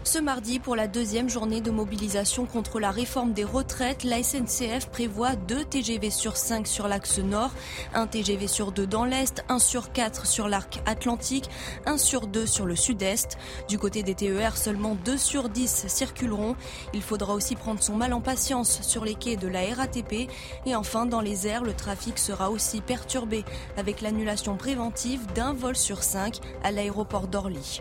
Ce 0.06 0.18
mardi, 0.18 0.58
pour 0.58 0.76
la 0.76 0.86
deuxième 0.86 1.30
journée 1.30 1.62
de 1.62 1.70
mobilisation 1.70 2.44
contre 2.44 2.78
la 2.78 2.90
réforme 2.90 3.32
des 3.32 3.42
retraites, 3.42 4.04
la 4.04 4.22
SNCF 4.22 4.90
prévoit 4.92 5.34
deux 5.34 5.64
TGV 5.64 6.10
sur 6.10 6.36
5 6.36 6.66
sur 6.66 6.88
l'axe 6.88 7.18
nord, 7.20 7.50
un 7.94 8.06
TGV 8.06 8.46
sur 8.46 8.70
2 8.70 8.86
dans 8.86 9.06
l'est, 9.06 9.42
un 9.48 9.58
sur 9.58 9.92
4 9.92 10.26
sur 10.26 10.46
l'arc 10.46 10.82
atlantique, 10.84 11.48
un 11.86 11.96
sur 11.96 12.26
2 12.26 12.44
sur 12.44 12.66
le 12.66 12.76
sud-est. 12.76 13.38
Du 13.66 13.78
côté 13.78 14.02
des 14.02 14.14
TER, 14.14 14.58
seulement 14.58 14.94
2 14.94 15.16
sur 15.16 15.48
10 15.48 15.86
circuleront. 15.88 16.54
Il 16.92 17.00
faudra 17.00 17.32
aussi 17.32 17.56
prendre 17.56 17.82
son 17.82 17.96
mal 17.96 18.12
en 18.12 18.20
patience 18.20 18.82
sur 18.82 19.06
les 19.06 19.14
quais 19.14 19.36
de 19.36 19.48
la 19.48 19.74
RATP. 19.74 20.28
Et 20.66 20.76
enfin, 20.76 21.06
dans 21.06 21.22
les 21.22 21.46
airs, 21.46 21.64
le 21.64 21.72
trafic 21.72 22.18
sera 22.18 22.50
aussi 22.50 22.82
perturbé 22.82 23.42
avec 23.78 24.02
l'annulation 24.02 24.58
préventive 24.58 25.24
d'un 25.34 25.54
vol 25.54 25.76
sur 25.76 26.02
5 26.02 26.40
à 26.62 26.72
l'aéroport 26.72 27.26
d'Orly. 27.26 27.80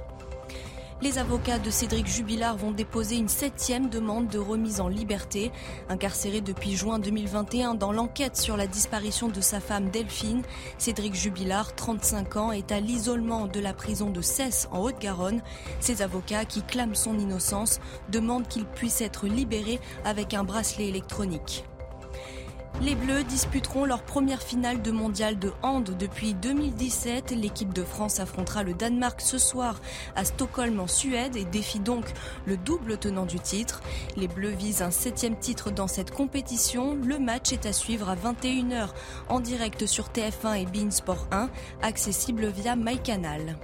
Les 1.04 1.18
avocats 1.18 1.60
de 1.60 1.70
Cédric 1.70 2.08
Jubilard 2.08 2.56
vont 2.56 2.72
déposer 2.72 3.18
une 3.18 3.28
septième 3.28 3.90
demande 3.90 4.30
de 4.30 4.40
remise 4.40 4.80
en 4.80 4.88
liberté. 4.88 5.52
Incarcéré 5.90 6.40
depuis 6.40 6.78
juin 6.78 6.98
2021 6.98 7.74
dans 7.74 7.92
l'enquête 7.92 8.38
sur 8.38 8.56
la 8.56 8.68
disparition 8.68 9.28
de 9.28 9.42
sa 9.42 9.60
femme 9.60 9.90
Delphine, 9.90 10.44
Cédric 10.78 11.14
Jubilard, 11.14 11.76
35 11.76 12.38
ans, 12.38 12.52
est 12.54 12.72
à 12.72 12.80
l'isolement 12.80 13.48
de 13.48 13.60
la 13.60 13.74
prison 13.74 14.12
de 14.12 14.22
Cesse 14.22 14.70
en 14.72 14.80
Haute-Garonne. 14.80 15.42
Ses 15.82 16.04
avocats, 16.04 16.46
qui 16.46 16.62
clament 16.62 16.96
son 16.96 17.20
innocence, 17.20 17.82
demandent 18.10 18.48
qu'il 18.48 18.64
puisse 18.64 19.02
être 19.02 19.28
libéré 19.28 19.82
avec 20.06 20.34
un 20.34 20.46
bracelet 20.46 20.88
électronique. 20.88 21.66
Les 22.82 22.96
Bleus 22.96 23.24
disputeront 23.24 23.86
leur 23.86 24.02
première 24.02 24.42
finale 24.42 24.82
de 24.82 24.92
mondial 24.92 25.40
de 25.40 25.54
hand 25.62 25.96
depuis 25.98 26.34
2017. 26.34 27.32
L'équipe 27.32 27.72
de 27.72 27.84
France 27.84 28.20
affrontera 28.20 28.64
le 28.64 28.74
Danemark 28.74 29.22
ce 29.22 29.38
soir 29.38 29.80
à 30.16 30.26
Stockholm 30.26 30.80
en 30.80 30.88
Suède 30.88 31.38
et 31.38 31.46
défie 31.46 31.80
donc 31.80 32.06
le 32.46 32.58
double 32.58 32.98
tenant 32.98 33.26
du 33.26 33.40
titre. 33.40 33.82
Les 34.18 34.28
Bleus 34.28 34.50
visent 34.52 34.82
un 34.82 34.92
septième 34.92 35.38
titre 35.38 35.72
dans 35.72 35.88
cette 35.88 36.12
compétition. 36.12 36.96
Le 36.96 37.20
match 37.20 37.54
est 37.54 37.66
à 37.66 37.74
suivre 37.74 38.10
à 38.10 38.16
21h 38.16 38.90
en 39.30 39.40
direct 39.40 39.86
sur 39.86 40.10
TF1 40.10 40.62
et 40.62 40.66
Bein 40.66 40.92
Sport 40.92 41.28
1, 41.32 41.50
accessible 41.84 42.48
via 42.48 42.76
MyCanal. 42.76 43.56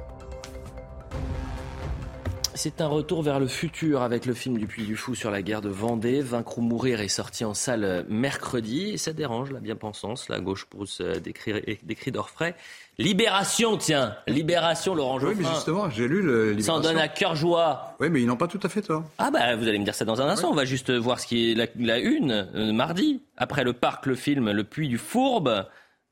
C'est 2.62 2.82
un 2.82 2.88
retour 2.88 3.24
vers 3.24 3.40
le 3.40 3.48
futur 3.48 4.02
avec 4.02 4.26
le 4.26 4.34
film 4.34 4.58
du 4.58 4.68
Puy 4.68 4.84
du 4.84 4.98
Fou 4.98 5.16
sur 5.16 5.32
la 5.32 5.42
guerre 5.42 5.62
de 5.62 5.70
Vendée. 5.70 6.20
Vaincre 6.20 6.58
ou 6.58 6.62
mourir 6.62 7.00
est 7.00 7.08
sorti 7.08 7.46
en 7.46 7.54
salle 7.54 8.06
mercredi. 8.10 8.90
Et 8.90 8.98
ça 8.98 9.14
dérange 9.14 9.54
la 9.54 9.62
bien-pensance. 9.62 10.28
La 10.28 10.42
gauche 10.42 10.66
pousse 10.66 11.00
des 11.00 11.32
cris, 11.32 11.80
des 11.82 11.96
cris 11.96 12.12
d'orfraie. 12.12 12.56
Libération, 12.98 13.78
tiens 13.78 14.18
Libération, 14.28 14.94
Laurent 14.94 15.20
Geoffrin. 15.20 15.38
Oui, 15.38 15.46
mais 15.48 15.56
justement, 15.56 15.90
j'ai 15.90 16.10
lu 16.10 16.22
le 16.22 16.52
Libération. 16.52 16.74
Ça 16.74 16.80
en 16.80 16.82
donne 16.82 16.98
à 16.98 17.08
cœur 17.08 17.34
joie. 17.38 17.96
Oui, 18.02 18.10
mais 18.10 18.22
ils 18.22 18.28
n'ont 18.28 18.36
pas 18.36 18.50
tout 18.50 18.60
à 18.62 18.68
fait 18.68 18.82
tort. 18.82 19.06
Ah 19.20 19.32
bah, 19.32 19.56
vous 19.56 19.66
allez 19.66 19.80
me 19.80 19.86
dire 19.86 19.96
ça 19.96 20.04
dans 20.04 20.22
un 20.22 20.28
instant. 20.28 20.50
On 20.50 20.54
va 20.54 20.66
juste 20.66 20.92
voir 20.92 21.22
ce 21.22 21.28
qui 21.28 21.52
est 21.52 21.56
la, 21.56 21.68
la 21.80 21.98
une, 21.98 22.46
euh, 22.56 22.74
mardi. 22.74 23.22
Après 23.38 23.64
le 23.64 23.72
parc, 23.72 24.06
le 24.06 24.16
film 24.16 24.52
Le 24.52 24.66
Puy 24.66 24.90
du 24.90 24.98
Fourbe, 24.98 25.66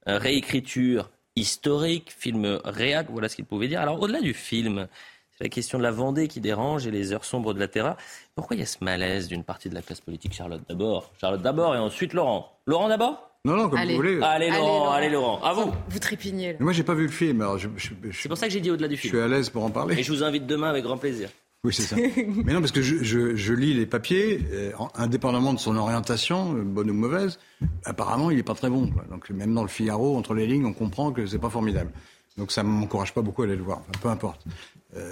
euh, 0.07 0.17
réécriture 0.17 1.09
historique, 1.35 2.15
film 2.17 2.61
réac, 2.63 3.07
voilà 3.09 3.27
ce 3.27 3.35
qu'il 3.35 3.43
pouvait 3.43 3.67
dire. 3.67 3.81
Alors, 3.81 4.01
au-delà 4.01 4.21
du 4.21 4.33
film, 4.33 4.87
c'est 5.37 5.43
la 5.43 5.49
question 5.49 5.77
de 5.77 5.83
la 5.83 5.91
Vendée 5.91 6.27
qui 6.27 6.41
dérange 6.41 6.87
et 6.87 6.91
les 6.91 7.13
heures 7.13 7.25
sombres 7.25 7.53
de 7.53 7.59
la 7.59 7.67
Terra. 7.67 7.95
Pourquoi 8.35 8.55
il 8.55 8.59
y 8.59 8.63
a 8.63 8.65
ce 8.65 8.83
malaise 8.83 9.27
d'une 9.27 9.43
partie 9.43 9.69
de 9.69 9.75
la 9.75 9.81
classe 9.81 10.01
politique 10.01 10.33
Charlotte 10.33 10.61
d'abord. 10.67 11.11
Charlotte 11.21 11.41
d'abord 11.41 11.75
et 11.75 11.79
ensuite 11.79 12.13
Laurent. 12.13 12.51
Laurent 12.65 12.87
d'abord? 12.89 13.23
Non, 13.45 13.55
non, 13.55 13.69
comme 13.69 13.77
Allez. 13.79 13.91
vous 13.91 13.97
voulez. 13.97 14.19
Allez 14.21 14.49
Laurent, 14.49 14.91
allez 14.91 15.09
Laurent. 15.09 15.39
À 15.43 15.53
vous. 15.53 15.71
Vous 15.89 15.99
trépignez. 15.99 16.53
là. 16.53 16.57
Moi, 16.59 16.73
j'ai 16.73 16.83
pas 16.83 16.95
vu 16.95 17.03
le 17.03 17.11
film, 17.11 17.39
alors 17.41 17.57
je, 17.57 17.69
je- 17.77 17.89
je- 18.09 18.19
C'est 18.21 18.27
pour 18.27 18.37
ça 18.37 18.47
que 18.47 18.53
j'ai 18.53 18.59
dit 18.59 18.71
au-delà 18.71 18.87
du 18.87 18.95
je 18.95 18.99
suis 19.01 19.09
film. 19.09 19.21
à 19.23 19.27
l'aise 19.27 19.49
pour 19.49 19.63
en 19.63 19.69
parler. 19.69 19.97
Et 19.99 20.03
je 20.03 20.11
vous 20.11 20.23
invite 20.23 20.47
demain 20.47 20.69
avec 20.69 20.83
grand 20.83 20.97
plaisir. 20.97 21.29
Oui, 21.63 21.73
c'est 21.73 21.83
ça. 21.83 21.95
Mais 22.45 22.53
non, 22.53 22.59
parce 22.59 22.71
que 22.71 22.81
je, 22.81 23.03
je- 23.03 23.35
je 23.35 23.53
lis 23.53 23.73
les 23.73 23.85
papiers, 23.85 24.39
euh, 24.51 24.71
en- 24.79 24.89
indépendamment 24.95 25.53
de 25.53 25.59
son 25.59 25.77
orientation, 25.77 26.55
euh, 26.55 26.61
bonne 26.63 26.89
ou 26.89 26.93
mauvaise, 26.93 27.39
apparemment, 27.85 28.31
il 28.31 28.39
est 28.39 28.43
pas 28.43 28.53
très 28.55 28.69
bon. 28.69 28.87
quoi. 28.89 29.03
Donc, 29.09 29.29
même 29.29 29.53
dans 29.53 29.61
le 29.63 29.67
Figaro, 29.69 30.17
entre 30.17 30.33
les 30.33 30.45
lignes, 30.47 30.65
on 30.65 30.73
comprend 30.73 31.11
que 31.11 31.25
c'est 31.25 31.39
pas 31.39 31.49
formidable. 31.49 31.91
Donc, 32.37 32.51
ça 32.51 32.63
m'encourage 32.63 33.13
pas 33.13 33.21
beaucoup 33.21 33.43
à 33.43 33.45
aller 33.45 33.55
le 33.55 33.63
voir. 33.63 33.79
Enfin, 33.89 33.99
peu 34.01 34.09
importe. 34.09 34.43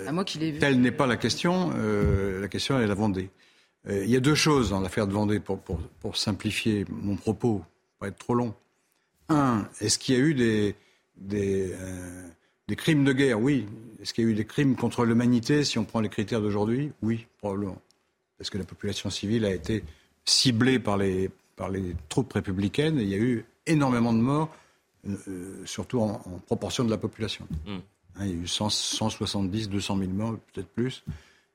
À 0.08 0.12
moi 0.12 0.24
qui 0.24 0.38
l'ai 0.40 0.52
vu. 0.52 0.60
Telle 0.60 0.80
n'est 0.80 0.92
pas 0.92 1.08
la 1.08 1.18
question. 1.18 1.72
euh, 1.76 2.40
la 2.42 2.48
question 2.48 2.80
est 2.80 2.88
la 2.88 2.94
Vendée. 2.96 3.30
Euh, 3.88 4.04
il 4.04 4.10
y 4.10 4.16
a 4.16 4.20
deux 4.20 4.36
choses 4.36 4.70
dans 4.70 4.80
l'affaire 4.80 5.08
de 5.08 5.14
Vendée 5.14 5.40
pour, 5.40 5.60
pour, 5.60 5.80
pour 6.00 6.18
simplifier 6.18 6.86
mon 6.90 7.16
propos, 7.16 7.64
pas 8.00 8.08
être 8.08 8.18
trop 8.18 8.34
long. 8.34 8.54
Un, 9.30 9.68
est-ce 9.82 10.00
qu'il 10.00 10.16
y 10.16 10.18
a 10.18 10.22
eu 10.22 10.34
des, 10.34 10.76
des, 11.18 11.72
euh, 11.74 12.28
des 12.68 12.76
crimes 12.76 13.04
de 13.04 13.14
guerre? 13.14 13.40
Oui. 13.40 13.68
Est-ce 14.02 14.14
qu'il 14.14 14.24
y 14.24 14.28
a 14.28 14.32
eu 14.32 14.36
des 14.36 14.46
crimes 14.46 14.76
contre 14.76 15.04
l'humanité 15.06 15.64
si 15.64 15.78
on 15.78 15.86
prend 15.86 16.00
les 16.00 16.10
critères 16.10 16.42
d'aujourd'hui? 16.42 16.92
Oui, 17.02 17.28
probablement. 17.40 17.82
Parce 18.38 18.50
que 18.50 18.58
la 18.58 18.66
population 18.66 19.10
civile 19.10 19.46
a 19.46 19.54
été 19.54 19.84
ciblée 20.26 20.80
par 20.80 20.98
les, 20.98 21.30
par 21.56 21.70
les 21.70 21.96
troupes 22.10 22.34
républicaines 22.34 23.00
et 23.00 23.04
il 23.04 23.10
y 23.10 23.16
a 23.16 23.18
eu 23.18 23.46
énormément 23.68 24.14
de 24.14 24.20
morts, 24.20 24.56
euh, 25.08 25.16
euh, 25.28 25.66
surtout 25.66 26.00
en, 26.02 26.22
en 26.26 26.40
proportion 26.46 26.84
de 26.84 26.90
la 26.92 26.98
population. 26.98 27.48
Mm. 27.66 27.78
Hein, 28.18 28.26
il 28.26 28.30
y 28.30 28.34
a 28.34 28.44
eu 28.44 28.48
100, 28.48 28.70
170, 28.70 29.70
200 29.70 29.98
000 29.98 30.12
morts, 30.12 30.38
peut-être 30.54 30.70
plus. 30.70 31.04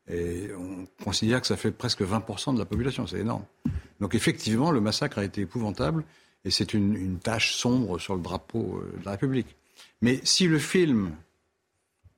Et 0.08 0.48
on 0.58 0.86
considère 1.04 1.40
que 1.40 1.46
ça 1.46 1.56
fait 1.56 1.70
presque 1.70 2.02
20% 2.02 2.54
de 2.54 2.58
la 2.58 2.64
population, 2.64 3.06
c'est 3.06 3.20
énorme. 3.20 3.44
Donc 4.00 4.14
effectivement, 4.14 4.70
le 4.70 4.80
massacre 4.80 5.18
a 5.18 5.24
été 5.24 5.42
épouvantable 5.42 6.04
et 6.44 6.50
c'est 6.50 6.74
une, 6.74 6.94
une 6.96 7.18
tache 7.18 7.54
sombre 7.54 7.98
sur 7.98 8.16
le 8.16 8.20
drapeau 8.22 8.80
euh, 8.82 8.98
de 8.98 9.04
la 9.04 9.12
République. 9.12 9.54
Mais 10.02 10.20
si 10.24 10.48
le 10.48 10.58
film, 10.58 11.12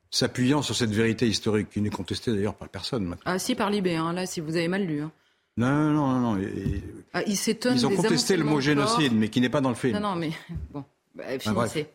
s'appuyant 0.09 0.61
sur 0.61 0.75
cette 0.75 0.91
vérité 0.91 1.27
historique, 1.27 1.69
qui 1.69 1.81
n'est 1.81 1.89
contestée 1.89 2.31
d'ailleurs 2.33 2.55
par 2.55 2.69
personne 2.69 3.03
maintenant. 3.03 3.23
Ah 3.25 3.39
si, 3.39 3.55
par 3.55 3.69
Libé, 3.69 3.95
hein, 3.95 4.13
là, 4.13 4.25
si 4.25 4.39
vous 4.41 4.55
avez 4.55 4.67
mal 4.67 4.85
lu. 4.85 5.01
hein. 5.01 5.11
Non, 5.57 5.67
non, 5.91 5.93
non, 5.93 6.19
non. 6.35 6.37
et- 6.41 6.83
Ah, 7.13 7.21
il 7.27 7.35
s'étonne 7.37 7.75
ils 7.75 7.85
ont 7.85 7.95
contesté 7.95 8.37
le 8.37 8.43
mot 8.43 8.51
corps. 8.53 8.61
génocide, 8.61 9.13
mais 9.13 9.29
qui 9.29 9.39
n'est 9.41 9.49
pas 9.49 9.61
dans 9.61 9.69
le 9.69 9.75
film. 9.75 9.93
Non, 9.93 10.11
non, 10.11 10.15
mais 10.15 10.31
bon, 10.71 10.83
bah, 11.13 11.23
bref. 11.25 11.43
finissez. 11.43 11.87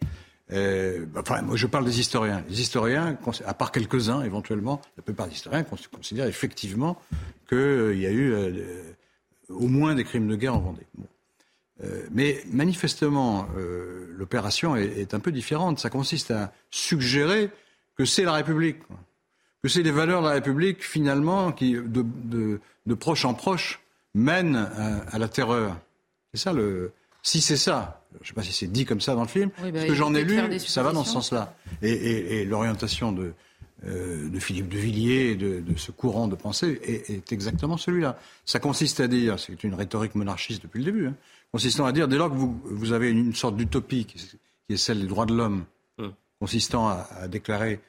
Euh, 0.53 1.05
bah, 1.07 1.23
moi, 1.43 1.57
je 1.57 1.67
parle 1.67 1.85
des 1.85 2.01
historiens. 2.01 2.43
Les 2.49 2.61
historiens, 2.61 3.19
à 3.45 3.55
part 3.55 3.71
quelques-uns 3.73 4.23
éventuellement, 4.23 4.81
la 4.97 5.03
plupart 5.03 5.27
des 5.27 5.35
historiens 5.35 5.63
cons- 5.63 5.77
considèrent 5.93 6.27
effectivement 6.27 7.01
qu'il 7.49 7.99
y 7.99 8.07
a 8.07 8.11
eu 8.11 8.33
euh, 8.33 8.51
euh, 8.51 8.93
au 9.51 9.69
moins 9.69 9.95
des 9.95 10.05
crimes 10.05 10.29
de 10.29 10.37
guerre 10.37 10.55
en 10.55 10.61
Vendée. 10.61 10.87
Euh, 11.85 12.07
mais 12.11 12.43
manifestement, 12.51 13.47
euh, 13.57 14.07
l'opération 14.17 14.75
est, 14.75 15.15
un 15.15 15.21
peu 15.21 15.33
différente. 15.33 15.79
Ça 15.79 15.91
consiste 15.91 16.31
à 16.31 16.53
suggérer 16.71 17.51
que 17.97 18.05
c'est 18.05 18.25
la 18.25 18.33
République, 18.33 18.79
que 19.63 19.69
c'est 19.69 19.83
les 19.83 19.91
valeurs 19.91 20.23
de 20.23 20.29
la 20.29 20.35
République 20.35 20.83
finalement 20.85 21.53
qui, 21.53 21.75
de, 21.75 22.95
proche 22.95 23.25
en 23.25 23.35
proche, 23.35 23.81
mènent 24.15 24.57
à, 24.57 25.19
la 25.19 25.29
terreur. 25.29 25.77
C'est 26.33 26.41
ça. 26.41 26.53
Si 27.23 27.41
c'est 27.41 27.57
ça, 27.57 27.98
je 28.15 28.19
ne 28.25 28.27
sais 28.29 28.33
pas 28.35 28.43
si 28.43 28.53
c'est 28.53 28.67
dit 28.67 28.85
comme 28.85 29.01
ça 29.01 29.15
dans 29.15 29.23
le 29.23 29.29
film, 29.29 29.51
Oui, 29.63 29.71
bah, 29.71 29.79
parce 29.81 29.87
que 29.87 29.95
j'en 29.95 30.15
ai 30.15 30.25
lu, 30.25 30.59
ça 30.61 30.83
va 30.83 30.93
dans 30.93 31.05
ce 31.05 31.13
sens-là. 31.13 31.55
Et, 31.83 31.91
et- 31.93 32.41
et 32.41 32.45
l'orientation 32.45 33.13
de, 33.13 33.33
euh, 33.87 34.29
de 34.29 34.39
Philippe 34.39 34.69
de 34.69 34.79
Villiers, 34.79 35.37
de, 35.37 35.61
de 35.61 35.77
ce 35.79 35.91
courant 35.93 36.27
de 36.29 36.35
pensée, 36.35 36.81
est, 36.85 37.11
est 37.11 37.33
exactement 37.33 37.77
celui-là. 37.77 38.19
Ça 38.45 38.59
consiste 38.59 39.01
à 39.01 39.09
dire, 39.09 39.39
c'est 39.39 39.63
une 39.63 39.75
rhétorique 39.75 40.15
monarchiste 40.15 40.63
depuis 40.63 40.79
le 40.79 40.85
début, 40.87 41.07
hein, 41.07 41.15
consistant 41.53 41.87
à 41.87 41.93
dire, 41.93 42.09
dès 42.09 42.17
lors 42.17 42.31
que 42.31 42.35
vous, 42.37 42.61
vous 42.65 42.93
avez 42.93 43.11
une, 43.11 43.35
sorte 43.35 43.57
d'utopie 43.57 44.05
qui, 44.07 44.19
est- 44.19 44.37
qui 44.67 44.75
est 44.75 44.77
celle 44.79 45.01
des 45.01 45.07
droits 45.07 45.27
de 45.27 45.35
l'homme, 45.35 45.65
Hum. 45.99 46.13
consistant 46.41 46.89
à, 46.89 47.09
à 47.21 47.29
déclarer 47.29 47.81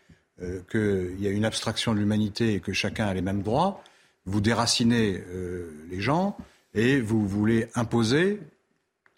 euh, 0.41 0.61
qu'il 0.71 1.21
y 1.23 1.27
a 1.27 1.31
une 1.31 1.43
abstraction 1.45 1.93
de 1.93 1.99
l'humanité 1.99 2.53
et 2.55 2.59
que 2.59 2.71
chacun 2.73 3.05
a 3.07 3.13
les 3.13 3.21
mêmes 3.21 3.41
droits, 3.41 3.83
vous 4.25 4.41
déracinez 4.41 5.21
euh, 5.31 5.69
les 5.91 6.01
gens 6.01 6.37
et 6.73 6.99
vous 7.01 7.27
voulez 7.27 7.67
imposer 7.75 8.39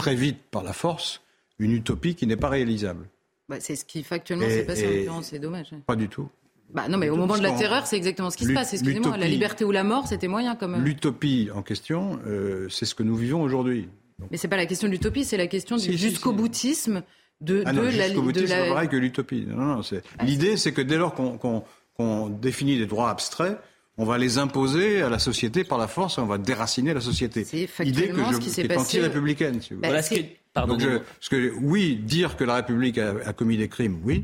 très 0.02 0.16
vite 0.16 0.40
par 0.50 0.64
la 0.64 0.74
force 0.74 1.22
une 1.60 1.74
utopie 1.74 2.16
qui 2.16 2.26
n'est 2.26 2.36
pas 2.38 2.50
réalisable. 2.50 3.08
Bah, 3.48 3.58
c'est 3.60 3.76
ce 3.76 3.86
qui 3.86 4.02
factuellement 4.02 4.50
s'est 4.50 4.66
passé 4.66 4.88
en 4.88 4.90
l'occurrence, 4.90 5.26
c'est 5.28 5.38
dommage. 5.38 5.68
Pas 5.86 5.96
du 5.96 6.10
tout. 6.10 6.28
Bah 6.74 6.88
non, 6.90 6.98
mais 6.98 7.10
au 7.10 7.18
moment 7.18 7.38
de 7.38 7.44
la 7.44 7.52
terreur, 7.52 7.86
c'est 7.86 7.98
exactement 7.98 8.32
ce 8.32 8.38
qui 8.38 8.46
se 8.46 8.54
passe. 8.54 8.74
Excusez-moi, 8.74 9.16
la 9.18 9.28
liberté 9.28 9.64
ou 9.64 9.72
la 9.72 9.84
mort, 9.84 10.08
c'était 10.08 10.28
moyen 10.28 10.56
quand 10.56 10.68
même. 10.68 10.84
L'utopie 10.84 11.50
en 11.54 11.62
question, 11.62 12.20
euh, 12.26 12.68
c'est 12.70 12.86
ce 12.86 12.96
que 12.96 13.04
nous 13.04 13.16
vivons 13.16 13.44
aujourd'hui. 13.44 13.90
Mais 14.32 14.38
c'est 14.38 14.48
pas 14.48 14.58
la 14.58 14.66
question 14.66 14.88
de 14.88 14.94
l'utopie, 14.94 15.24
c'est 15.24 15.38
la 15.38 15.48
question 15.48 15.76
du 15.76 15.84
Si, 15.84 15.98
jusqu'au 15.98 16.32
si. 16.32 16.38
boutisme 16.38 17.04
de, 17.42 17.62
Ah 17.66 17.74
non, 17.74 17.82
de 17.84 17.88
la 17.88 18.08
jusqu'au 18.08 18.22
de 18.22 18.26
boutisme, 18.26 18.48
c'est 18.48 18.66
la. 18.66 18.74
pareil 18.74 18.90
que 18.90 18.96
l'utopie. 18.96 19.46
Non, 19.48 19.58
non, 19.58 19.82
Ah, 20.18 20.24
L'idée, 20.24 20.58
c'est 20.58 20.72
que 20.72 20.82
dès 20.82 20.98
lors 20.98 21.14
qu'on 21.14 22.30
définit 22.30 22.78
des 22.80 22.88
droits 22.88 23.10
abstraits, 23.12 23.60
on 23.98 24.06
va 24.06 24.18
les 24.18 24.38
imposer 24.38 25.02
à 25.02 25.10
la 25.10 25.20
société 25.20 25.64
par 25.64 25.78
la 25.78 25.88
force 25.88 26.18
et 26.18 26.22
on 26.22 26.26
va 26.26 26.38
déraciner 26.38 26.94
la 26.94 27.02
société. 27.02 27.44
C'est 27.44 27.68
factuellement 27.68 28.26
que 28.30 28.32
je, 28.32 28.36
ce 28.36 28.42
qui 28.42 28.50
s'est 28.50 28.62
est 28.64 28.68
passé. 28.68 28.80
anti-républicaine. 28.80 29.62
si 29.62 29.74
vous 29.74 29.80
Bah, 29.82 29.88
voulez. 29.90 30.00
Voilà 30.00 30.02
ce 30.04 30.16
c'est- 30.16 30.24
que. 30.24 30.28
Pardon. 30.54 30.74
Donc 30.74 30.82
je- 30.82 30.98
parce 30.98 31.30
que 31.30 31.54
oui, 31.62 31.96
dire 31.96 32.36
que 32.36 32.44
la 32.44 32.56
République 32.56 32.98
a, 32.98 33.14
a 33.26 33.34
commis 33.34 33.56
des 33.58 33.70
crimes, 33.70 34.00
oui. 34.04 34.24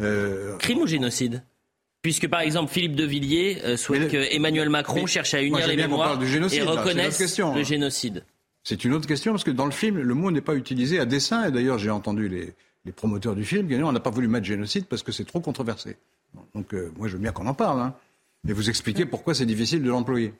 Euh, 0.00 0.56
Crime 0.58 0.78
ou 0.78 0.86
génocide? 0.86 1.42
Puisque 2.02 2.28
par 2.28 2.40
exemple 2.40 2.70
Philippe 2.72 2.94
de 2.96 3.04
Villiers 3.04 3.58
euh, 3.64 3.76
souhaite 3.76 4.02
Mais 4.02 4.08
que 4.08 4.16
le- 4.16 4.34
Emmanuel 4.34 4.70
Macron 4.70 5.00
mais- 5.02 5.06
cherche 5.06 5.34
à 5.34 5.42
unir 5.42 5.66
les 5.66 5.76
mémoires 5.76 6.10
parle 6.10 6.18
du 6.20 6.28
génocide, 6.28 6.60
et 6.60 6.62
reconnaisse 6.62 7.18
question, 7.18 7.54
le 7.54 7.60
hein. 7.60 7.64
génocide. 7.64 8.24
C'est 8.62 8.84
une 8.84 8.94
autre 8.94 9.06
question 9.06 9.32
parce 9.32 9.44
que 9.44 9.50
dans 9.50 9.64
le 9.64 9.70
film, 9.70 9.98
le 9.98 10.14
mot 10.14 10.30
n'est 10.30 10.40
pas 10.40 10.54
utilisé 10.54 10.98
à 10.98 11.04
dessein. 11.04 11.46
Et 11.46 11.52
d'ailleurs, 11.52 11.78
j'ai 11.78 11.90
entendu 11.90 12.28
les, 12.28 12.52
les 12.84 12.92
promoteurs 12.92 13.34
du 13.34 13.44
film 13.44 13.68
qui 13.68 13.74
on 13.76 13.92
n'a 13.92 14.00
pas 14.00 14.10
voulu 14.10 14.28
mettre 14.28 14.44
génocide 14.46 14.86
parce 14.86 15.02
que 15.02 15.12
c'est 15.12 15.24
trop 15.24 15.40
controversé. 15.40 15.96
Donc, 16.54 16.74
euh, 16.74 16.90
moi, 16.96 17.06
je 17.08 17.12
veux 17.14 17.18
bien 17.20 17.32
qu'on 17.32 17.46
en 17.46 17.54
parle. 17.54 17.80
hein. 17.80 17.94
Et 18.48 18.52
vous 18.52 18.68
expliquez 18.68 19.06
pourquoi 19.06 19.34
c'est 19.34 19.46
difficile 19.46 19.82
de 19.82 19.88
l'employer. 19.88 20.32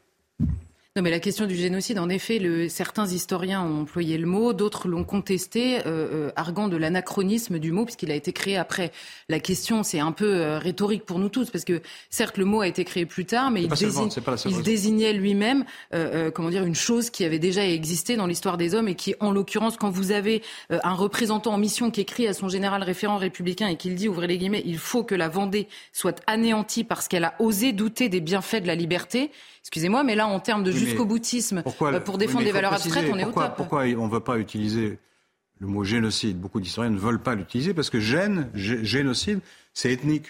Non, 0.97 1.03
mais 1.03 1.11
la 1.11 1.21
question 1.21 1.45
du 1.45 1.55
génocide, 1.55 1.99
en 1.99 2.09
effet, 2.09 2.39
le, 2.39 2.71
certains 2.71 3.07
historiens 3.07 3.63
ont 3.63 3.83
employé 3.83 4.17
le 4.17 4.27
mot, 4.27 4.55
d'autres 4.55 4.89
l'ont 4.89 5.05
contesté, 5.05 5.81
euh, 5.81 5.83
euh, 5.87 6.31
arguant 6.37 6.69
de 6.69 6.77
l'anachronisme 6.79 7.59
du 7.59 7.71
mot, 7.71 7.85
puisqu'il 7.85 8.11
a 8.11 8.15
été 8.15 8.33
créé 8.33 8.57
après. 8.57 8.93
La 9.29 9.39
question, 9.39 9.83
c'est 9.83 10.01
un 10.01 10.13
peu 10.13 10.37
euh, 10.37 10.59
rhétorique 10.59 11.05
pour 11.05 11.19
nous 11.19 11.29
tous, 11.29 11.51
parce 11.51 11.67
que 11.67 11.83
certes, 12.09 12.39
le 12.39 12.47
mot 12.47 12.63
a 12.63 12.67
été 12.67 12.83
créé 12.87 13.05
plus 13.05 13.27
tard, 13.27 13.51
mais 13.51 13.65
il, 13.65 13.69
désigne, 13.69 14.09
il 14.47 14.63
désignait 14.63 15.13
lui-même, 15.13 15.67
euh, 15.93 16.29
euh, 16.29 16.31
comment 16.31 16.49
dire, 16.49 16.65
une 16.65 16.75
chose 16.75 17.11
qui 17.11 17.27
avait 17.27 17.39
déjà 17.39 17.67
existé 17.67 18.17
dans 18.17 18.27
l'histoire 18.27 18.57
des 18.57 18.75
hommes 18.75 18.89
et 18.89 18.95
qui, 18.95 19.15
en 19.21 19.33
l'occurrence, 19.33 19.77
quand 19.77 19.91
vous 19.91 20.13
avez 20.13 20.41
un 20.71 20.95
représentant 20.95 21.53
en 21.53 21.59
mission 21.59 21.91
qui 21.91 22.01
écrit 22.01 22.27
à 22.27 22.33
son 22.33 22.49
général 22.49 22.83
référent 22.83 23.19
républicain 23.19 23.69
et 23.69 23.77
qu'il 23.77 23.97
dit, 23.97 24.09
ouvrez 24.09 24.29
les 24.29 24.39
guillemets, 24.39 24.63
il 24.65 24.79
faut 24.79 25.05
que 25.05 25.15
la 25.15 25.29
Vendée 25.29 25.69
soit 25.93 26.23
anéantie 26.27 26.85
parce 26.85 27.07
qu'elle 27.07 27.25
a 27.25 27.35
osé 27.39 27.73
douter 27.73 28.09
des 28.09 28.23
bienfaits 28.23 28.63
de 28.63 28.67
la 28.67 28.75
liberté. 28.75 29.31
Excusez-moi, 29.67 30.05
mais 30.05 30.15
là, 30.15 30.29
en 30.29 30.39
termes 30.39 30.63
de 30.63 30.71
jusqu'au 30.71 31.05
boutisme, 31.05 31.65
euh, 31.83 32.01
pour 32.01 32.19
défendre 32.19 32.45
des 32.45 32.53
valeurs 32.53 32.73
abstraites, 32.73 33.11
on 33.13 33.19
est 33.19 33.25
au 33.25 33.33
top. 33.33 33.57
Pourquoi 33.57 33.83
on 33.83 34.07
ne 34.07 34.13
veut 34.13 34.21
pas 34.21 34.39
utiliser 34.39 35.01
le 35.59 35.67
mot 35.67 35.83
génocide? 35.83 36.39
Beaucoup 36.39 36.61
d'historiens 36.61 36.93
ne 36.93 36.99
veulent 36.99 37.23
pas 37.23 37.35
l'utiliser 37.35 37.75
parce 37.75 37.91
que 37.91 37.99
gène, 37.99 38.49
génocide, 38.55 39.41
c'est 39.75 39.93
ethnique. 39.93 40.27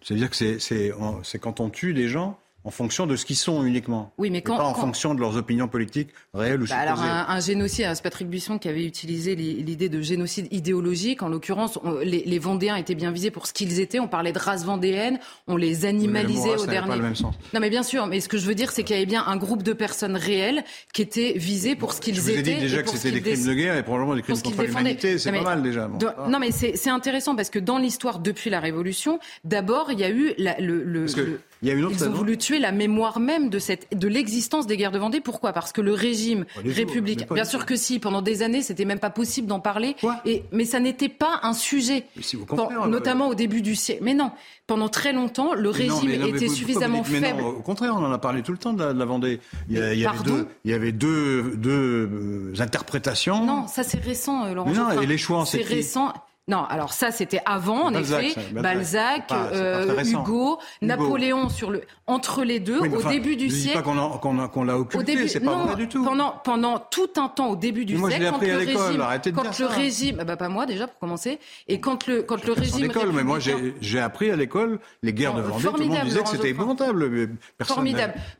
C'est-à-dire 0.00 0.30
que 0.30 0.36
c'est 0.58 1.38
quand 1.38 1.60
on 1.60 1.68
tue 1.68 1.92
des 1.92 2.08
gens 2.08 2.38
en 2.66 2.70
fonction 2.70 3.06
de 3.06 3.14
ce 3.14 3.24
qu'ils 3.24 3.36
sont 3.36 3.64
uniquement. 3.64 4.12
Oui, 4.18 4.28
mais 4.28 4.42
quand, 4.42 4.56
pas 4.56 4.64
en 4.64 4.74
fonction 4.74 5.14
de 5.14 5.20
leurs 5.20 5.36
opinions 5.36 5.68
politiques 5.68 6.10
réelles 6.34 6.60
ou 6.60 6.66
bah 6.66 6.78
Alors 6.78 7.00
un, 7.00 7.38
génocide, 7.38 7.86
c'est 7.94 8.02
Patrick 8.02 8.28
Buisson 8.28 8.58
qui 8.58 8.68
avait 8.68 8.84
utilisé 8.84 9.36
l'idée 9.36 9.88
de 9.88 10.00
génocide 10.00 10.48
idéologique. 10.50 11.22
En 11.22 11.28
l'occurrence, 11.28 11.78
les, 12.02 12.38
Vendéens 12.40 12.74
étaient 12.74 12.96
bien 12.96 13.12
visés 13.12 13.30
pour 13.30 13.46
ce 13.46 13.52
qu'ils 13.52 13.78
étaient. 13.78 14.00
On 14.00 14.08
parlait 14.08 14.32
de 14.32 14.38
race 14.40 14.64
vendéenne, 14.64 15.20
on 15.46 15.56
les 15.56 15.84
animalisait 15.86 16.56
au 16.56 16.66
dernier. 16.66 16.88
Pas 16.88 16.96
le 16.96 17.02
même 17.02 17.14
sens. 17.14 17.36
Non, 17.54 17.60
mais 17.60 17.70
bien 17.70 17.84
sûr. 17.84 18.08
Mais 18.08 18.20
ce 18.20 18.28
que 18.28 18.36
je 18.36 18.46
veux 18.46 18.56
dire, 18.56 18.72
c'est 18.72 18.82
qu'il 18.82 18.96
y 18.96 18.98
avait 18.98 19.06
bien 19.06 19.24
un 19.24 19.36
groupe 19.36 19.62
de 19.62 19.72
personnes 19.72 20.16
réelles 20.16 20.64
qui 20.92 21.02
étaient 21.02 21.34
visées 21.36 21.76
pour 21.76 21.92
ce 21.92 22.00
qu'ils 22.00 22.18
étaient. 22.18 22.38
Je 22.38 22.42
vous 22.42 22.50
ai 22.50 22.54
dit 22.54 22.60
déjà 22.60 22.82
que 22.82 22.90
c'était 22.90 23.12
des 23.12 23.22
crimes 23.22 23.46
de 23.46 23.54
guerre 23.54 23.76
et 23.76 23.84
probablement 23.84 24.16
des 24.16 24.22
crimes 24.22 24.42
contre 24.42 24.62
l'humanité. 24.64 25.18
C'est 25.18 25.30
pas 25.30 25.40
mal 25.40 25.62
déjà. 25.62 25.88
non, 26.28 26.40
mais 26.40 26.50
c'est 26.50 26.90
intéressant 26.90 27.36
parce 27.36 27.50
que 27.50 27.60
dans 27.60 27.78
l'histoire 27.78 28.18
depuis 28.18 28.50
la 28.50 28.58
Révolution, 28.58 29.20
d'abord 29.44 29.92
il 29.92 30.00
y 30.00 30.04
a 30.04 30.10
eu 30.10 30.34
le, 30.58 30.82
le 30.82 31.06
il 31.62 31.68
y 31.68 31.70
a 31.70 31.74
une 31.74 31.84
autre 31.84 31.96
Ils 31.98 32.08
ont 32.08 32.12
voulu 32.12 32.36
tuer 32.36 32.58
la 32.58 32.72
mémoire 32.72 33.20
même 33.20 33.48
de, 33.48 33.58
cette, 33.58 33.96
de 33.96 34.08
l'existence 34.08 34.66
des 34.66 34.76
guerres 34.76 34.92
de 34.92 34.98
Vendée. 34.98 35.20
Pourquoi? 35.20 35.52
Parce 35.52 35.72
que 35.72 35.80
le 35.80 35.92
régime 35.92 36.44
républicain. 36.56 37.26
Bien 37.32 37.44
sûr 37.44 37.66
que 37.66 37.76
si, 37.76 37.98
pendant 37.98 38.22
des 38.22 38.42
années, 38.42 38.62
c'était 38.62 38.84
même 38.84 38.98
pas 38.98 39.10
possible 39.10 39.46
d'en 39.48 39.60
parler. 39.60 39.96
et, 40.24 40.44
mais 40.52 40.64
ça 40.64 40.80
n'était 40.80 41.08
pas 41.08 41.40
un 41.42 41.52
sujet. 41.52 42.04
Si 42.20 42.36
vous 42.36 42.46
euh, 42.52 42.86
notamment 42.86 43.28
au 43.28 43.34
début 43.34 43.62
du 43.62 43.74
siècle. 43.74 44.02
Mais 44.04 44.14
non, 44.14 44.32
pendant 44.66 44.88
très 44.88 45.12
longtemps, 45.12 45.54
le 45.54 45.70
régime 45.70 46.10
était 46.10 46.48
suffisamment 46.48 47.04
faible. 47.04 47.42
au 47.42 47.62
contraire, 47.62 47.94
on 47.96 48.04
en 48.04 48.12
a 48.12 48.18
parlé 48.18 48.42
tout 48.42 48.52
le 48.52 48.58
temps 48.58 48.72
de 48.72 48.84
la, 48.84 49.04
Vendée. 49.06 49.40
Il 49.68 49.78
y, 49.78 50.06
avait 50.06 50.22
deux, 50.24 50.48
il 50.64 50.70
y 50.72 50.74
avait 50.74 50.92
deux, 50.92 51.56
deux 51.56 51.70
euh, 51.70 52.54
interprétations. 52.58 53.44
Non, 53.44 53.68
ça 53.68 53.84
c'est 53.84 54.02
récent, 54.02 54.44
euh, 54.46 54.54
Laurent. 54.54 54.70
non, 54.70 55.00
et 55.00 55.06
les 55.06 55.18
choix, 55.18 55.46
c'est 55.46 55.62
récent. 55.62 56.12
Non, 56.48 56.64
alors 56.64 56.92
ça 56.92 57.10
c'était 57.10 57.40
avant, 57.44 57.86
en 57.86 57.94
effet. 57.94 58.34
Balzac, 58.52 59.32
euh, 59.32 60.04
Hugo, 60.04 60.60
Napoléon 60.80 61.48
sur 61.48 61.72
le 61.72 61.82
entre 62.06 62.44
les 62.44 62.60
deux 62.60 62.78
au 62.78 63.02
début 63.02 63.34
du 63.34 63.50
siècle. 63.50 63.82
Pas 63.82 64.48
qu'on 64.48 64.64
l'a 64.64 64.78
occulté, 64.78 65.26
c'est 65.26 65.40
pas 65.40 65.56
vrai 65.56 65.74
du 65.74 65.88
tout. 65.88 66.04
Pendant 66.04 66.40
pendant 66.44 66.78
tout 66.78 67.10
un 67.16 67.28
temps 67.28 67.48
au 67.48 67.56
début 67.56 67.84
du 67.84 67.96
moi, 67.96 68.10
siècle, 68.10 68.28
quand 68.30 68.46
le 68.46 68.56
régime, 68.58 69.00
Arrêtez 69.00 69.32
de 69.32 69.36
quand 69.36 69.58
le 69.58 69.66
régime, 69.66 70.22
bah 70.24 70.36
pas 70.36 70.48
moi 70.48 70.66
déjà 70.66 70.86
pour 70.86 70.98
commencer, 71.00 71.40
et 71.66 71.80
quand 71.80 72.06
le 72.06 72.22
quand 72.22 72.44
le 72.44 72.52
régime. 72.52 72.82
l'école, 72.82 73.10
mais 73.12 73.24
moi 73.24 73.38
j'ai 73.40 74.00
appris 74.00 74.30
à 74.30 74.36
l'école 74.36 74.78
les 75.02 75.12
guerres 75.12 75.34
de 75.34 75.42
Vendée. 75.42 75.64
Tout 75.64 75.76
le 75.76 75.86
monde 75.86 76.04
disait 76.04 76.22
que 76.22 76.28
c'était 76.28 76.50
épouvantable. 76.50 77.36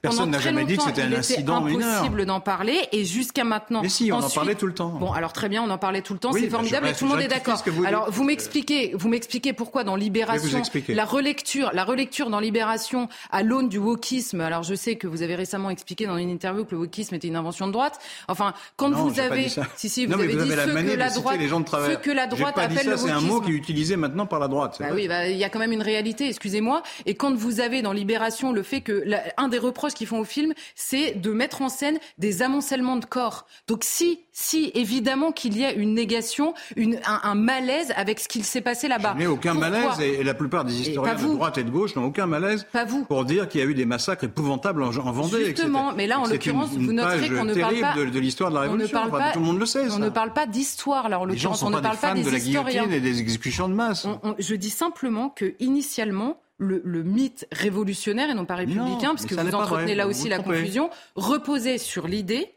Personne 0.01 0.31
n'a 0.31 0.39
jamais 0.39 0.65
dit 0.65 0.77
que 0.77 0.85
c'était 0.85 1.03
un 1.03 1.13
incident 1.13 1.61
mineur. 1.61 1.89
impossible 1.89 2.25
d'en 2.27 2.41
parler 2.41 2.79
et 2.93 3.05
jusqu'à 3.05 3.43
maintenant. 3.43 3.83
Mais 3.83 3.89
si, 3.89 4.13
on 4.13 4.19
en 4.19 4.31
parlait 4.31 4.55
tout 4.55 4.67
le 4.67 4.75
temps. 4.75 4.91
Bon, 4.91 5.11
alors 5.13 5.33
très 5.33 5.49
bien, 5.49 5.65
on 5.65 5.71
en 5.71 5.79
parlait 5.79 6.03
tout 6.03 6.13
le 6.13 6.21
temps, 6.21 6.33
c'est 6.33 6.49
formidable 6.49 6.87
et 6.87 6.93
tout 6.93 7.05
le 7.05 7.11
monde 7.11 7.21
est 7.21 7.29
d'accord. 7.29 7.65
Alors 7.97 8.11
vous 8.11 8.25
m'expliquez 8.25 8.93
vous 8.95 9.09
m'expliquez 9.09 9.55
pourquoi 9.55 9.83
dans 9.83 9.97
Libération, 9.97 10.61
la 10.89 11.07
relecture, 11.07 11.71
la 11.73 11.85
relecture 11.85 12.29
dans 12.29 12.41
Libération 12.41 13.09
à 13.31 13.43
l'aune 13.43 13.71
du 13.71 13.79
wokisme. 13.79 14.43
Alors 14.43 14.63
je 14.63 14.75
sais 14.75 14.97
que 14.97 15.07
vous 15.07 15.23
avez 15.23 15.35
récemment 15.35 15.71
expliqué 15.71 16.07
dans 16.07 16.19
une 16.19 16.29
interview 16.29 16.67
que 16.67 16.73
le 16.73 16.83
wokisme 16.83 17.15
était 17.15 17.29
une 17.29 17.37
invention 17.37 17.67
de 17.67 17.73
droite. 17.73 17.99
Enfin, 18.29 18.53
quand 18.77 18.91
vous 18.91 19.19
avez, 19.19 19.49
si 19.77 19.89
si, 19.89 20.05
vous 20.05 20.13
avez 20.13 20.27
dit 20.27 20.35
ce 20.35 20.45
que 20.45 20.97
la 20.97 21.09
droite, 21.09 21.41
ce 21.41 21.97
que 21.97 22.11
la 22.11 22.27
droite 22.27 22.59
appelle 22.59 22.87
le 22.87 22.93
wokisme. 22.93 23.07
C'est 23.07 23.13
un 23.13 23.21
mot 23.21 23.41
qui 23.41 23.53
est 23.53 23.55
utilisé 23.55 23.97
maintenant 23.97 24.27
par 24.27 24.41
la 24.41 24.49
droite. 24.49 24.77
Bah 24.79 24.89
oui, 24.93 25.09
bah, 25.09 25.29
il 25.29 25.39
y 25.39 25.45
a 25.45 25.49
quand 25.49 25.59
même 25.59 25.73
une 25.73 25.83
réalité. 25.83 26.29
Excusez-moi. 26.29 26.83
Et 27.07 27.15
quand 27.15 27.35
vous 27.35 27.61
avez 27.61 27.81
dans 27.81 27.93
Libération 27.93 28.53
le 28.53 28.63
fait 28.63 28.83
que 28.83 29.05
un 29.39 29.49
des 29.49 29.59
reproches 29.59 29.95
qu'ils 29.95 30.07
font 30.07 30.19
au 30.19 30.25
film, 30.25 30.53
c'est 30.75 31.15
de 31.15 31.31
mettre 31.33 31.63
en 31.63 31.71
scène 31.71 31.99
des 32.19 32.43
amoncellements 32.43 32.97
de 32.97 33.07
corps. 33.07 33.47
Donc 33.69 33.85
si, 33.85 34.21
si 34.39 34.71
évidemment 34.75 35.33
qu'il 35.33 35.57
y 35.57 35.65
a 35.65 35.73
une 35.73 35.95
négation, 35.95 36.53
une, 36.77 37.01
un, 37.07 37.21
un 37.23 37.35
malaise 37.35 37.95
avec 37.97 38.21
ce 38.21 38.29
qu'il 38.29 38.45
s'est 38.45 38.61
passé 38.61 38.87
là-bas. 38.87 39.15
N'ai 39.15 39.27
aucun 39.27 39.55
malaise 39.55 39.99
et, 39.99 40.23
la 40.23 40.35
plupart 40.35 40.67
des 40.67 40.79
historiens 40.79 41.15
de 41.15 41.23
droite 41.23 41.57
et 41.57 41.65
de 41.65 41.71
gauche 41.71 41.97
n'ont 41.97 42.05
aucun 42.05 42.27
malaise 42.27 42.67
pas 42.71 42.85
vous. 42.85 43.07
pour 43.07 43.25
dire 43.25 43.49
qu'il 43.49 43.63
y 43.63 43.65
a 43.65 43.67
eu 43.67 43.73
des 43.73 43.87
massacres 43.87 44.25
épouvantables 44.25 44.83
en, 44.83 44.91
Vendée. 44.91 45.47
Justement, 45.47 45.93
mais 45.95 46.07
là 46.07 46.21
en 46.21 46.27
l'occurrence, 46.27 46.69
vous 46.69 46.93
noterez 46.93 47.31
qu'on 47.31 47.47
ne 47.47 47.55
parle 47.55 47.81
pas 47.81 47.95
de, 47.95 48.05
de 48.11 48.19
l'histoire 48.19 48.51
de 48.51 48.57
la 48.57 48.61
Révolution. 48.63 48.99
tout 49.33 49.39
le 49.39 49.45
monde 49.45 49.59
le 49.59 49.67
sait. 49.67 49.91
On 49.91 49.99
ne 49.99 50.11
parle 50.11 50.35
pas 50.35 50.47
d'histoire 50.47 51.09
là 51.09 51.19
en 51.19 51.25
l'occurrence. 51.25 51.63
On 51.63 51.71
ne 51.71 51.81
parle 51.81 51.97
pas 51.97 52.13
des 52.13 52.23
de 52.23 52.31
la 52.31 52.39
guillotine 52.39 52.93
et 52.93 53.01
des 53.01 53.19
exécutions 53.19 53.71
de 53.71 53.75
masse. 53.75 54.07
je 54.39 54.55
dis 54.55 54.71
simplement 54.71 55.31
que 55.31 55.55
initialement, 55.61 56.41
le, 56.59 57.03
mythe 57.03 57.47
révolutionnaire 57.53 58.29
et 58.29 58.35
non 58.35 58.45
pas 58.45 58.57
républicain, 58.57 59.15
parce 59.15 59.25
que 59.25 59.35
vous 59.35 59.55
entretenez 59.55 59.95
là 59.95 60.07
aussi 60.07 60.29
la 60.29 60.41
confusion, 60.41 60.91
reposait 61.15 61.79
sur 61.79 62.07
l'idée 62.07 62.51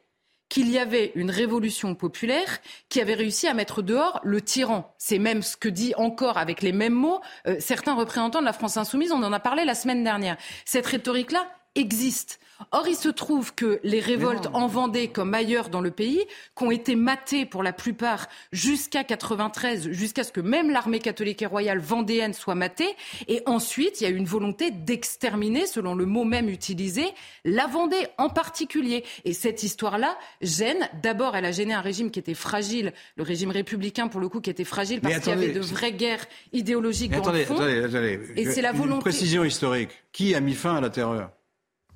qu'il 0.50 0.70
y 0.70 0.80
avait 0.80 1.12
une 1.16 1.32
révolution 1.32 1.96
populaire 1.96 2.60
qui 2.90 3.00
avait 3.00 3.14
réussi 3.14 3.48
à 3.48 3.54
mettre 3.54 3.82
dehors 3.82 4.20
le 4.24 4.42
tyran. 4.42 4.94
C'est 4.98 5.20
même 5.20 5.44
ce 5.44 5.56
que 5.56 5.70
dit 5.70 5.94
encore 5.96 6.38
avec 6.38 6.62
les 6.62 6.72
mêmes 6.72 6.94
mots 6.94 7.22
euh, 7.48 7.58
certains 7.60 7.94
représentants 7.94 8.40
de 8.40 8.46
la 8.46 8.54
France 8.54 8.78
insoumise. 8.78 9.12
On 9.12 9.24
en 9.24 9.32
a 9.32 9.40
parlé 9.40 9.64
la 9.64 9.76
semaine 9.76 10.04
dernière. 10.04 10.38
Cette 10.66 10.88
rhétorique-là 10.88 11.48
existe. 11.76 12.40
Or, 12.72 12.88
il 12.88 12.96
se 12.96 13.10
trouve 13.10 13.54
que 13.56 13.80
les 13.84 14.00
révoltes 14.00 14.48
en 14.54 14.68
Vendée, 14.68 15.08
comme 15.08 15.34
ailleurs 15.34 15.70
dans 15.70 15.82
le 15.82 15.92
pays, 15.92 16.22
qui 16.58 16.64
ont 16.64 16.72
été 16.72 16.96
matées 16.96 17.46
pour 17.46 17.64
la 17.64 17.74
plupart 17.74 18.28
jusqu'à 18.52 19.04
93, 19.04 19.90
jusqu'à 19.92 20.24
ce 20.24 20.32
que 20.32 20.42
même 20.42 20.70
l'armée 20.70 21.00
catholique 21.00 21.42
et 21.42 21.46
royale 21.46 21.80
vendéenne 21.80 22.34
soit 22.34 22.56
matée, 22.56 22.96
et 23.28 23.42
ensuite, 23.46 24.02
il 24.02 24.04
y 24.04 24.08
a 24.08 24.10
eu 24.10 24.16
une 24.16 24.26
volonté 24.26 24.72
d'exterminer, 24.72 25.66
selon 25.66 25.96
le 25.96 26.06
mot 26.06 26.24
même 26.24 26.50
utilisé, 26.50 27.06
la 27.46 27.68
Vendée 27.68 28.08
en 28.18 28.30
particulier. 28.30 29.04
Et 29.26 29.34
cette 29.34 29.64
histoire-là 29.64 30.18
gêne. 30.42 30.90
D'abord, 31.02 31.36
elle 31.36 31.46
a 31.46 31.52
gêné 31.52 31.74
un 31.74 31.82
régime 31.82 32.12
qui 32.12 32.20
était 32.20 32.34
fragile, 32.34 32.94
le 33.16 33.24
régime 33.24 33.52
républicain 33.52 34.08
pour 34.08 34.20
le 34.20 34.30
coup, 34.30 34.42
qui 34.42 34.50
était 34.50 34.64
fragile 34.64 35.02
parce 35.02 35.20
qu'il 35.20 35.30
y 35.30 35.32
avait 35.32 35.54
de 35.54 35.60
vraies 35.60 35.94
guerres 35.94 36.26
idéologiques 36.54 37.12
dans 37.12 37.32
le 37.32 37.46
fond. 37.46 37.56
Attendez, 37.56 37.84
attendez. 37.84 38.20
Et 38.36 38.46
c'est 38.46 38.62
la 38.62 38.72
volonté. 38.72 38.96
Une 38.96 39.02
précision 39.02 39.44
historique. 39.44 39.92
Qui 40.12 40.36
a 40.36 40.40
mis 40.40 40.56
fin 40.56 40.76
à 40.76 40.82
la 40.82 40.90
terreur? 40.90 41.32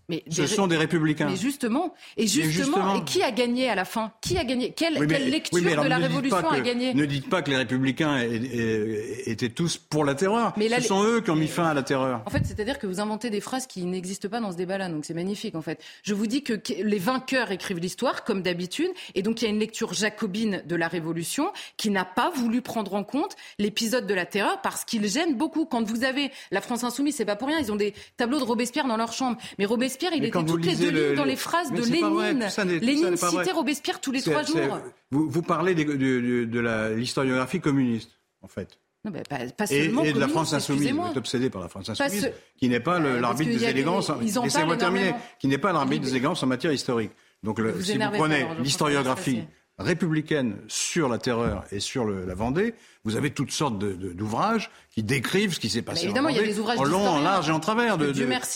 Mais 0.10 0.24
Ce 0.30 0.48
sont 0.48 0.68
des 0.68 0.76
républicains. 0.76 1.30
Mais 1.30 1.38
justement, 1.38 1.94
et 2.18 2.28
justement, 2.28 2.98
et 2.98 3.04
qui 3.06 3.24
a 3.24 3.32
gagné 3.32 3.70
à 3.70 3.76
la 3.76 3.86
fin? 3.86 4.12
Qui 4.22 4.38
a 4.38 4.44
gagné? 4.44 4.74
Quelle, 4.74 4.96
lecture 4.96 5.62
de 5.62 5.88
la 5.88 5.98
révolution 5.98 6.50
a 6.50 6.60
gagné? 6.60 6.94
Ne 6.94 7.06
dites 7.06 7.30
pas 7.30 7.42
que 7.42 7.52
les 7.52 7.58
républicains 7.58 8.20
étaient 8.20 9.50
tous 9.50 9.78
pour 9.78 10.04
la 10.04 10.16
terreur. 10.16 10.54
Mais 10.58 10.68
Ce 10.70 10.88
sont 10.88 11.04
eux 11.04 11.22
qui 11.22 11.32
ont 11.32 11.36
mis 11.36 11.48
fin 11.48 11.66
à 11.66 11.74
la 11.74 11.84
terreur. 11.84 12.22
En 12.26 12.30
fait, 12.30 12.46
c'est-à-dire 12.46 12.80
que 12.80 12.88
vous 12.88 13.00
inventez 13.00 13.30
des 13.30 13.40
phrases 13.40 13.66
qui 13.66 13.86
n'existent 13.86 14.28
pas 14.28 14.42
dans 14.42 14.52
ce 14.52 14.58
débat-là, 14.58 14.90
donc 14.90 15.06
c'est 15.06 15.14
magnifique 15.14 15.56
en 15.56 15.62
fait. 15.62 15.82
Je 16.04 16.14
vous 16.14 16.28
dis 16.28 16.44
que 16.44 16.60
les 16.82 17.00
vainqueurs 17.00 17.52
écrivent 17.52 17.80
l'histoire 17.80 18.26
comme 18.26 18.42
d'habitude, 18.42 18.90
et 19.16 19.22
donc 19.22 19.42
il 19.42 19.46
y 19.46 19.48
a 19.48 19.52
une 19.52 19.60
lecture 19.60 19.94
jacobine 19.94 20.64
de 20.66 20.76
la 20.76 20.90
révolution 20.90 21.52
qui 21.78 21.90
n'a 21.90 22.06
pas 22.06 22.30
voulu 22.30 22.62
prendre 22.62 22.94
en 22.94 23.04
compte 23.04 23.36
l'épisode 23.58 24.06
de 24.06 24.14
la 24.14 24.26
terreur 24.26 24.62
parce 24.62 24.84
qu'il 24.84 25.08
gêne 25.08 25.36
beaucoup. 25.36 25.66
Quand 25.66 25.84
vous 25.84 26.04
avez 26.04 26.30
la 26.52 26.60
France 26.60 26.84
insoumise, 26.84 27.16
c'est 27.16 27.26
pas 27.26 27.38
pour 27.38 27.48
rien, 27.48 27.60
ils 27.60 27.72
ont 27.72 27.78
des 27.78 27.94
tableaux 28.18 28.40
de 28.40 28.44
Robespierre 28.44 28.86
dans 28.86 28.98
leur 28.98 29.14
chambre, 29.14 29.38
mais 29.58 29.66
Robespierre 29.66 29.93
Robespierre, 29.94 30.14
il 30.16 30.26
était 30.26 30.46
toutes 30.46 30.66
les 30.66 30.76
deux 30.76 30.90
lignes 30.90 31.16
dans 31.16 31.26
les 31.26 31.36
phrases 31.36 31.72
de 31.72 31.82
Lénine. 31.82 32.48
Lénine 32.82 33.18
citait 33.18 33.52
Robespierre 33.52 34.02
tous 34.02 34.12
les 34.12 34.22
trois 34.22 34.44
jours. 34.44 34.80
Vous, 35.12 35.42
parlez 35.42 35.76
de, 35.76 36.96
l'historiographie 36.96 37.60
communiste, 37.60 38.12
en 38.42 38.48
fait. 38.48 38.80
Non, 39.06 39.12
pas, 39.12 39.38
pas 39.58 39.66
et, 39.70 39.92
et, 40.06 40.14
de 40.14 40.20
la 40.20 40.30
France 40.30 40.54
insoumise. 40.54 40.94
Vous 40.94 41.08
êtes 41.08 41.18
obsédé 41.18 41.50
par 41.50 41.62
la 41.62 41.68
France 41.68 41.90
insoumise, 41.90 42.32
qui 42.56 42.70
n'est 42.70 42.80
pas 42.80 43.02
bah, 43.02 43.20
l'arbitre 43.20 43.52
des 43.52 43.66
élégances. 43.66 44.10
Laissez-moi 44.42 44.78
terminer. 44.78 45.14
Qui 45.40 45.48
n'est 45.48 45.58
pas 45.58 45.74
l'arbitre 45.74 46.06
des 46.06 46.12
élégances 46.12 46.42
en 46.42 46.48
matière 46.48 46.72
historique. 46.72 47.12
Donc, 47.44 47.62
si 47.82 47.98
vous 47.98 48.12
prenez 48.14 48.48
l'historiographie 48.62 49.44
républicaine 49.78 50.58
sur 50.68 51.10
la 51.10 51.18
terreur 51.18 51.66
et 51.72 51.80
sur 51.82 52.06
la 52.06 52.34
Vendée, 52.34 52.76
vous 53.06 53.18
avez 53.18 53.32
toutes 53.32 53.52
sortes 53.52 53.78
d'ouvrages 53.78 54.72
qui 54.90 55.04
décrivent 55.04 55.54
ce 55.54 55.60
qui 55.60 55.70
s'est 55.70 55.82
passé 55.82 56.08
en, 56.08 56.14
Vendée, 56.14 56.36
y 56.36 56.40
a 56.40 56.80
en 56.80 56.84
long, 56.84 57.06
en 57.06 57.20
large 57.22 57.50
et 57.50 57.52
en 57.52 57.60
travers. 57.60 57.98
De, 57.98 58.12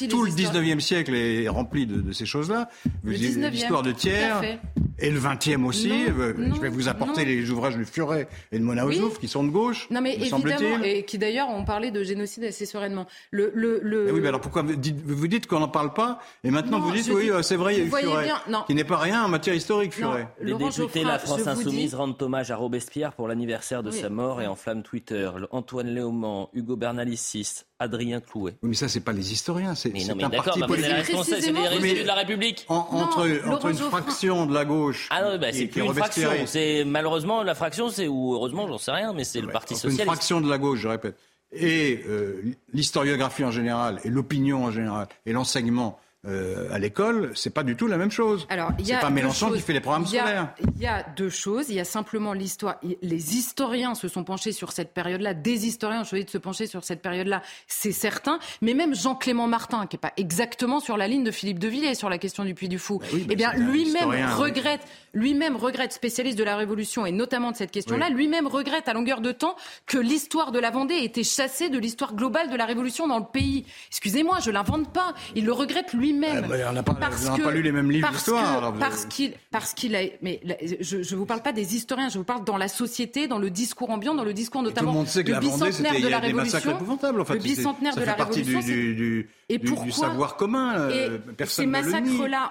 tout 0.08 0.24
le 0.24 0.32
19e 0.32 0.80
siècle 0.80 1.14
est 1.16 1.50
rempli 1.50 1.86
de, 1.86 2.12
ces 2.14 2.26
choses-là. 2.26 2.70
L'histoire 3.04 3.84
de 3.84 3.92
Thiers, 3.92 4.60
Et 5.00 5.12
le 5.12 5.20
20e 5.20 5.66
aussi. 5.66 5.90
Non, 5.90 5.96
euh, 6.20 6.34
non, 6.38 6.56
je 6.56 6.62
vais 6.62 6.70
vous 6.70 6.88
apporter 6.88 7.22
non. 7.22 7.28
les 7.28 7.50
ouvrages 7.52 7.78
de 7.78 7.84
Furet 7.84 8.28
et 8.52 8.60
de 8.60 8.64
Mona 8.64 8.86
Oui. 8.86 8.98
Ozouf, 8.98 9.20
qui 9.20 9.28
sont 9.28 9.44
de 9.44 9.50
gauche. 9.50 9.88
Non, 9.92 10.00
mais 10.02 10.18
me 10.18 10.24
évidemment, 10.24 10.84
et 10.84 11.04
qui 11.04 11.18
d'ailleurs 11.18 11.50
ont 11.50 11.66
parlé 11.66 11.92
de 11.92 12.04
génocide 12.04 12.46
assez 12.46 12.66
sereinement. 12.66 13.06
Le, 13.32 13.52
le, 13.54 13.80
le... 13.84 14.08
Eh 14.08 14.12
oui, 14.12 14.22
mais 14.22 14.30
alors 14.30 14.42
pourquoi 14.42 14.62
vous 14.62 14.76
dites, 14.76 15.00
vous 15.06 15.28
dites 15.28 15.46
qu'on 15.48 15.60
n'en 15.60 15.68
parle 15.68 15.94
pas 15.94 16.20
et 16.44 16.52
maintenant 16.52 16.80
Non, 16.80 16.86
vous 16.86 16.92
dites 16.94 17.10
oui, 17.14 17.26
dis- 17.26 17.32
euh, 17.32 17.42
c'est 17.42 17.58
vrai, 17.58 17.76
il 17.76 17.78
y 17.78 17.82
a 17.82 17.84
vous 17.84 17.88
eu 17.88 17.90
voyez 17.90 18.08
Furet, 18.08 18.24
bien, 18.48 18.64
qui 18.66 18.76
n'est 18.76 18.84
pas 18.84 18.98
rien 18.98 19.24
en 19.24 19.30
matière 19.30 19.56
historique, 19.56 19.94
Furet. 19.94 20.28
Les 20.42 20.52
Laurent 20.52 20.70
députés 20.70 21.02
de 21.02 21.08
la 21.08 21.20
France 21.20 21.46
Insoumise 21.48 21.96
rendent 21.96 22.22
hommage 22.22 22.50
à 22.52 22.56
Robespierre 22.56 23.14
pour 23.14 23.28
l'anniversaire 23.28 23.84
de 23.84 23.92
Oui. 23.92 23.98
sa 24.00 24.10
mort 24.10 24.37
et 24.42 24.48
enflamment 24.48 24.82
Twitter. 24.82 25.30
Antoine 25.52 25.88
Léaumont, 25.88 26.50
Hugo 26.54 26.76
Bernalicis, 26.76 27.62
Adrien 27.80 28.20
Clouet. 28.22 28.56
Oui, 28.62 28.70
mais 28.70 28.76
ça, 28.76 28.88
c'est 28.88 29.02
pas 29.02 29.14
les 29.14 29.32
historiens, 29.34 29.76
c'est 29.76 29.90
un 29.90 30.16
d'accord, 30.16 30.44
parti 30.46 30.60
bah, 30.60 30.68
c'est 30.70 31.14
politique. 31.14 31.26
c'est 31.26 31.52
les 31.52 32.02
de 32.04 32.08
la 32.08 32.16
République. 32.16 32.66
En- 32.70 32.88
entre, 32.92 33.26
une 33.70 33.76
fraction 33.76 34.46
de 34.46 34.54
la 34.54 34.66
gauche 34.66 35.08
Ah 35.12 35.22
non, 35.24 35.38
bah, 35.38 35.48
c'est 35.52 35.68
qui 35.68 35.80
plus 35.80 35.82
une 35.84 35.94
fraction. 35.94 36.30
C'est 36.46 36.84
malheureusement 36.86 37.44
la 37.44 37.56
fraction, 37.56 37.90
c'est 37.90 38.08
ou 38.08 38.34
heureusement, 38.34 38.68
j'en 38.68 38.78
sais 38.78 38.92
rien, 38.92 39.14
mais 39.14 39.24
c'est 39.24 39.42
le 39.42 39.48
Parti 39.48 39.74
entre 39.74 39.86
Une 39.86 39.92
socialiste. 39.92 40.12
fraction 40.14 40.42
de 40.42 40.50
la 40.50 40.58
gauche, 40.58 40.80
je 40.80 40.88
répète. 40.88 41.18
Et 41.52 42.04
euh, 42.08 42.42
l'historiographie 42.74 43.44
en 43.46 43.52
général, 43.52 44.00
et 44.04 44.10
l'opinion 44.10 44.66
en 44.66 44.72
général, 44.72 45.08
et 45.26 45.32
l'enseignement 45.34 45.98
euh, 46.26 46.68
à 46.74 46.80
l'école, 46.80 47.32
c'est 47.36 47.54
pas 47.54 47.64
du 47.64 47.76
tout 47.76 47.88
la 47.88 47.98
même 47.98 48.12
chose. 48.12 48.48
Alors, 48.50 48.72
c'est 48.84 49.00
pas 49.00 49.10
Mélenchon 49.10 49.52
qui 49.52 49.62
fait 49.62 49.72
les 49.72 49.80
programmes 49.80 50.04
Il 50.08 50.14
y 50.16 50.18
a- 50.18 50.22
scolaires. 50.24 50.54
Il 50.76 50.82
y 50.82 50.88
a 50.88 51.04
deux 51.16 51.30
choses. 51.30 51.70
Il 51.70 51.76
y 51.76 51.80
a 51.80 51.86
simplement 51.86 52.34
l'histoire. 52.34 52.78
Les 53.02 53.36
historiens 53.38 53.96
se 53.96 54.08
sont 54.08 54.24
penchés 54.24 54.52
sur 54.52 54.72
cette 54.72 54.94
période-là. 54.94 55.34
Des 55.34 55.68
historiens 55.68 56.02
ont 56.02 56.06
choisi 56.06 56.26
de 56.26 56.30
se 56.30 56.38
pencher 56.38 56.66
sur 56.68 56.84
cette 56.84 57.02
période-là, 57.02 57.42
c'est 57.68 57.92
certain. 57.92 58.40
Mais 58.62 58.74
même 58.74 58.94
Jean-Clément 58.96 59.48
Martin, 59.48 59.86
qui 59.88 59.96
n'est 59.96 60.00
pas 60.02 60.12
exactement 60.18 60.80
sur 60.80 60.98
la 60.98 61.08
ligne 61.08 61.24
de 61.24 61.32
Philippe 61.32 61.60
de 61.60 61.68
Villiers 61.68 61.96
sur 61.96 62.10
la 62.10 62.18
question 62.18 62.44
du 62.44 62.56
Puy 62.56 62.68
du 62.68 62.80
Fou, 62.80 63.00
oui, 63.14 63.20
bah, 63.22 63.28
eh 63.32 63.36
bien, 63.36 63.54
lui-même 63.54 64.10
regrette, 64.36 64.82
lui-même 65.14 65.56
regrette, 65.56 65.94
spécialiste 65.94 66.38
de 66.38 66.44
la 66.44 66.58
Révolution 66.58 67.06
et 67.06 67.12
notamment 67.12 67.52
de 67.52 67.56
cette 67.56 67.72
question-là, 67.72 68.10
lui-même 68.10 68.48
regrette 68.48 68.88
à 68.90 68.94
longueur 68.94 69.22
de 69.22 69.32
temps 69.32 69.56
que 69.86 69.98
l'histoire 69.98 70.52
de 70.52 70.60
la 70.60 70.72
Vendée 70.72 70.96
ait 70.96 71.06
été 71.06 71.24
chassée 71.24 71.70
de 71.70 71.78
l'histoire 71.78 72.16
globale 72.16 72.50
de 72.50 72.56
la 72.56 72.66
Révolution 72.66 73.08
dans 73.08 73.20
le 73.20 73.26
pays. 73.32 73.66
Excusez-moi, 73.90 74.40
je 74.44 74.52
l'invente 74.52 74.92
pas. 74.92 75.14
Il 75.36 75.46
le 75.46 75.54
regrette 75.54 75.94
lui-même. 76.12 76.44
Eh 76.46 76.50
ben, 76.50 76.68
on 76.70 76.74
n'a 76.74 76.84
pas- 76.84 76.94
pas 76.94 77.52
lu 77.52 77.62
les 77.62 77.72
mêmes 77.72 77.92
livres 77.92 78.10
d'histoire, 78.12 78.74
Parce 78.80 79.06
qu'il, 79.06 79.34
parce 79.52 79.74
qu'il 79.74 79.96
a, 79.96 80.00
mais 80.22 80.40
la- 80.44 80.56
je, 80.82 81.02
je 81.04 81.16
vous 81.16 81.26
parle 81.26 81.42
pas 81.42 81.54
des 81.54 81.76
historiens, 81.76 82.10
je 82.10 82.18
vous 82.18 82.24
parle 82.24 82.44
dans 82.44 82.58
la 82.58 82.68
société, 82.68 83.28
dans 83.28 83.40
le 83.40 83.50
discours 83.50 83.90
ambiant, 83.90 84.16
dans 84.16 84.24
le 84.24 84.34
discours 84.34 84.62
Et 84.62 84.64
tout 84.66 84.70
notamment 84.70 84.92
le 84.92 84.98
monde 85.00 85.08
sait 85.08 85.22
que 85.24 85.28
du 85.28 85.32
la 85.34 85.40
Vendée, 85.40 85.52
c'était 85.54 85.66
bicentenaire 85.68 85.94
il 85.96 86.02
de 86.04 86.08
y 86.08 86.12
la 86.12 86.18
a 86.18 86.22
des 86.22 86.34
massacres 86.34 86.66
Révolution. 86.66 86.72
épouvantables. 86.78 87.22
En 87.22 87.26
fait, 87.26 87.34
le 87.34 87.40
bicentenaire 87.40 87.94
ça 87.94 88.00
de 88.00 88.06
fait 88.06 88.12
la 88.12 88.18
partie 88.18 88.42
Révolution. 88.44 88.74
du, 88.74 88.96
du, 88.96 89.30
Et 89.50 89.60
du- 89.60 89.66
du 89.68 89.72
pourquoi 89.74 89.92
savoir 89.94 90.36
commun. 90.36 90.78
euh, 90.78 91.16
Et 91.16 91.34
personne 91.38 91.64
ces 91.64 91.68
ne 91.68 91.72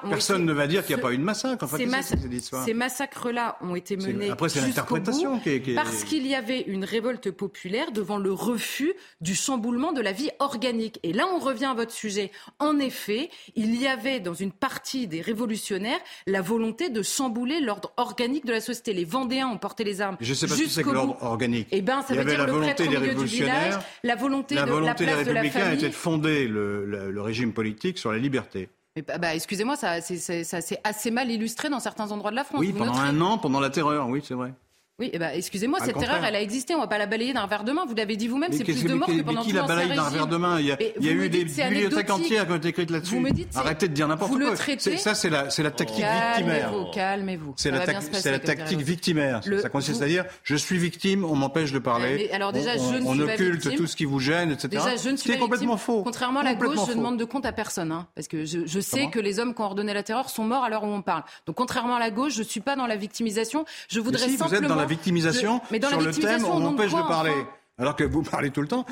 Personne 0.09 0.37
été- 0.37 0.45
ne 0.47 0.53
va 0.55 0.67
dire 0.67 0.85
qu'il 0.87 0.97
n'y 0.97 1.01
a 1.03 1.05
pas 1.05 1.13
eu 1.13 1.19
de 1.19 1.23
massacre. 1.23 1.63
En 1.65 1.67
fait, 1.69 1.77
ces, 1.77 1.87
massa- 1.87 2.17
ces 2.65 2.73
massacres-là 2.73 3.59
ont 3.61 3.77
été 3.77 3.97
menés 3.99 4.31
après, 4.31 4.49
c'est 4.49 4.61
l'interprétation 4.63 5.39
qui 5.41 5.61
qui 5.61 5.73
est- 5.73 5.75
parce 5.75 6.05
qu'il 6.05 6.27
y 6.27 6.35
avait 6.35 6.61
une 6.63 6.85
révolte 6.85 7.31
populaire 7.31 7.93
devant 7.93 8.17
le 8.17 8.33
refus 8.33 8.95
du 9.21 9.35
chamboulement 9.35 9.93
de 9.93 10.01
la 10.01 10.13
vie 10.13 10.31
organique. 10.39 10.99
Et 11.03 11.13
là, 11.13 11.27
on 11.35 11.39
revient 11.39 11.67
à 11.67 11.75
votre 11.75 11.93
sujet. 11.93 12.31
En 12.61 12.79
effet, 12.79 13.29
il 13.57 13.75
y 13.81 13.87
avait 13.87 14.21
dans 14.21 14.33
une 14.35 14.53
partie 14.53 15.07
des 15.07 15.21
révolutionnaires 15.21 16.01
la 16.27 16.41
volonté 16.41 16.89
de 16.89 17.03
chambouler 17.03 17.61
l'ordre 17.61 17.93
organique 17.99 18.47
de 18.47 18.53
la 18.53 18.61
société. 18.63 18.95
Les 18.95 19.05
Vendéens 19.05 19.49
ont 19.49 19.59
porté 19.59 19.85
les 19.85 20.01
armes 20.01 20.17
Je 20.21 20.31
ne 20.31 20.35
sais 20.35 20.47
pas 20.47 20.55
ce 20.55 20.63
que 20.63 20.69
c'est 20.71 20.83
que 20.83 20.89
l'ordre 20.91 21.19
organique. 21.23 21.69
Eh 21.73 21.83
ben, 21.83 22.01
ça 22.01 22.09
Il 22.11 22.15
y 22.15 22.17
veut 22.17 22.21
avait 22.23 22.31
dire 22.31 22.39
la 22.41 22.47
le 22.47 22.53
volonté 22.53 22.75
prêtre 22.75 22.89
au 22.89 22.93
des 22.93 22.99
milieu 23.01 23.15
du 23.15 23.25
village, 23.27 23.49
révolutionnaires. 23.51 23.83
la 24.03 24.15
volonté 24.17 24.55
La 24.55 24.63
de 24.63 24.67
la 24.67 24.73
volonté 24.73 25.05
des 25.05 25.13
place 25.13 25.27
de 25.27 25.33
la 25.33 25.41
républicains 25.43 25.65
famille. 25.67 25.79
était 25.79 25.89
de 25.89 25.95
fonder 25.95 26.49
le, 26.49 26.86
le- 26.87 27.11
le 27.11 27.21
régime 27.23 27.53
politique 27.53 27.99
sur 27.99 28.13
la 28.13 28.19
liberté. 28.19 28.69
Bah, 29.07 29.19
bah, 29.19 29.35
excusez-moi, 29.35 29.77
ça, 29.77 30.01
c'est- 30.01 30.81
assez 30.85 31.11
mal 31.11 31.31
illustré 31.31 31.69
dans 31.69 31.81
certains 31.81 32.11
endroits 32.13 32.31
de 32.31 32.37
la 32.37 32.45
France. 32.45 32.61
Oui, 32.61 32.73
vous 32.73 32.79
pendant 32.79 32.93
noterez. 32.93 33.09
un 33.09 33.21
an, 33.21 33.37
pendant 33.39 33.61
la 33.61 33.69
terreur, 33.69 34.09
oui, 34.09 34.23
c'est 34.25 34.33
vrai. 34.35 34.55
Oui, 34.99 35.11
eh 35.13 35.19
ben, 35.19 35.31
excusez-moi, 35.35 35.79
cette 35.81 35.89
le 35.95 36.03
erreur, 36.03 36.15
contraire. 36.15 36.25
elle 36.31 36.37
a 36.37 36.41
existé. 36.41 36.75
On 36.75 36.81
va 36.81 36.87
pas 36.87 36.97
la 36.97 37.05
balayer 37.05 37.35
d'un 37.35 37.43
revers 37.43 37.65
de 37.65 37.73
main. 37.73 37.85
Vous 37.87 37.95
l'avez 37.95 38.17
dit 38.17 38.29
vous-même, 38.29 38.49
Mais 38.51 38.57
c'est 38.57 38.65
plus 38.65 38.83
de 38.83 38.95
morts 38.95 39.11
mais 39.11 39.19
que 39.19 39.23
pendant 39.25 39.43
qui 39.43 39.51
tout 39.51 39.57
la 39.57 39.63
balaye 39.65 39.95
d'un 39.95 40.05
revers 40.05 40.27
de 40.27 40.37
main? 40.39 40.59
Il 40.59 40.65
y 40.65 40.73
a, 40.73 40.77
Mais 40.81 40.95
il 40.99 41.05
y 41.07 41.11
a 41.11 41.15
vous 41.15 41.23
eu 41.25 41.29
des 41.29 41.45
bibliothèques 41.45 42.09
entières 42.09 42.47
qui 42.47 42.53
ont 42.53 42.57
été 42.57 42.69
écrites 42.69 42.91
là-dessus. 42.91 43.15
Vous 43.17 43.21
me 43.21 43.31
dites, 43.31 43.49
c'est- 43.51 43.59
Arrêtez 43.59 43.89
de 43.89 43.93
dire 43.93 44.09
n'importe 44.09 44.33
vous 44.33 44.39
quoi. 44.39 44.51
le 44.53 44.57
traitez- 44.57 44.81
C'est- 44.93 44.97
Ça, 44.97 45.15
c'est 45.15 45.29
la, 45.29 45.49
la 45.55 45.71
tactique 45.71 45.97
victimaire. 45.99 46.71
Calmez-vous, 46.71 46.91
calmez-vous. 46.95 47.55
C'est 47.59 47.71
la, 47.73 47.81
tactique 47.81 48.73
l'autre. 48.73 48.85
victimaire. 48.87 49.43
Le- 49.45 49.61
ça 49.61 49.69
consiste 49.69 49.99
vous- 49.99 50.05
à 50.05 50.09
dire 50.09 50.25
je 50.43 50.57
suis 50.57 50.79
victime, 50.79 51.27
on 51.27 51.37
m'empêche 51.37 51.73
de 51.73 51.79
parler. 51.79 52.15
Mais 52.17 52.31
alors 52.35 52.53
déjà, 52.53 52.71
on, 52.79 52.93
je 52.93 52.99
ne 52.99 53.07
on 53.07 53.13
suis 53.13 53.23
pas 53.27 53.33
occulte 53.35 53.77
tout 53.77 53.87
ce 53.87 53.97
qui 53.97 54.07
vous 54.07 54.19
gêne, 54.19 54.51
etc. 54.53 54.69
Déjà, 54.69 54.97
je 54.97 55.11
ne 55.11 55.17
suis 55.19 55.31
C'est 55.31 55.37
pas 55.37 55.45
complètement 55.45 55.77
faux. 55.77 56.05
Contrairement 56.05 56.41
à 56.41 56.45
la 56.45 56.55
gauche, 56.55 56.71
je 56.87 56.93
faux. 56.93 56.95
demande 56.95 57.19
de 57.19 57.25
compte 57.27 57.45
à 57.45 57.53
personne, 57.53 57.93
hein, 57.93 58.07
parce 58.15 58.29
que 58.29 58.47
je, 58.47 58.81
sais 58.81 59.11
que 59.11 59.19
les 59.21 59.41
hommes 59.41 59.55
qui 59.55 59.61
ont 59.61 59.65
ordonné 59.67 59.93
la 59.93 60.03
terreur 60.03 60.31
sont 60.31 60.45
morts 60.45 60.65
à 60.65 60.71
l'heure 60.71 60.85
où 60.85 60.89
on 60.89 61.03
parle. 61.03 61.25
Donc, 61.47 61.57
contrairement 61.57 61.97
à 61.97 62.01
la 62.01 62.11
gauche, 62.11 62.33
je 62.33 62.43
suis 62.43 62.61
pas 62.61 62.77
dans 62.77 62.87
la 62.87 62.97
victimisation. 62.97 63.67
Je 63.91 63.99
Mais 63.99 64.05
voudrais 64.07 64.29
simplement. 64.31 64.86
La 64.87 64.95
victimisation 64.95 65.61
Je- 65.65 65.73
Mais 65.73 65.79
dans 65.79 65.89
sur 65.89 65.99
la 66.01 66.07
le 66.07 66.13
thème, 66.13 66.23
victimisation, 66.23 66.57
on 66.57 66.61
m'empêche 66.61 66.91
quoi, 66.91 67.03
de 67.03 67.09
parler. 67.09 67.31
enfin 67.33 67.49
Alors 67.79 67.97
que 67.97 68.05
vous 68.05 68.23
parlez 68.23 68.51
tout 68.51 68.63
le 68.63 68.69
temps, 68.69 68.87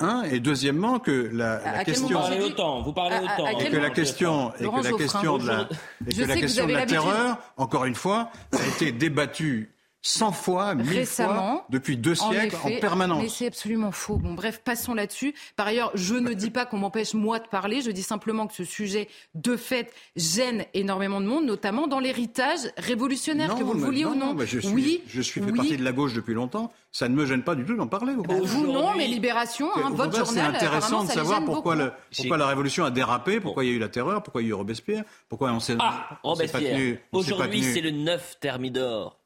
un, 0.00 0.22
et 0.24 0.40
deuxièmement 0.40 0.98
que 0.98 1.30
la, 1.32 1.60
la 1.62 1.78
À 1.78 1.84
question... 1.84 2.08
Vous 2.08 2.14
parlez 2.14 2.40
autant, 2.42 2.82
vous 2.82 2.92
parlez 2.92 3.16
autant. 3.18 3.44
à 3.46 3.52
et 3.52 3.70
que 3.70 3.76
la 3.76 3.90
question, 3.90 4.52
et 4.58 4.64
que 4.64 4.82
la 4.82 4.92
question 4.92 5.38
de 5.38 5.46
la, 5.46 5.68
et 6.08 6.14
que 6.14 6.22
la 6.24 6.36
question 6.36 6.66
de 6.66 6.72
la 6.72 6.86
terreur, 6.86 7.38
encore 7.56 7.84
une 7.84 7.94
fois, 7.94 8.30
a 8.52 8.66
été 8.74 8.90
débattue 8.92 9.70
100 10.06 10.32
fois, 10.32 10.74
1000 10.74 10.86
Récemment, 10.86 11.32
fois, 11.32 11.66
depuis 11.70 11.96
deux 11.96 12.20
En 12.20 12.30
siècles, 12.30 12.56
en, 12.62 12.68
effet, 12.68 12.78
permanence. 12.78 13.22
Mais 13.22 13.30
c'est 13.30 13.46
absolument 13.46 13.90
faux. 13.90 14.18
Bon, 14.18 14.34
bref, 14.34 14.60
passons 14.62 14.92
là-dessus. 14.92 15.34
Par 15.56 15.66
ailleurs, 15.66 15.90
je 15.94 16.14
ne 16.14 16.34
dis 16.34 16.50
pas 16.50 16.66
qu'on 16.66 16.76
m'empêche 16.76 17.14
moi 17.14 17.38
de 17.38 17.48
parler. 17.48 17.80
Je 17.80 17.90
dis 17.90 18.02
simplement 18.02 18.46
que 18.46 18.52
ce 18.52 18.64
sujet, 18.64 19.08
de 19.34 19.56
fait, 19.56 19.90
gêne 20.14 20.66
énormément 20.74 21.22
de 21.22 21.26
monde, 21.26 21.46
notamment 21.46 21.86
dans 21.86 22.00
l'héritage 22.00 22.70
révolutionnaire, 22.76 23.54
que 23.54 23.62
vous 23.62 23.72
le 23.72 23.80
vouliez 23.80 24.04
ou 24.04 24.14
non. 24.14 24.36
je 24.44 24.58
suis, 24.58 24.68
oui, 24.68 25.02
je 25.06 25.22
suis 25.22 25.40
fait 25.40 25.50
oui. 25.50 25.56
partie 25.56 25.76
de 25.78 25.84
la 25.84 25.92
gauche 25.92 26.12
depuis 26.12 26.34
longtemps. 26.34 26.70
Ça 26.92 27.08
ne 27.08 27.14
me 27.14 27.24
gêne 27.24 27.42
pas 27.42 27.54
du 27.54 27.64
tout 27.64 27.74
d'en 27.74 27.88
parler. 27.88 28.12
Bah, 28.14 28.34
vous 28.42 28.66
non, 28.66 28.94
mais 28.94 29.06
Libération, 29.06 29.70
hein, 29.74 29.90
votre 29.90 30.26
c'est 30.26 30.40
intéressant 30.40 31.04
de 31.04 31.10
savoir 31.10 31.42
pourquoi, 31.46 31.76
beaucoup. 31.76 31.86
le, 31.86 31.92
pourquoi 32.14 32.36
la 32.36 32.46
révolution 32.46 32.84
a 32.84 32.90
dérapé, 32.90 33.40
pourquoi 33.40 33.64
il 33.64 33.70
y 33.70 33.72
a 33.72 33.76
eu 33.76 33.78
la 33.78 33.88
terreur, 33.88 34.22
pourquoi 34.22 34.42
il 34.42 34.44
y 34.44 34.48
a 34.48 34.50
eu 34.50 34.54
Robespierre, 34.54 35.04
pourquoi 35.30 35.50
on 35.50 35.60
s'est 35.60 35.76
Ah, 35.78 36.20
on 36.22 36.30
Robespierre. 36.30 36.98
Aujourd'hui, 37.10 37.62
c'est 37.62 37.80
le 37.80 37.90
9 37.90 38.36
Thermidor. 38.38 39.23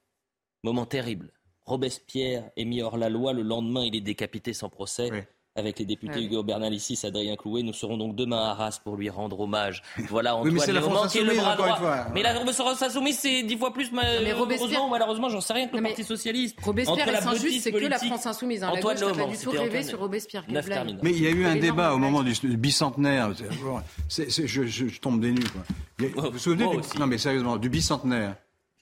Moment 0.64 0.86
terrible. 0.86 1.30
Robespierre 1.64 2.50
est 2.56 2.64
mis 2.64 2.82
hors 2.82 2.96
la 2.96 3.08
loi. 3.08 3.32
Le 3.32 3.42
lendemain, 3.42 3.84
il 3.84 3.94
est 3.94 4.00
décapité 4.00 4.52
sans 4.54 4.68
procès. 4.68 5.10
Oui. 5.12 5.18
Avec 5.56 5.80
les 5.80 5.84
députés 5.86 6.20
Ouais. 6.20 6.24
Hugo 6.24 6.44
Bernalicis, 6.44 7.00
Adrien 7.04 7.34
Clouet, 7.34 7.64
nous 7.64 7.72
serons 7.72 7.96
donc 7.96 8.14
demain 8.14 8.36
à 8.38 8.50
Arras 8.50 8.78
pour 8.84 8.96
lui 8.96 9.10
rendre 9.10 9.40
hommage. 9.40 9.82
Voilà 10.08 10.34
Oui, 10.36 10.40
Antoine 10.42 10.54
mais 10.54 10.60
c'est 10.60 10.72
la 10.72 10.80
France 10.82 11.10
qui 11.10 11.18
est 11.18 11.22
le 11.22 11.30
insoumise, 11.30 11.44
bras 11.44 11.56
droit. 11.56 11.76
fois. 11.76 12.06
Mais 12.14 12.22
la 12.22 12.34
France 12.52 12.80
insoumise, 12.82 13.18
c'est 13.18 13.42
dix 13.42 13.56
fois 13.56 13.72
plus, 13.72 13.90
ma- 13.90 14.02
mais 14.22 14.32
Robespierre- 14.32 14.60
heureusement 14.68 14.86
ou 14.86 14.90
malheureusement, 14.90 15.28
j'en 15.30 15.40
sais 15.40 15.54
rien 15.54 15.66
que 15.66 15.74
le 15.74 15.82
mais 15.82 15.88
Parti 15.88 16.04
socialiste. 16.04 16.56
Robespierre 16.62 16.98
Entre 16.98 17.08
et 17.08 17.12
la 17.12 17.20
Saint-Just, 17.22 17.60
c'est 17.60 17.72
que 17.72 17.78
la 17.78 17.98
France 17.98 18.24
insoumise. 18.26 18.62
Hein. 18.62 18.70
La 18.72 18.78
Antoine 18.78 18.96
gauche 19.00 19.16
n'a 19.16 19.24
pas 19.24 19.30
du 19.30 19.36
tout 19.38 19.50
rêvé 19.50 19.82
sur 19.82 19.98
Robespierre. 19.98 20.44
Mais 20.48 21.10
il 21.10 21.22
y 21.22 21.26
a 21.26 21.30
eu 21.30 21.44
un 21.44 21.56
débat 21.56 21.92
au 21.92 21.98
moment 21.98 22.22
du, 22.22 22.32
bicentenaire. 22.56 23.32
Je, 24.08 24.46
je- 24.46 24.64
je 24.64 25.00
tombe 25.00 25.20
des 25.20 25.32
nues. 25.32 25.42
Oh, 26.00 26.04
vous 26.22 26.30
vous 26.30 26.38
souvenez 26.38 26.66
non 27.00 27.06
mais 27.08 27.18
sérieusement 27.18 27.56
du 27.56 27.68
bicentenaire 27.68 28.36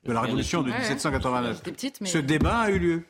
de 0.06 0.12
la 0.12 0.20
révolution 0.20 0.62
de 0.62 0.68
Ouais, 0.68 0.74
ouais. 0.74 0.78
1789. 0.80 1.56
J'étais 1.56 1.72
petite, 1.72 2.00
mais. 2.00 2.08
Ce 2.08 2.18
débat 2.18 2.58
a 2.58 2.70
eu 2.70 2.78
lieu. 2.78 3.02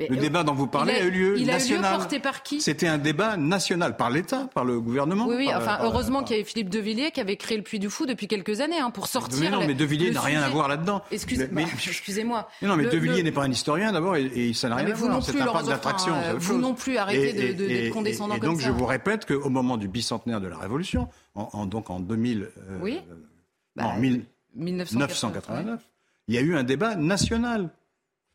Le 0.00 0.16
euh, 0.16 0.20
débat 0.20 0.44
dont 0.44 0.54
vous 0.54 0.68
parlez 0.68 0.92
a, 0.92 1.02
eu 1.02 1.10
lieu 1.10 1.38
Il 1.40 1.50
a 1.50 1.58
eu 1.58 1.70
lieu 1.70 1.80
porté 1.80 2.20
par 2.20 2.44
qui? 2.44 2.60
C'était 2.60 2.86
un 2.86 2.98
débat 2.98 3.36
national 3.36 3.96
par 3.96 4.10
l'État, 4.10 4.48
par 4.54 4.64
le 4.64 4.80
gouvernement. 4.80 5.26
Oui, 5.26 5.34
oui, 5.36 5.46
par- 5.46 5.56
enfin, 5.56 5.66
par- 5.78 5.86
heureusement 5.86 6.18
par- 6.20 6.26
qu'il 6.28 6.36
y 6.36 6.38
avait 6.38 6.48
Philippe 6.48 6.68
de 6.70 6.78
Villiers 6.78 7.10
qui 7.10 7.20
avait 7.20 7.34
créé 7.34 7.56
le 7.56 7.64
Puy 7.64 7.80
du 7.80 7.90
Fou 7.90 8.06
depuis 8.06 8.28
quelques 8.28 8.60
années 8.60 8.78
hein, 8.78 8.90
pour 8.92 9.08
sortir. 9.08 9.40
Mais 9.40 9.50
non, 9.50 9.66
mais 9.66 9.74
De 9.74 9.84
Villiers 9.84 10.12
n'a 10.12 10.20
rien 10.20 10.40
à 10.40 10.48
voir 10.50 10.68
là-dedans. 10.68 11.02
Mais- 11.10 11.46
bah, 11.48 11.62
Excusez-moi. 11.88 12.48
Mais 12.62 12.68
non, 12.68 12.76
mais 12.76 12.84
Le- 12.84 12.90
De 12.90 12.96
Villiers 12.96 13.16
le- 13.16 13.22
n'est 13.24 13.32
pas 13.32 13.42
un 13.42 13.50
historien 13.50 13.90
d'abord 13.90 14.14
et, 14.14 14.26
et 14.26 14.54
ça 14.54 14.68
n'a 14.68 14.76
rien 14.76 14.84
mais 14.84 14.92
à 14.92 14.94
vous 14.94 15.06
voir. 15.08 15.20
C'est 15.20 15.40
un 15.40 15.46
parc 15.46 15.66
d'attraction. 15.66 16.14
Euh, 16.14 16.34
vous 16.34 16.46
chose. 16.52 16.60
non 16.62 16.74
plus, 16.74 16.96
arrêtez 16.96 17.32
de- 17.32 17.58
de- 17.60 17.66
d'être 17.66 17.92
condescendant 17.92 18.36
et 18.36 18.38
comme 18.38 18.50
donc 18.50 18.60
ça. 18.60 18.68
je 18.68 18.72
vous 18.72 18.86
répète 18.86 19.26
qu'au 19.26 19.50
moment 19.50 19.76
du 19.76 19.88
bicentenaire 19.88 20.40
de 20.40 20.46
la 20.46 20.58
Révolution, 20.58 21.08
en, 21.34 21.48
en- 21.52 21.66
donc 21.66 21.90
en 21.90 21.98
2000, 21.98 22.42
euh, 22.56 22.78
Oui. 22.80 23.00
euh, 23.10 23.14
Bah, 23.74 23.94
1000 23.98 24.26
1989. 24.54 25.80
989, 26.28 26.28
il 26.28 26.34
y 26.34 26.38
a 26.38 26.40
eu 26.42 26.54
un 26.54 26.62
débat 26.62 26.94
national 26.94 27.70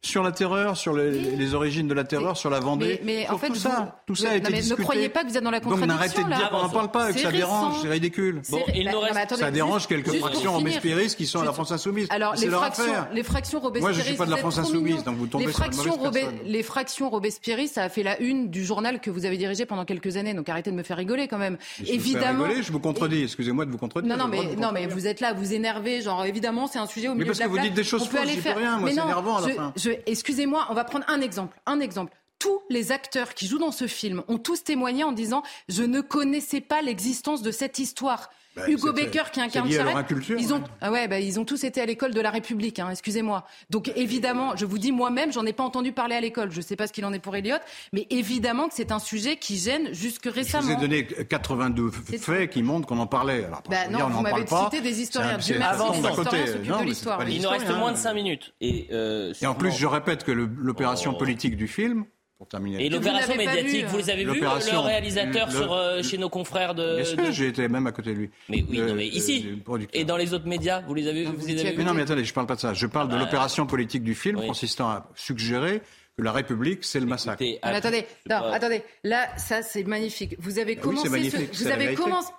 sur 0.05 0.21
la 0.21 0.31
terreur, 0.33 0.75
sur 0.75 0.93
les, 0.93 1.11
les 1.11 1.53
origines 1.53 1.87
de 1.87 1.93
la 1.93 2.03
terreur, 2.03 2.35
sur 2.35 2.49
la 2.49 2.59
Vendée. 2.59 2.99
Mais, 3.03 3.19
mais 3.19 3.25
sur 3.25 3.35
en 3.35 3.37
fait, 3.37 3.47
tout 3.47 3.53
vous- 3.53 3.59
ça, 3.59 4.01
tout 4.05 4.15
ça 4.15 4.27
a 4.27 4.31
non, 4.31 4.37
été 4.37 4.51
mais 4.51 4.57
discuté. 4.57 4.81
Ne 4.81 4.83
croyez 4.85 5.09
pas 5.09 5.23
que 5.23 5.29
vous 5.29 5.37
êtes 5.37 5.43
dans 5.43 5.49
la 5.49 5.61
Donc 5.61 5.71
contradiction. 5.71 5.95
n'arrêtez 5.97 6.23
de 6.23 6.27
dire 6.39 6.49
qu'on 6.49 6.61
n'en 6.61 6.69
parle 6.69 6.91
pas, 6.91 7.13
que 7.13 7.19
ça 7.19 7.31
dérange, 7.31 7.75
c'est 7.81 7.87
ridicule. 7.89 8.41
Bon, 8.49 8.59
il 8.75 8.83
bah, 8.85 8.91
nous 8.91 8.97
non, 8.97 9.03
reste- 9.03 9.15
mais 9.15 9.21
attendez, 9.21 9.41
Ça 9.41 9.51
dérange 9.51 9.87
quelques 9.87 10.13
fractions 10.17 10.53
robespierristes 10.53 11.15
qui 11.17 11.25
sont 11.25 11.39
à 11.39 11.45
la 11.45 11.53
France 11.53 11.71
Insoumise. 11.71 12.07
Alors, 12.09 12.35
les 12.35 12.47
leur 12.47 12.59
fractions, 12.59 12.83
les 13.13 13.23
fractions 13.23 13.59
robespierristes. 13.61 13.97
Moi, 13.97 14.03
je 14.03 14.07
suis 14.09 14.17
pas 14.17 14.25
de 14.25 14.31
la 14.31 14.37
France 14.37 14.57
Insoumise, 14.57 14.93
mignons. 14.95 15.01
donc 15.05 15.15
vous 15.15 15.27
tombez 15.27 15.45
les 15.45 15.51
sur 15.53 15.59
fractions, 15.63 15.93
Robé- 15.95 16.19
personne. 16.21 16.39
les 16.45 16.63
fractions 16.63 17.09
robespierristes, 17.09 17.75
ça 17.75 17.83
a 17.83 17.89
fait 17.89 18.03
la 18.03 18.19
une 18.19 18.49
du 18.49 18.65
journal 18.65 18.99
que 18.99 19.09
vous 19.09 19.25
avez 19.25 19.37
dirigé 19.37 19.65
pendant 19.65 19.85
quelques 19.85 20.17
années. 20.17 20.33
Donc 20.33 20.49
arrêtez 20.49 20.69
de 20.71 20.75
me 20.75 20.83
faire 20.83 20.97
rigoler 20.97 21.29
quand 21.29 21.37
même. 21.37 21.57
Je 21.77 21.83
vous 21.83 21.87
fais 21.87 21.93
Évidemment. 21.95 22.43
rigoler, 22.43 22.61
je 22.63 22.71
vous 22.73 22.79
contredis. 22.81 23.23
Excusez-moi 23.23 23.65
de 23.65 23.71
vous 23.71 23.77
contredire. 23.77 24.09
Non, 24.09 24.21
non, 24.21 24.29
mais, 24.29 24.55
non, 24.57 24.71
mais 24.73 24.85
vous 24.85 25.07
êtes 25.07 25.21
là, 25.21 25.31
vous 25.33 25.53
énervez, 25.53 26.01
genre 26.01 26.25
évidemment 26.25 26.67
c'est 26.67 26.79
un 26.79 26.87
sujet 26.87 27.07
au 27.07 27.11
Mais 27.11 27.19
milieu 27.19 27.27
parce 27.27 27.37
de 27.39 27.43
la 27.43 27.47
que 27.49 27.51
vous 27.53 27.59
dites 27.59 27.73
des 27.73 27.83
choses 27.85 28.05
fausses, 28.07 28.27
j'y 28.27 28.35
peux 28.35 28.41
faire. 28.41 28.57
rien, 28.57 28.77
moi, 28.77 28.89
Mais 28.89 28.95
c'est 28.95 29.01
énervant 29.01 29.37
à 29.37 29.47
la 29.47 29.53
fin. 29.53 29.73
Excusez-moi, 30.05 30.67
on 30.69 30.73
va 30.73 30.83
prendre 30.83 31.05
un 31.07 31.21
exemple, 31.21 31.59
un 31.65 31.79
exemple. 31.79 32.13
tous 32.39 32.61
les 32.69 32.91
acteurs 32.91 33.33
qui 33.35 33.47
jouent 33.47 33.59
dans 33.59 33.71
ce 33.71 33.87
film 33.87 34.21
ont 34.27 34.37
tous 34.37 34.65
témoigné 34.65 35.05
en 35.05 35.13
disant 35.13 35.43
je 35.69 35.83
ne 35.83 36.01
connaissais 36.01 36.59
pas 36.59 36.81
l'existence 36.81 37.41
de 37.41 37.51
cette 37.51 37.79
histoire. 37.79 38.29
Bah, 38.55 38.69
Hugo 38.69 38.93
Baker 38.93 39.23
qui 39.31 39.41
incarne 39.41 39.67
lié 39.67 39.75
à 39.79 39.83
leur 39.83 39.93
Charette, 39.93 40.05
inculture, 40.11 40.37
ils 40.39 40.53
ont 40.53 40.57
hein. 40.57 40.63
ah 40.81 40.91
ouais 40.91 41.07
bah, 41.07 41.19
ils 41.19 41.39
ont 41.39 41.45
tous 41.45 41.63
été 41.63 41.81
à 41.81 41.85
l'école 41.85 42.13
de 42.13 42.21
la 42.21 42.29
République 42.29 42.77
hein, 42.79 42.89
excusez-moi. 42.91 43.45
Donc 43.69 43.91
évidemment, 43.95 44.55
je 44.55 44.65
vous 44.65 44.77
dis 44.77 44.91
moi-même, 44.91 45.31
j'en 45.33 45.45
ai 45.45 45.53
pas 45.53 45.63
entendu 45.63 45.91
parler 45.91 46.15
à 46.15 46.21
l'école, 46.21 46.51
je 46.51 46.61
sais 46.61 46.75
pas 46.75 46.85
ce 46.87 46.93
qu'il 46.93 47.03
en 47.05 47.13
est 47.13 47.19
pour 47.19 47.35
Elliot, 47.35 47.57
mais 47.93 48.05
évidemment 48.11 48.67
que 48.67 48.75
c'est 48.75 48.91
un 48.91 48.99
sujet 48.99 49.37
qui 49.37 49.57
gêne 49.57 49.93
jusque 49.93 50.25
Je 50.25 50.29
vous 50.29 50.35
récemment. 50.35 50.69
ai 50.71 50.75
donné 50.75 51.05
82 51.05 51.91
C'est 52.09 52.17
faits 52.19 52.49
qui 52.51 52.61
montrent 52.63 52.87
qu'on 52.87 52.99
en 52.99 53.07
parlait. 53.07 53.45
Alors, 53.45 53.63
pour 53.63 53.73
non, 53.73 53.97
dire, 53.97 54.05
on 54.07 54.09
vous 54.09 54.21
m'avez 54.21 54.45
cité 54.45 54.81
des 54.81 55.01
historiens. 55.01 55.37
c'est 55.39 55.53
les 55.53 55.59
d'à 55.59 55.73
historiens 55.73 56.45
Non, 56.65 56.79
de 56.79 56.85
l'histoire. 56.85 57.27
Il 57.29 57.41
nous 57.41 57.49
reste 57.49 57.69
moins 57.69 57.91
de 57.91 57.97
hein. 57.97 58.01
5 58.01 58.13
minutes. 58.13 58.53
Et, 58.61 58.87
euh, 58.91 59.33
Et 59.41 59.47
en 59.47 59.55
plus, 59.55 59.71
je 59.71 59.87
répète 59.87 60.23
que 60.23 60.31
l'opération 60.31 61.13
Oh. 61.15 61.17
politique 61.17 61.57
du 61.57 61.67
film, 61.67 62.05
pour 62.43 62.49
terminer. 62.49 62.85
Et 62.85 62.89
l'opération 62.89 63.35
médiatique, 63.37 63.85
vu, 63.85 63.87
vous 63.87 63.97
les 63.97 64.09
avez 64.09 64.25
vus, 64.25 64.39
le 64.41 64.79
réalisateur 64.79 65.47
le- 65.47 65.53
sur, 65.53 65.71
euh, 65.73 65.97
le- 65.97 66.03
chez 66.03 66.17
nos 66.17 66.27
confrères 66.29 66.75
de... 66.75 66.97
Bien 66.97 67.05
sûr, 67.05 67.17
de- 67.17 67.31
j'ai 67.31 67.47
été 67.47 67.67
même 67.69 67.87
à 67.87 67.91
côté 67.93 68.13
de 68.13 68.19
lui. 68.19 68.31
Mais 68.49 68.65
oui, 68.69 68.77
Le- 68.77 68.87
non, 68.87 68.95
mais 68.95 69.05
le- 69.05 69.15
ici, 69.15 69.39
le 69.43 69.57
producteur. 69.63 70.01
et 70.01 70.03
dans 70.03 70.17
les 70.17 70.33
autres 70.33 70.47
médias, 70.47 70.81
vous 70.81 70.93
les 70.93 71.07
avez, 71.07 71.23
Non, 71.23 71.31
vous 71.31 71.37
vous 71.39 71.47
les 71.47 71.53
avez 71.61 71.69
Mais 71.71 71.75
vus 71.77 71.83
non, 71.85 71.93
mais 71.93 72.01
attendez, 72.01 72.25
je 72.25 72.33
parle 72.33 72.47
pas 72.47 72.55
de 72.55 72.59
ça. 72.59 72.73
Je 72.73 72.85
parle 72.85 73.07
de 73.07 73.13
Bah, 73.13 73.19
l'opération 73.19 73.65
politique 73.65 74.03
du 74.03 74.13
film 74.15 74.39
oui. 74.39 74.47
consistant 74.47 74.89
à 74.89 75.09
suggérer 75.15 75.81
que 76.17 76.21
la 76.21 76.33
République, 76.33 76.83
c'est 76.83 76.99
le 76.99 77.05
massacre. 77.05 77.41
Écoutez, 77.41 77.59
Ah, 77.61 77.71
mais 77.71 77.77
attendez, 77.77 78.05
non, 78.29 78.39
pas. 78.41 78.51
attendez. 78.53 78.83
Là, 79.05 79.29
ça, 79.37 79.61
c'est 79.61 79.83
magnifique. 79.85 80.35
Vous 80.39 80.59
avez 80.59 80.75
Bah 80.75 80.81
commencé 80.81 81.29
ce, 81.29 81.63
vous 81.63 81.67
avez 81.71 81.95
commencé. 81.95 82.29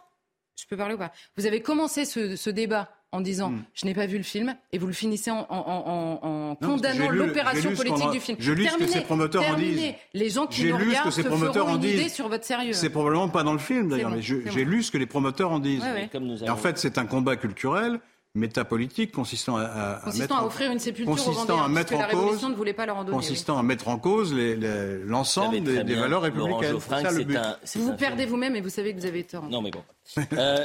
Je 0.60 0.66
peux 0.68 0.76
parler 0.76 0.94
ou 0.94 0.98
pas? 0.98 1.12
Vous 1.36 1.46
avez 1.46 1.60
commencé 1.62 2.04
ce, 2.04 2.36
ce 2.36 2.50
débat 2.50 2.88
en 3.14 3.20
disant 3.20 3.50
Hmm. 3.50 3.62
je 3.74 3.86
n'ai 3.86 3.94
pas 3.94 4.06
vu 4.06 4.16
le 4.18 4.24
film 4.24 4.54
et 4.72 4.78
vous 4.78 4.86
le 4.88 4.92
finissez 4.92 5.30
en, 5.30 5.46
en- 5.48 5.54
en- 5.56 6.18
en 6.22 6.48
Non, 6.48 6.56
parce 6.56 6.60
que 6.60 6.66
condamnant 6.66 7.10
l'opération 7.10 7.72
politique 7.74 8.10
du 8.10 8.20
film. 8.20 8.36
je 8.40 8.52
lis 8.52 8.64
ce 8.66 8.72
que 8.72 8.78
Terminez, 8.78 8.92
ces 8.92 9.00
promoteurs 9.02 9.42
en 9.42 9.46
terminez. 9.46 9.70
disent. 9.72 9.92
Les 10.14 10.30
gens 10.30 10.46
qui 10.46 10.62
J'ai 10.62 10.70
nous 10.72 10.78
lu 10.78 10.84
ce 10.84 10.86
que 10.86 10.90
regardent 10.90 11.12
ces 11.12 11.22
se 11.22 11.28
promoteurs 11.28 11.66
feront 11.66 11.76
une 11.78 11.84
idée 11.84 12.08
sur 12.08 12.28
votre 12.28 12.44
sérieux. 12.44 12.72
C'est 12.72 12.90
probablement 12.90 13.28
pas 13.28 13.42
dans 13.44 13.52
le 13.52 13.58
film 13.58 13.88
d'ailleurs, 13.88 14.10
bon, 14.10 14.16
mais 14.16 14.22
j'ai 14.22 14.40
bon. 14.64 14.70
lu 14.70 14.82
ce 14.82 14.90
que 14.90 14.98
les 14.98 15.06
promoteurs 15.06 15.52
en 15.52 15.58
disent. 15.60 15.82
Ouais, 15.82 15.92
ouais. 15.92 16.08
Comme 16.10 16.24
nous 16.26 16.42
Et 16.42 16.50
en 16.50 16.56
fait, 16.56 16.76
c'est 16.78 16.98
un 16.98 17.06
combat 17.06 17.36
culturel, 17.36 18.00
métapolitique, 18.34 19.12
consistant 19.12 19.56
à, 19.56 20.00
Consistant 20.04 20.22
mettre 20.22 20.36
à 20.36 20.46
offrir 20.46 20.70
une 20.72 20.78
sépulture 20.80 21.12
aux 21.12 21.16
consistant 21.16 21.56
Vendéens, 21.56 21.64
à 21.64 21.68
mettre 21.68 21.92
la 21.92 21.98
en 21.98 22.02
cause- 22.10 22.18
Révolution 22.20 22.48
ne 22.48 22.54
voulait 22.54 22.72
pas 22.72 22.84
leur 22.86 22.96
en 22.96 23.04
donner. 23.04 23.16
oui. 23.16 23.22
consistant 23.24 23.58
à 23.58 23.62
mettre 23.62 23.88
en 23.88 23.98
cause 23.98 24.34
les- 24.34 24.56
les- 24.56 24.98
Vous 24.98 25.08
l'ensemble 25.08 25.62
des, 25.62 25.94
valeurs 25.94 26.22
républicaines. 26.22 26.80
Ça 26.80 27.02
le 27.12 27.18
c'est 27.18 27.24
but. 27.24 27.36
un- 27.36 27.56
Vous 27.76 27.84
vous 27.86 27.96
perdez 27.96 28.26
vous-même 28.26 28.56
et 28.56 28.60
vous 28.60 28.68
savez 28.68 28.92
que 28.94 28.98
vous 29.00 29.06
avez 29.06 29.24
tort. 29.24 29.44
Non, 29.44 29.62
mais 29.62 29.70
bon. 29.70 29.82
Euh, 30.34 30.64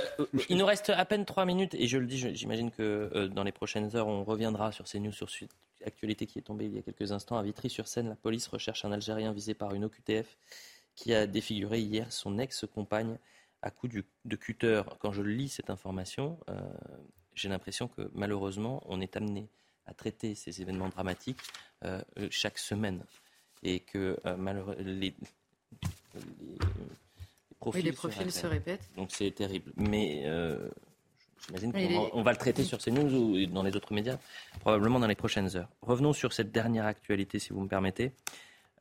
il 0.50 0.58
nous 0.58 0.66
reste 0.66 0.90
à 0.90 1.06
peine 1.06 1.26
trois 1.26 1.46
minutes 1.46 1.74
et 1.76 1.88
je 1.88 1.98
le 1.98 2.06
dis, 2.08 2.18
j'imagine 2.36 2.72
que 2.72 3.10
euh, 3.16 3.28
dans 3.28 3.44
les 3.44 3.52
prochaines 3.54 3.96
heures, 3.96 4.08
on 4.08 4.24
reviendra 4.24 4.72
sur 4.72 4.88
ces 4.88 5.00
news, 5.00 5.12
sur 5.14 5.30
cette 5.30 5.52
actualité 5.86 6.26
qui 6.26 6.40
est 6.40 6.42
tombée 6.42 6.66
il 6.66 6.76
y 6.76 6.80
a 6.80 6.82
quelques 6.82 7.12
instants. 7.14 7.38
À 7.38 7.44
Vitry-sur-Seine, 7.44 8.10
la 8.10 8.16
police 8.16 8.48
recherche 8.48 8.84
un 8.84 8.92
Algérien 8.92 9.32
visé 9.32 9.54
par 9.54 9.74
une 9.76 9.86
OQTF 9.86 10.38
qui 10.96 11.14
a 11.14 11.26
défiguré 11.28 11.80
hier 11.80 12.12
son 12.12 12.38
ex-compagne 12.40 13.18
à 13.62 13.70
coups 13.72 13.94
du- 13.94 14.04
de 14.26 14.36
cutter. 14.36 14.82
Quand 15.00 15.12
je 15.14 15.22
lis 15.22 15.48
cette 15.50 15.70
information, 15.70 16.38
euh, 16.50 16.54
j'ai 17.40 17.50
l'impression 17.50 17.88
que 17.88 18.10
malheureusement, 18.14 18.84
on 18.88 19.00
est 19.02 19.16
amené 19.16 19.48
à 19.86 19.94
traiter 19.94 20.36
ces 20.36 20.62
événements 20.62 20.90
dramatiques 20.90 21.40
euh, 21.86 22.02
chaque 22.30 22.58
semaine 22.58 23.04
et 23.64 23.80
que 23.80 24.20
euh, 24.26 24.36
malheureux- 24.38 24.76
les, 24.80 24.94
les- 24.94 25.16
les 26.16 26.58
profils, 27.60 27.82
Oui, 27.84 27.90
les 27.90 27.92
se 27.92 27.98
profils 27.98 28.20
répètent. 28.20 28.34
se 28.34 28.48
répètent. 28.48 28.90
Donc 28.96 29.10
c'est 29.12 29.32
terrible. 29.32 29.72
Mais 29.78 30.24
euh, 30.26 30.70
j'imagine 31.48 31.72
qu'on 31.74 31.80
va- 32.04 32.10
on 32.14 32.22
va 32.24 32.32
le 32.32 32.38
traiter 32.38 32.64
sur 32.64 32.80
CNews 32.80 33.14
ou 33.14 33.46
dans 33.48 33.64
les 33.64 33.76
autres 33.76 33.94
médias, 33.94 34.18
probablement 34.60 35.00
dans 35.00 35.08
les 35.08 35.16
prochaines 35.16 35.56
heures. 35.56 35.70
Revenons 35.82 36.14
sur 36.14 36.34
cette 36.34 36.52
dernière 36.52 36.86
actualité, 36.86 37.40
si 37.40 37.52
vous 37.54 37.62
me 37.62 37.68
permettez. 37.68 38.12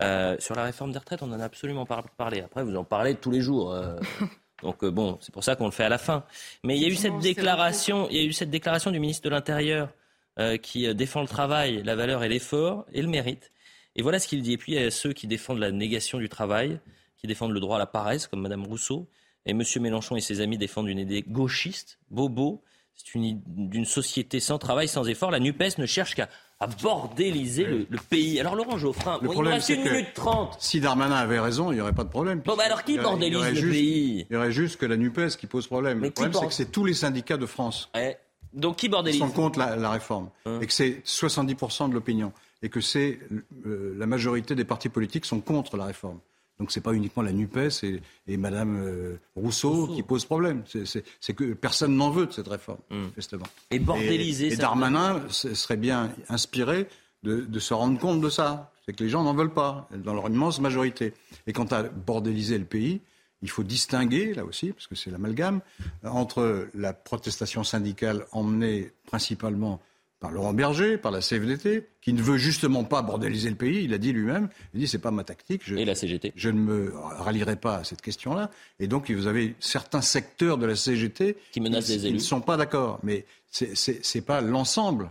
Sur 0.01 0.55
la 0.55 0.63
réforme 0.65 0.93
des 0.93 0.99
retraites, 0.99 1.23
on 1.23 1.33
en 1.33 1.41
a 1.41 1.45
absolument 1.45 1.85
pas 1.87 2.03
parlé. 2.17 2.41
Après, 2.41 2.63
vous 2.63 2.77
en 2.77 2.85
parlez 2.85 3.15
tous 3.17 3.31
les 3.31 3.41
jours. 3.41 3.75
donc 4.63 4.83
euh, 4.83 4.91
bon, 4.91 5.19
c'est 5.21 5.33
pour 5.33 5.45
ça 5.45 5.57
qu'on 5.57 5.67
le 5.67 5.71
fait 5.71 5.85
à 5.85 5.89
la 5.89 5.99
fin. 5.99 6.25
Mais 6.65 6.77
il 6.77 6.83
y 6.83 6.87
a 6.87 6.89
eu 6.89 6.97
cette 6.97 7.19
déclaration, 7.19 8.09
il 8.11 8.17
y 8.17 8.21
a 8.21 8.25
eu 8.25 8.33
cette 8.33 8.51
déclaration 8.51 8.91
du 8.91 8.99
ministre 8.99 9.25
de 9.25 9.31
l'Intérieur 9.31 9.91
euh, 10.39 10.57
qui 10.57 10.87
euh, 10.87 10.95
défend 10.95 11.21
le 11.21 11.29
travail, 11.29 11.83
la 11.85 11.97
valeur 11.97 12.25
et 12.25 12.29
l'effort 12.29 12.85
et 12.93 13.03
le 13.03 13.09
mérite. 13.09 13.53
Et 13.97 14.03
voilà 14.03 14.19
ce 14.19 14.27
qu'il 14.27 14.43
dit. 14.43 14.53
Et 14.53 14.59
puis 14.59 14.73
il 14.73 14.81
y 14.81 14.85
a 14.85 14.91
ceux 14.91 15.13
qui 15.13 15.27
défendent 15.27 15.59
la 15.59 15.71
négation 15.71 16.19
du 16.19 16.29
travail, 16.29 16.81
qui 17.17 17.27
défendent 17.27 17.53
le 17.53 17.61
droit 17.61 17.77
à 17.77 17.79
la 17.79 17.87
paresse, 17.87 18.27
comme 18.27 18.41
Madame 18.41 18.65
Rousseau. 18.65 19.09
Et 19.47 19.53
M. 19.53 19.63
Mélenchon 19.81 20.17
et 20.17 20.21
ses 20.21 20.41
amis 20.41 20.59
défendent 20.59 20.89
une 20.89 20.99
idée 20.99 21.23
gauchiste, 21.23 21.99
bobo. 22.11 22.63
C'est 22.95 23.15
une 23.15 23.25
idée 23.25 23.43
d'une 23.47 23.85
société 23.85 24.41
sans 24.41 24.59
travail, 24.59 24.89
sans 24.89 25.09
effort. 25.09 25.31
La 25.31 25.41
NUPES 25.41 25.79
ne 25.79 25.87
cherche 25.87 26.15
qu'à 26.15 26.29
à 26.61 26.67
bordéliser 26.67 27.65
le, 27.65 27.87
le 27.89 27.99
pays. 28.11 28.41
Alors 28.41 28.57
Laurent 28.57 28.79
Geoffrin, 28.79 29.19
Le 29.23 29.29
il 29.29 29.33
problème, 29.33 29.55
reste 29.55 29.69
une 29.69 29.83
minute 29.85 30.13
trente. 30.15 30.57
Si 30.59 30.81
Darmanin 30.81 31.15
avait 31.15 31.39
raison, 31.41 31.71
il 31.71 31.77
n'y 31.77 31.81
aurait 31.81 31.93
pas 31.93 32.05
de 32.05 32.09
problème. 32.09 32.41
Bon, 32.45 32.57
bah 32.57 32.65
alors 32.67 32.83
qui 32.85 32.99
bordélise 32.99 33.39
le 33.41 33.55
juste- 33.55 33.73
pays 33.73 34.27
Il 34.29 34.35
y 34.35 34.37
aurait 34.37 34.51
juste 34.53 34.77
que 34.77 34.87
la 34.87 34.97
NUPES 34.97 35.37
qui 35.39 35.47
pose 35.47 35.67
problème. 35.67 35.99
Mais 36.01 36.09
le 36.09 36.13
problème, 36.13 36.35
c'est 36.35 36.47
que 36.49 36.53
c'est 36.55 36.73
tous 36.73 36.85
les 36.85 36.95
syndicats 36.95 37.37
de 37.37 37.47
France 37.47 37.89
Ouais. 37.95 38.19
Donc 38.55 38.77
qui 38.77 38.91
sont 39.19 39.31
contre 39.31 39.59
la, 39.59 39.77
la 39.77 39.91
réforme. 39.91 40.31
Hein. 40.47 40.59
Et 40.63 40.67
que 40.67 40.73
c'est 40.73 41.03
70% 41.05 41.91
de 41.91 41.95
l'opinion. 41.95 42.33
Et 42.63 42.71
que 42.71 42.81
c'est 42.81 43.21
euh, 43.67 43.95
la 43.97 44.07
majorité 44.07 44.55
des 44.55 44.65
partis 44.65 44.89
politiques 44.89 45.27
sont 45.27 45.41
contre 45.41 45.77
la 45.77 45.85
réforme. 45.85 46.19
Donc 46.59 46.73
c'est 46.73 46.81
pas 46.81 46.93
uniquement 46.93 47.23
la 47.23 47.33
NUPES 47.33 47.85
et, 47.85 48.01
et 48.27 48.37
Madame 48.37 48.77
euh, 48.85 49.17
Rousseau, 49.37 49.71
Rousseau. 49.87 49.95
qui 49.95 50.03
posent 50.03 50.25
problème. 50.25 50.63
C'est- 50.67 51.35
que 51.35 51.53
personne 51.55 51.95
n'en 51.97 52.11
veut 52.11 52.27
de 52.27 52.33
cette 52.33 52.49
réforme, 52.49 52.81
manifestement. 52.91 53.47
Et 53.71 53.79
bordéliser 53.79 54.49
Et, 54.49 54.53
et 54.55 54.57
Darmanin 54.57 55.23
ce 55.29 55.55
serait 55.55 55.77
bien 55.77 56.11
inspiré 56.29 56.89
de, 57.23 57.43
de 57.43 57.59
se 57.61 57.75
rendre 57.75 57.99
compte 57.99 58.21
de 58.21 58.29
ça. 58.29 58.73
C'est 58.85 58.93
que 58.95 59.05
les 59.05 59.11
gens 59.11 59.23
n'en 59.23 59.35
veulent 59.35 59.53
pas, 59.55 59.89
dans 60.05 60.15
leur 60.15 60.29
immense 60.29 60.61
majorité. 60.61 61.13
Et 61.47 61.53
quant 61.53 61.67
à 61.67 61.83
bordéliser 61.85 62.59
le 62.59 62.65
pays, 62.65 63.01
il 63.43 63.51
faut 63.51 63.63
distinguer, 63.63 64.35
là 64.35 64.45
aussi, 64.45 64.73
parce 64.73 64.87
que 64.89 64.97
c'est 64.97 65.11
l'amalgame, 65.11 65.61
entre 66.03 66.69
la 66.75 66.93
protestation 66.93 67.63
syndicale 67.63 68.25
emmenée 68.33 68.91
principalement 69.07 69.81
par 70.21 70.31
Laurent 70.33 70.53
Berger, 70.53 70.99
par 70.99 71.13
la 71.13 71.21
CFDT, 71.21 71.87
qui 72.01 72.13
ne 72.13 72.21
veut 72.23 72.39
justement 72.39 72.83
pas 72.85 73.03
bordéliser 73.03 73.51
le 73.51 73.57
pays, 73.57 73.85
il 73.85 73.95
a 73.95 73.99
dit 73.99 74.13
lui-même, 74.13 74.49
il 74.75 74.81
dit 74.81 74.89
c'est 74.89 74.99
pas 74.99 75.11
ma 75.13 75.23
tactique, 75.25 75.63
je, 75.65 75.77
Et 75.77 75.85
la 75.85 75.95
CGT. 75.95 76.33
je 76.35 76.51
ne 76.51 76.59
me 76.61 76.93
rallierai 76.95 77.57
pas 77.57 77.77
à 77.77 77.85
cette 77.85 78.03
question-là. 78.03 78.51
Et 78.81 78.89
donc, 78.89 79.11
vous 79.11 79.27
avez 79.29 79.55
certains 79.61 80.01
secteurs 80.03 80.59
de 80.59 80.67
la 80.67 80.75
CGT 80.75 81.37
Qui 81.53 81.61
menacent 81.61 81.87
qui, 81.87 81.93
les 81.93 81.99
qui 81.99 82.07
élus. 82.09 82.15
ne 82.17 82.23
sont 82.23 82.41
pas 82.41 82.57
d'accord. 82.57 82.99
Mais 83.05 83.25
c'est- 83.51 84.21
pas 84.27 84.41
l'ensemble. 84.41 85.11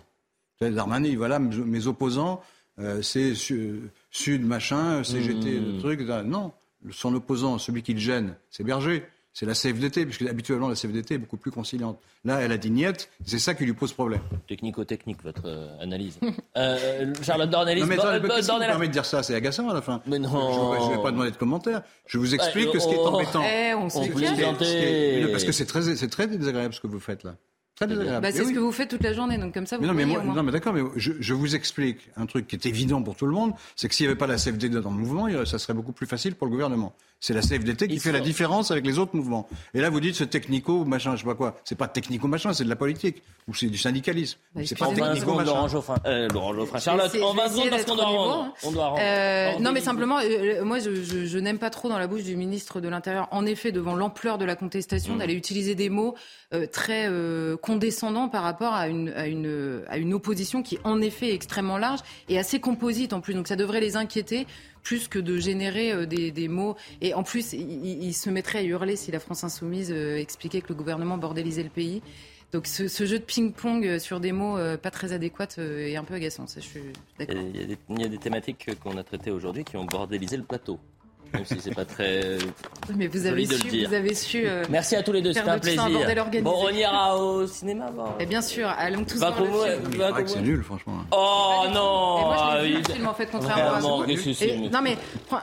Darmanin, 0.60 1.16
voilà, 1.16 1.40
mes 1.40 1.88
opposants, 1.88 2.42
euh, 2.80 3.02
c'est 3.02 3.34
su- 3.36 3.80
Sud, 4.12 4.44
machin, 4.46 5.04
CGT, 5.04 5.60
Mmh. 5.60 5.74
le 5.76 5.80
truc. 5.80 6.00
Non, 6.26 6.52
son 6.92 7.14
opposant, 7.16 7.58
celui 7.60 7.82
qui 7.84 7.94
le 7.94 8.00
gêne, 8.00 8.36
c'est 8.50 8.64
Berger. 8.64 9.04
C'est 9.40 9.46
la 9.46 9.54
CFDT, 9.54 10.06
puisque 10.08 10.24
habituellement 10.24 10.68
la 10.68 10.74
CFDT 10.74 11.14
est 11.14 11.18
beaucoup 11.20 11.38
plus 11.38 11.52
conciliante. 11.52 12.00
Là, 12.26 12.40
elle 12.42 12.52
a 12.52 12.58
dit 12.58 12.72
niette, 12.72 13.08
c'est 13.24 13.38
ça 13.38 13.54
qui 13.54 13.66
lui 13.66 13.74
pose 13.74 13.94
problème. 13.94 14.22
Technico-technique, 14.48 15.22
votre 15.24 15.44
euh, 15.46 15.80
analyse. 15.80 16.18
Euh, 16.58 17.14
Charlotte 17.22 17.48
Dornelis, 17.52 17.82
Non, 17.82 17.86
mais 17.86 17.98
Bo- 17.98 18.02
attendez, 18.02 18.20
Bo- 18.22 18.34
qu'est-ce 18.34 18.48
qui 18.52 18.72
vous 18.74 18.88
de 18.88 18.92
dire 18.92 19.06
ça? 19.06 19.22
C'est 19.22 19.36
agaçant 19.36 19.70
à 19.70 19.76
la 19.76 19.84
fin. 19.84 20.02
Mais 20.08 20.18
non. 20.18 20.30
Je 20.82 20.90
ne 20.90 20.96
vais 20.98 21.04
pas 21.04 21.12
demander 21.12 21.30
de 21.30 21.36
commentaires. 21.36 21.84
Je 22.08 22.18
vous 22.18 22.34
explique 22.34 22.74
Ouais, 22.74 22.80
ce 22.80 22.88
qui 22.88 22.96
est 22.96 23.00
oh. 23.00 23.10
embêtant. 23.10 23.44
Eh, 23.44 23.76
on 23.76 23.84
On 23.86 23.88
qui 23.90 23.98
est- 24.00 24.02
ce 24.02 24.10
qui 24.56 24.64
est- 24.66 25.24
mais 25.26 25.32
parce 25.32 25.44
que 25.44 25.52
c'est 25.52 25.68
très, 25.68 25.84
c'est 25.96 26.08
très 26.10 26.26
désagréable 26.26 26.74
ce 26.74 26.82
que 26.82 26.88
vous 26.88 27.00
faites 27.00 27.24
là. 27.24 27.36
Très 27.78 27.88
désagréable. 27.88 28.22
Bah, 28.24 28.32
c'est 28.32 28.40
ce 28.44 28.48
oui. 28.48 28.54
que 28.56 28.60
vous 28.60 28.72
faites 28.72 28.90
toute 28.90 29.04
la 29.04 29.14
journée, 29.14 29.38
donc 29.38 29.54
comme 29.54 29.66
ça 29.68 29.78
vous 29.78 29.84
Mais 29.84 29.88
non, 29.88 29.94
mais 29.94 30.06
moi, 30.06 30.22
non, 30.24 30.44
mais 30.44 30.52
d'accord, 30.52 30.74
mais 30.74 30.82
je, 30.96 31.14
je 31.20 31.34
vous 31.34 31.56
explique 31.56 32.10
un 32.18 32.26
truc 32.26 32.48
qui 32.48 32.56
est 32.56 32.66
évident 32.66 33.02
pour 33.04 33.16
tout 33.16 33.26
le 33.28 33.34
monde, 33.34 33.54
c'est 33.76 33.88
que 33.88 33.94
s'il 33.96 34.06
n'y 34.06 34.10
avait 34.12 34.18
pas 34.18 34.28
la 34.28 34.36
CFDT 34.38 34.70
dans 34.82 34.90
le 34.92 34.98
mouvement, 34.98 35.28
ça 35.46 35.60
serait 35.60 35.74
beaucoup 35.76 35.92
plus 35.94 36.08
facile 36.08 36.36
pour 36.36 36.48
le 36.48 36.52
gouvernement. 36.52 36.94
C'est 37.20 37.34
la 37.34 37.42
CFDT 37.42 37.88
qui 37.88 37.96
Il 37.96 38.00
fait 38.00 38.12
la 38.12 38.20
différence 38.20 38.70
avec 38.70 38.86
les 38.86 39.00
autres 39.00 39.16
mouvements. 39.16 39.48
Et 39.74 39.82
là, 39.82 39.90
vous 39.90 40.00
dites 40.00 40.14
ce 40.14 40.24
technico 40.24 40.86
machin, 40.86 41.16
je 41.16 41.22
sais 41.22 41.26
pas 41.26 41.34
quoi. 41.34 41.56
C'est 41.64 41.74
pas 41.78 41.88
technico 41.88 42.28
machin, 42.28 42.54
c'est 42.54 42.64
de 42.64 42.70
la 42.70 42.76
politique 42.76 43.24
ou 43.48 43.56
c'est 43.56 43.66
du 43.68 43.78
syndicalisme. 43.80 44.38
Bah, 44.54 44.62
c'est 44.66 44.78
pas 44.78 44.86
faut 44.86 44.92
En 44.92 44.94
20 44.94 45.02
technico 45.14 45.20
secondes, 45.32 45.46
Laurent 45.48 45.62
machin. 45.64 45.74
Geoffrin. 45.74 45.96
Euh, 46.06 46.28
Laurent 46.30 46.54
Geoffrin. 46.54 46.80
Charlotte, 46.80 47.06
en 47.08 47.10
essayer 47.12 47.34
20 47.34 47.50
secondes 47.50 47.70
parce 47.72 47.86
qu'on 47.86 47.96
doit 47.96 48.06
rendre. 48.06 48.34
hein. 48.44 48.54
On 48.64 48.72
doit 48.72 48.86
rendre. 48.88 49.02
Euh, 49.04 49.52
non, 49.60 49.72
mais 49.72 49.82
simplement, 49.82 50.20
euh, 50.20 50.64
moi, 50.64 50.78
je, 50.78 50.94
je- 51.04 51.26
je 51.26 51.38
n'aime 51.40 51.58
pas 51.58 51.72
trop 51.72 51.90
dans 51.90 51.98
la 51.98 52.06
bouche 52.06 52.24
du 52.24 52.36
ministre 52.36 52.82
de 52.82 52.88
l'Intérieur, 52.88 53.28
en 53.32 53.48
effet, 53.48 53.72
devant 53.72 53.96
l'ampleur 53.96 54.38
de 54.38 54.46
la 54.46 54.56
contestation, 54.56 55.16
Mmh. 55.16 55.18
d'aller 55.18 55.34
utiliser 55.34 55.74
des 55.74 55.90
mots 55.90 56.14
euh, 56.54 56.68
très 56.68 57.08
condescendants 57.68 58.30
par 58.30 58.44
rapport 58.44 58.74
à 58.74 58.88
une, 58.88 60.14
opposition 60.14 60.64
qui, 60.64 60.80
en 60.86 61.02
effet, 61.02 61.30
est 61.30 61.36
extrêmement 61.36 61.78
large 61.78 62.00
et 62.30 62.40
assez 62.40 62.60
composite 62.62 63.12
en 63.12 63.20
plus. 63.20 63.34
Donc 63.34 63.48
ça 63.50 63.58
devrait 63.58 63.82
les 63.82 63.98
inquiéter 63.98 64.48
plus 64.84 65.10
que 65.10 65.20
de 65.20 65.38
générer 65.38 65.92
euh, 65.92 66.06
des, 66.06 66.48
mots. 66.48 66.78
Et 67.02 67.14
en 67.14 67.24
plus, 67.24 67.52
il, 67.52 67.60
il- 67.62 68.04
il 68.06 68.14
se 68.14 68.30
mettrait 68.30 68.60
à 68.60 68.64
hurler 68.64 68.96
si 68.96 69.12
la 69.12 69.20
France 69.20 69.44
insoumise 69.44 69.92
euh, 69.92 70.16
expliquait 70.18 70.62
que 70.62 70.70
le 70.70 70.76
gouvernement 70.76 71.18
bordélisait 71.18 71.64
le 71.64 71.70
pays. 71.70 72.02
Donc 72.54 72.68
ce, 72.68 72.88
jeu 73.06 73.20
de 73.20 73.26
ping-pong 73.26 73.86
euh, 73.86 74.00
sur 74.00 74.22
des 74.22 74.32
mots 74.32 74.58
pas 74.82 74.90
très 74.92 75.12
adéquats 75.12 75.58
est 75.58 75.98
un 75.98 76.06
peu 76.06 76.14
agaçant. 76.14 76.48
Ça, 76.48 76.62
je 76.62 76.68
suis 76.68 76.80
Il 77.20 77.26
y, 77.26 77.64
a 77.64 77.66
des, 77.66 77.78
il 77.90 78.02
y 78.02 78.06
a 78.06 78.08
des 78.08 78.18
thématiques 78.18 78.70
qu'on 78.82 78.98
a 78.98 79.04
traitées 79.04 79.32
aujourd'hui 79.32 79.66
qui 79.66 79.76
ont 79.76 79.84
bordélisé 79.86 80.38
le 80.38 80.44
plateau. 80.44 80.80
Même 81.34 81.46
si 81.46 81.56
c'est 81.60 81.74
pas 81.76 81.86
très. 81.86 82.38
Oui, 82.90 82.96
Mais 82.96 83.08
vous 83.08 83.18
Joli 83.20 83.28
avez 83.30 83.46
de 83.48 83.52
le 83.54 83.58
su, 83.58 83.68
dire. 83.70 83.90
vous 83.90 83.94
avez 83.96 84.14
su. 84.16 84.44
euh, 84.48 84.64
Merci 84.70 84.96
à 84.96 85.04
tous 85.04 85.12
les 85.12 85.22
deux, 85.22 85.34
c'était 85.34 85.50
un 85.50 85.60
plaisir. 85.60 85.90
bordel 85.90 86.20
organisé. 86.20 86.42
Bon, 86.44 86.66
on 86.66 86.70
ira 86.70 87.18
au 87.18 87.46
cinéma. 87.48 87.90
bon. 87.92 88.06
Et 88.20 88.26
bien 88.26 88.42
sûr, 88.42 88.68
allons 88.68 89.04
tous 89.04 89.18
voir 89.18 89.40
le 89.42 90.28
c'est 90.28 90.42
nul, 90.42 90.64
franchement. 90.64 90.98
Oh 91.12 91.64
non 91.74 92.20
Et 92.20 92.24
moi, 92.26 92.38
je 92.38 92.64
l'ai 92.64 92.68
vu 92.68 92.74
David. 92.74 92.88
Le 92.88 92.94
film, 92.94 93.08
en 93.08 93.14
fait, 93.14 93.28
contrairement 93.32 94.02
à 94.04 94.08
et, 94.08 94.70
Non 94.70 94.82
mais 94.82 94.98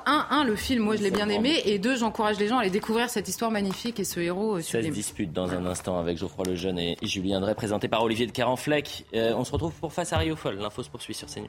un, 0.07 0.27
un, 0.31 0.45
le 0.45 0.57
film, 0.57 0.83
moi 0.85 0.97
je 0.97 1.03
l'ai 1.03 1.11
bien 1.11 1.29
aimé, 1.29 1.61
et 1.65 1.79
deux, 1.79 1.97
j'encourage 1.97 2.39
les 2.39 2.49
gens 2.49 2.59
à 2.59 2.61
aller 2.63 2.71
découvrir 2.71 3.11
cette 3.11 3.29
histoire 3.29 3.51
magnifique 3.51 4.01
et 4.01 4.05
ce 4.05 4.21
héros 4.21 4.61
Ça 4.61 4.83
se 4.83 4.89
dispute 4.89 5.33
dans 5.33 5.51
un 5.53 5.65
instant 5.67 5.99
avec 5.99 6.19
Geoffroy 6.19 6.45
Lejeune 6.47 6.79
et 6.79 6.97
Julien 7.03 7.41
Drey, 7.41 7.55
présenté 7.55 7.89
par 7.89 8.03
Olivier 8.03 8.27
de 8.27 8.33
Carenfleck. 8.33 9.05
Euh, 9.15 9.33
on 9.37 9.45
se 9.45 9.53
retrouve 9.53 9.73
pour 9.75 9.93
Face 9.93 10.13
à 10.13 10.19
Rio 10.19 10.37
Folle. 10.37 10.59
L'info 10.61 10.83
se 10.83 10.91
poursuit 10.91 11.15
sur 11.15 11.29
CNews. 11.29 11.47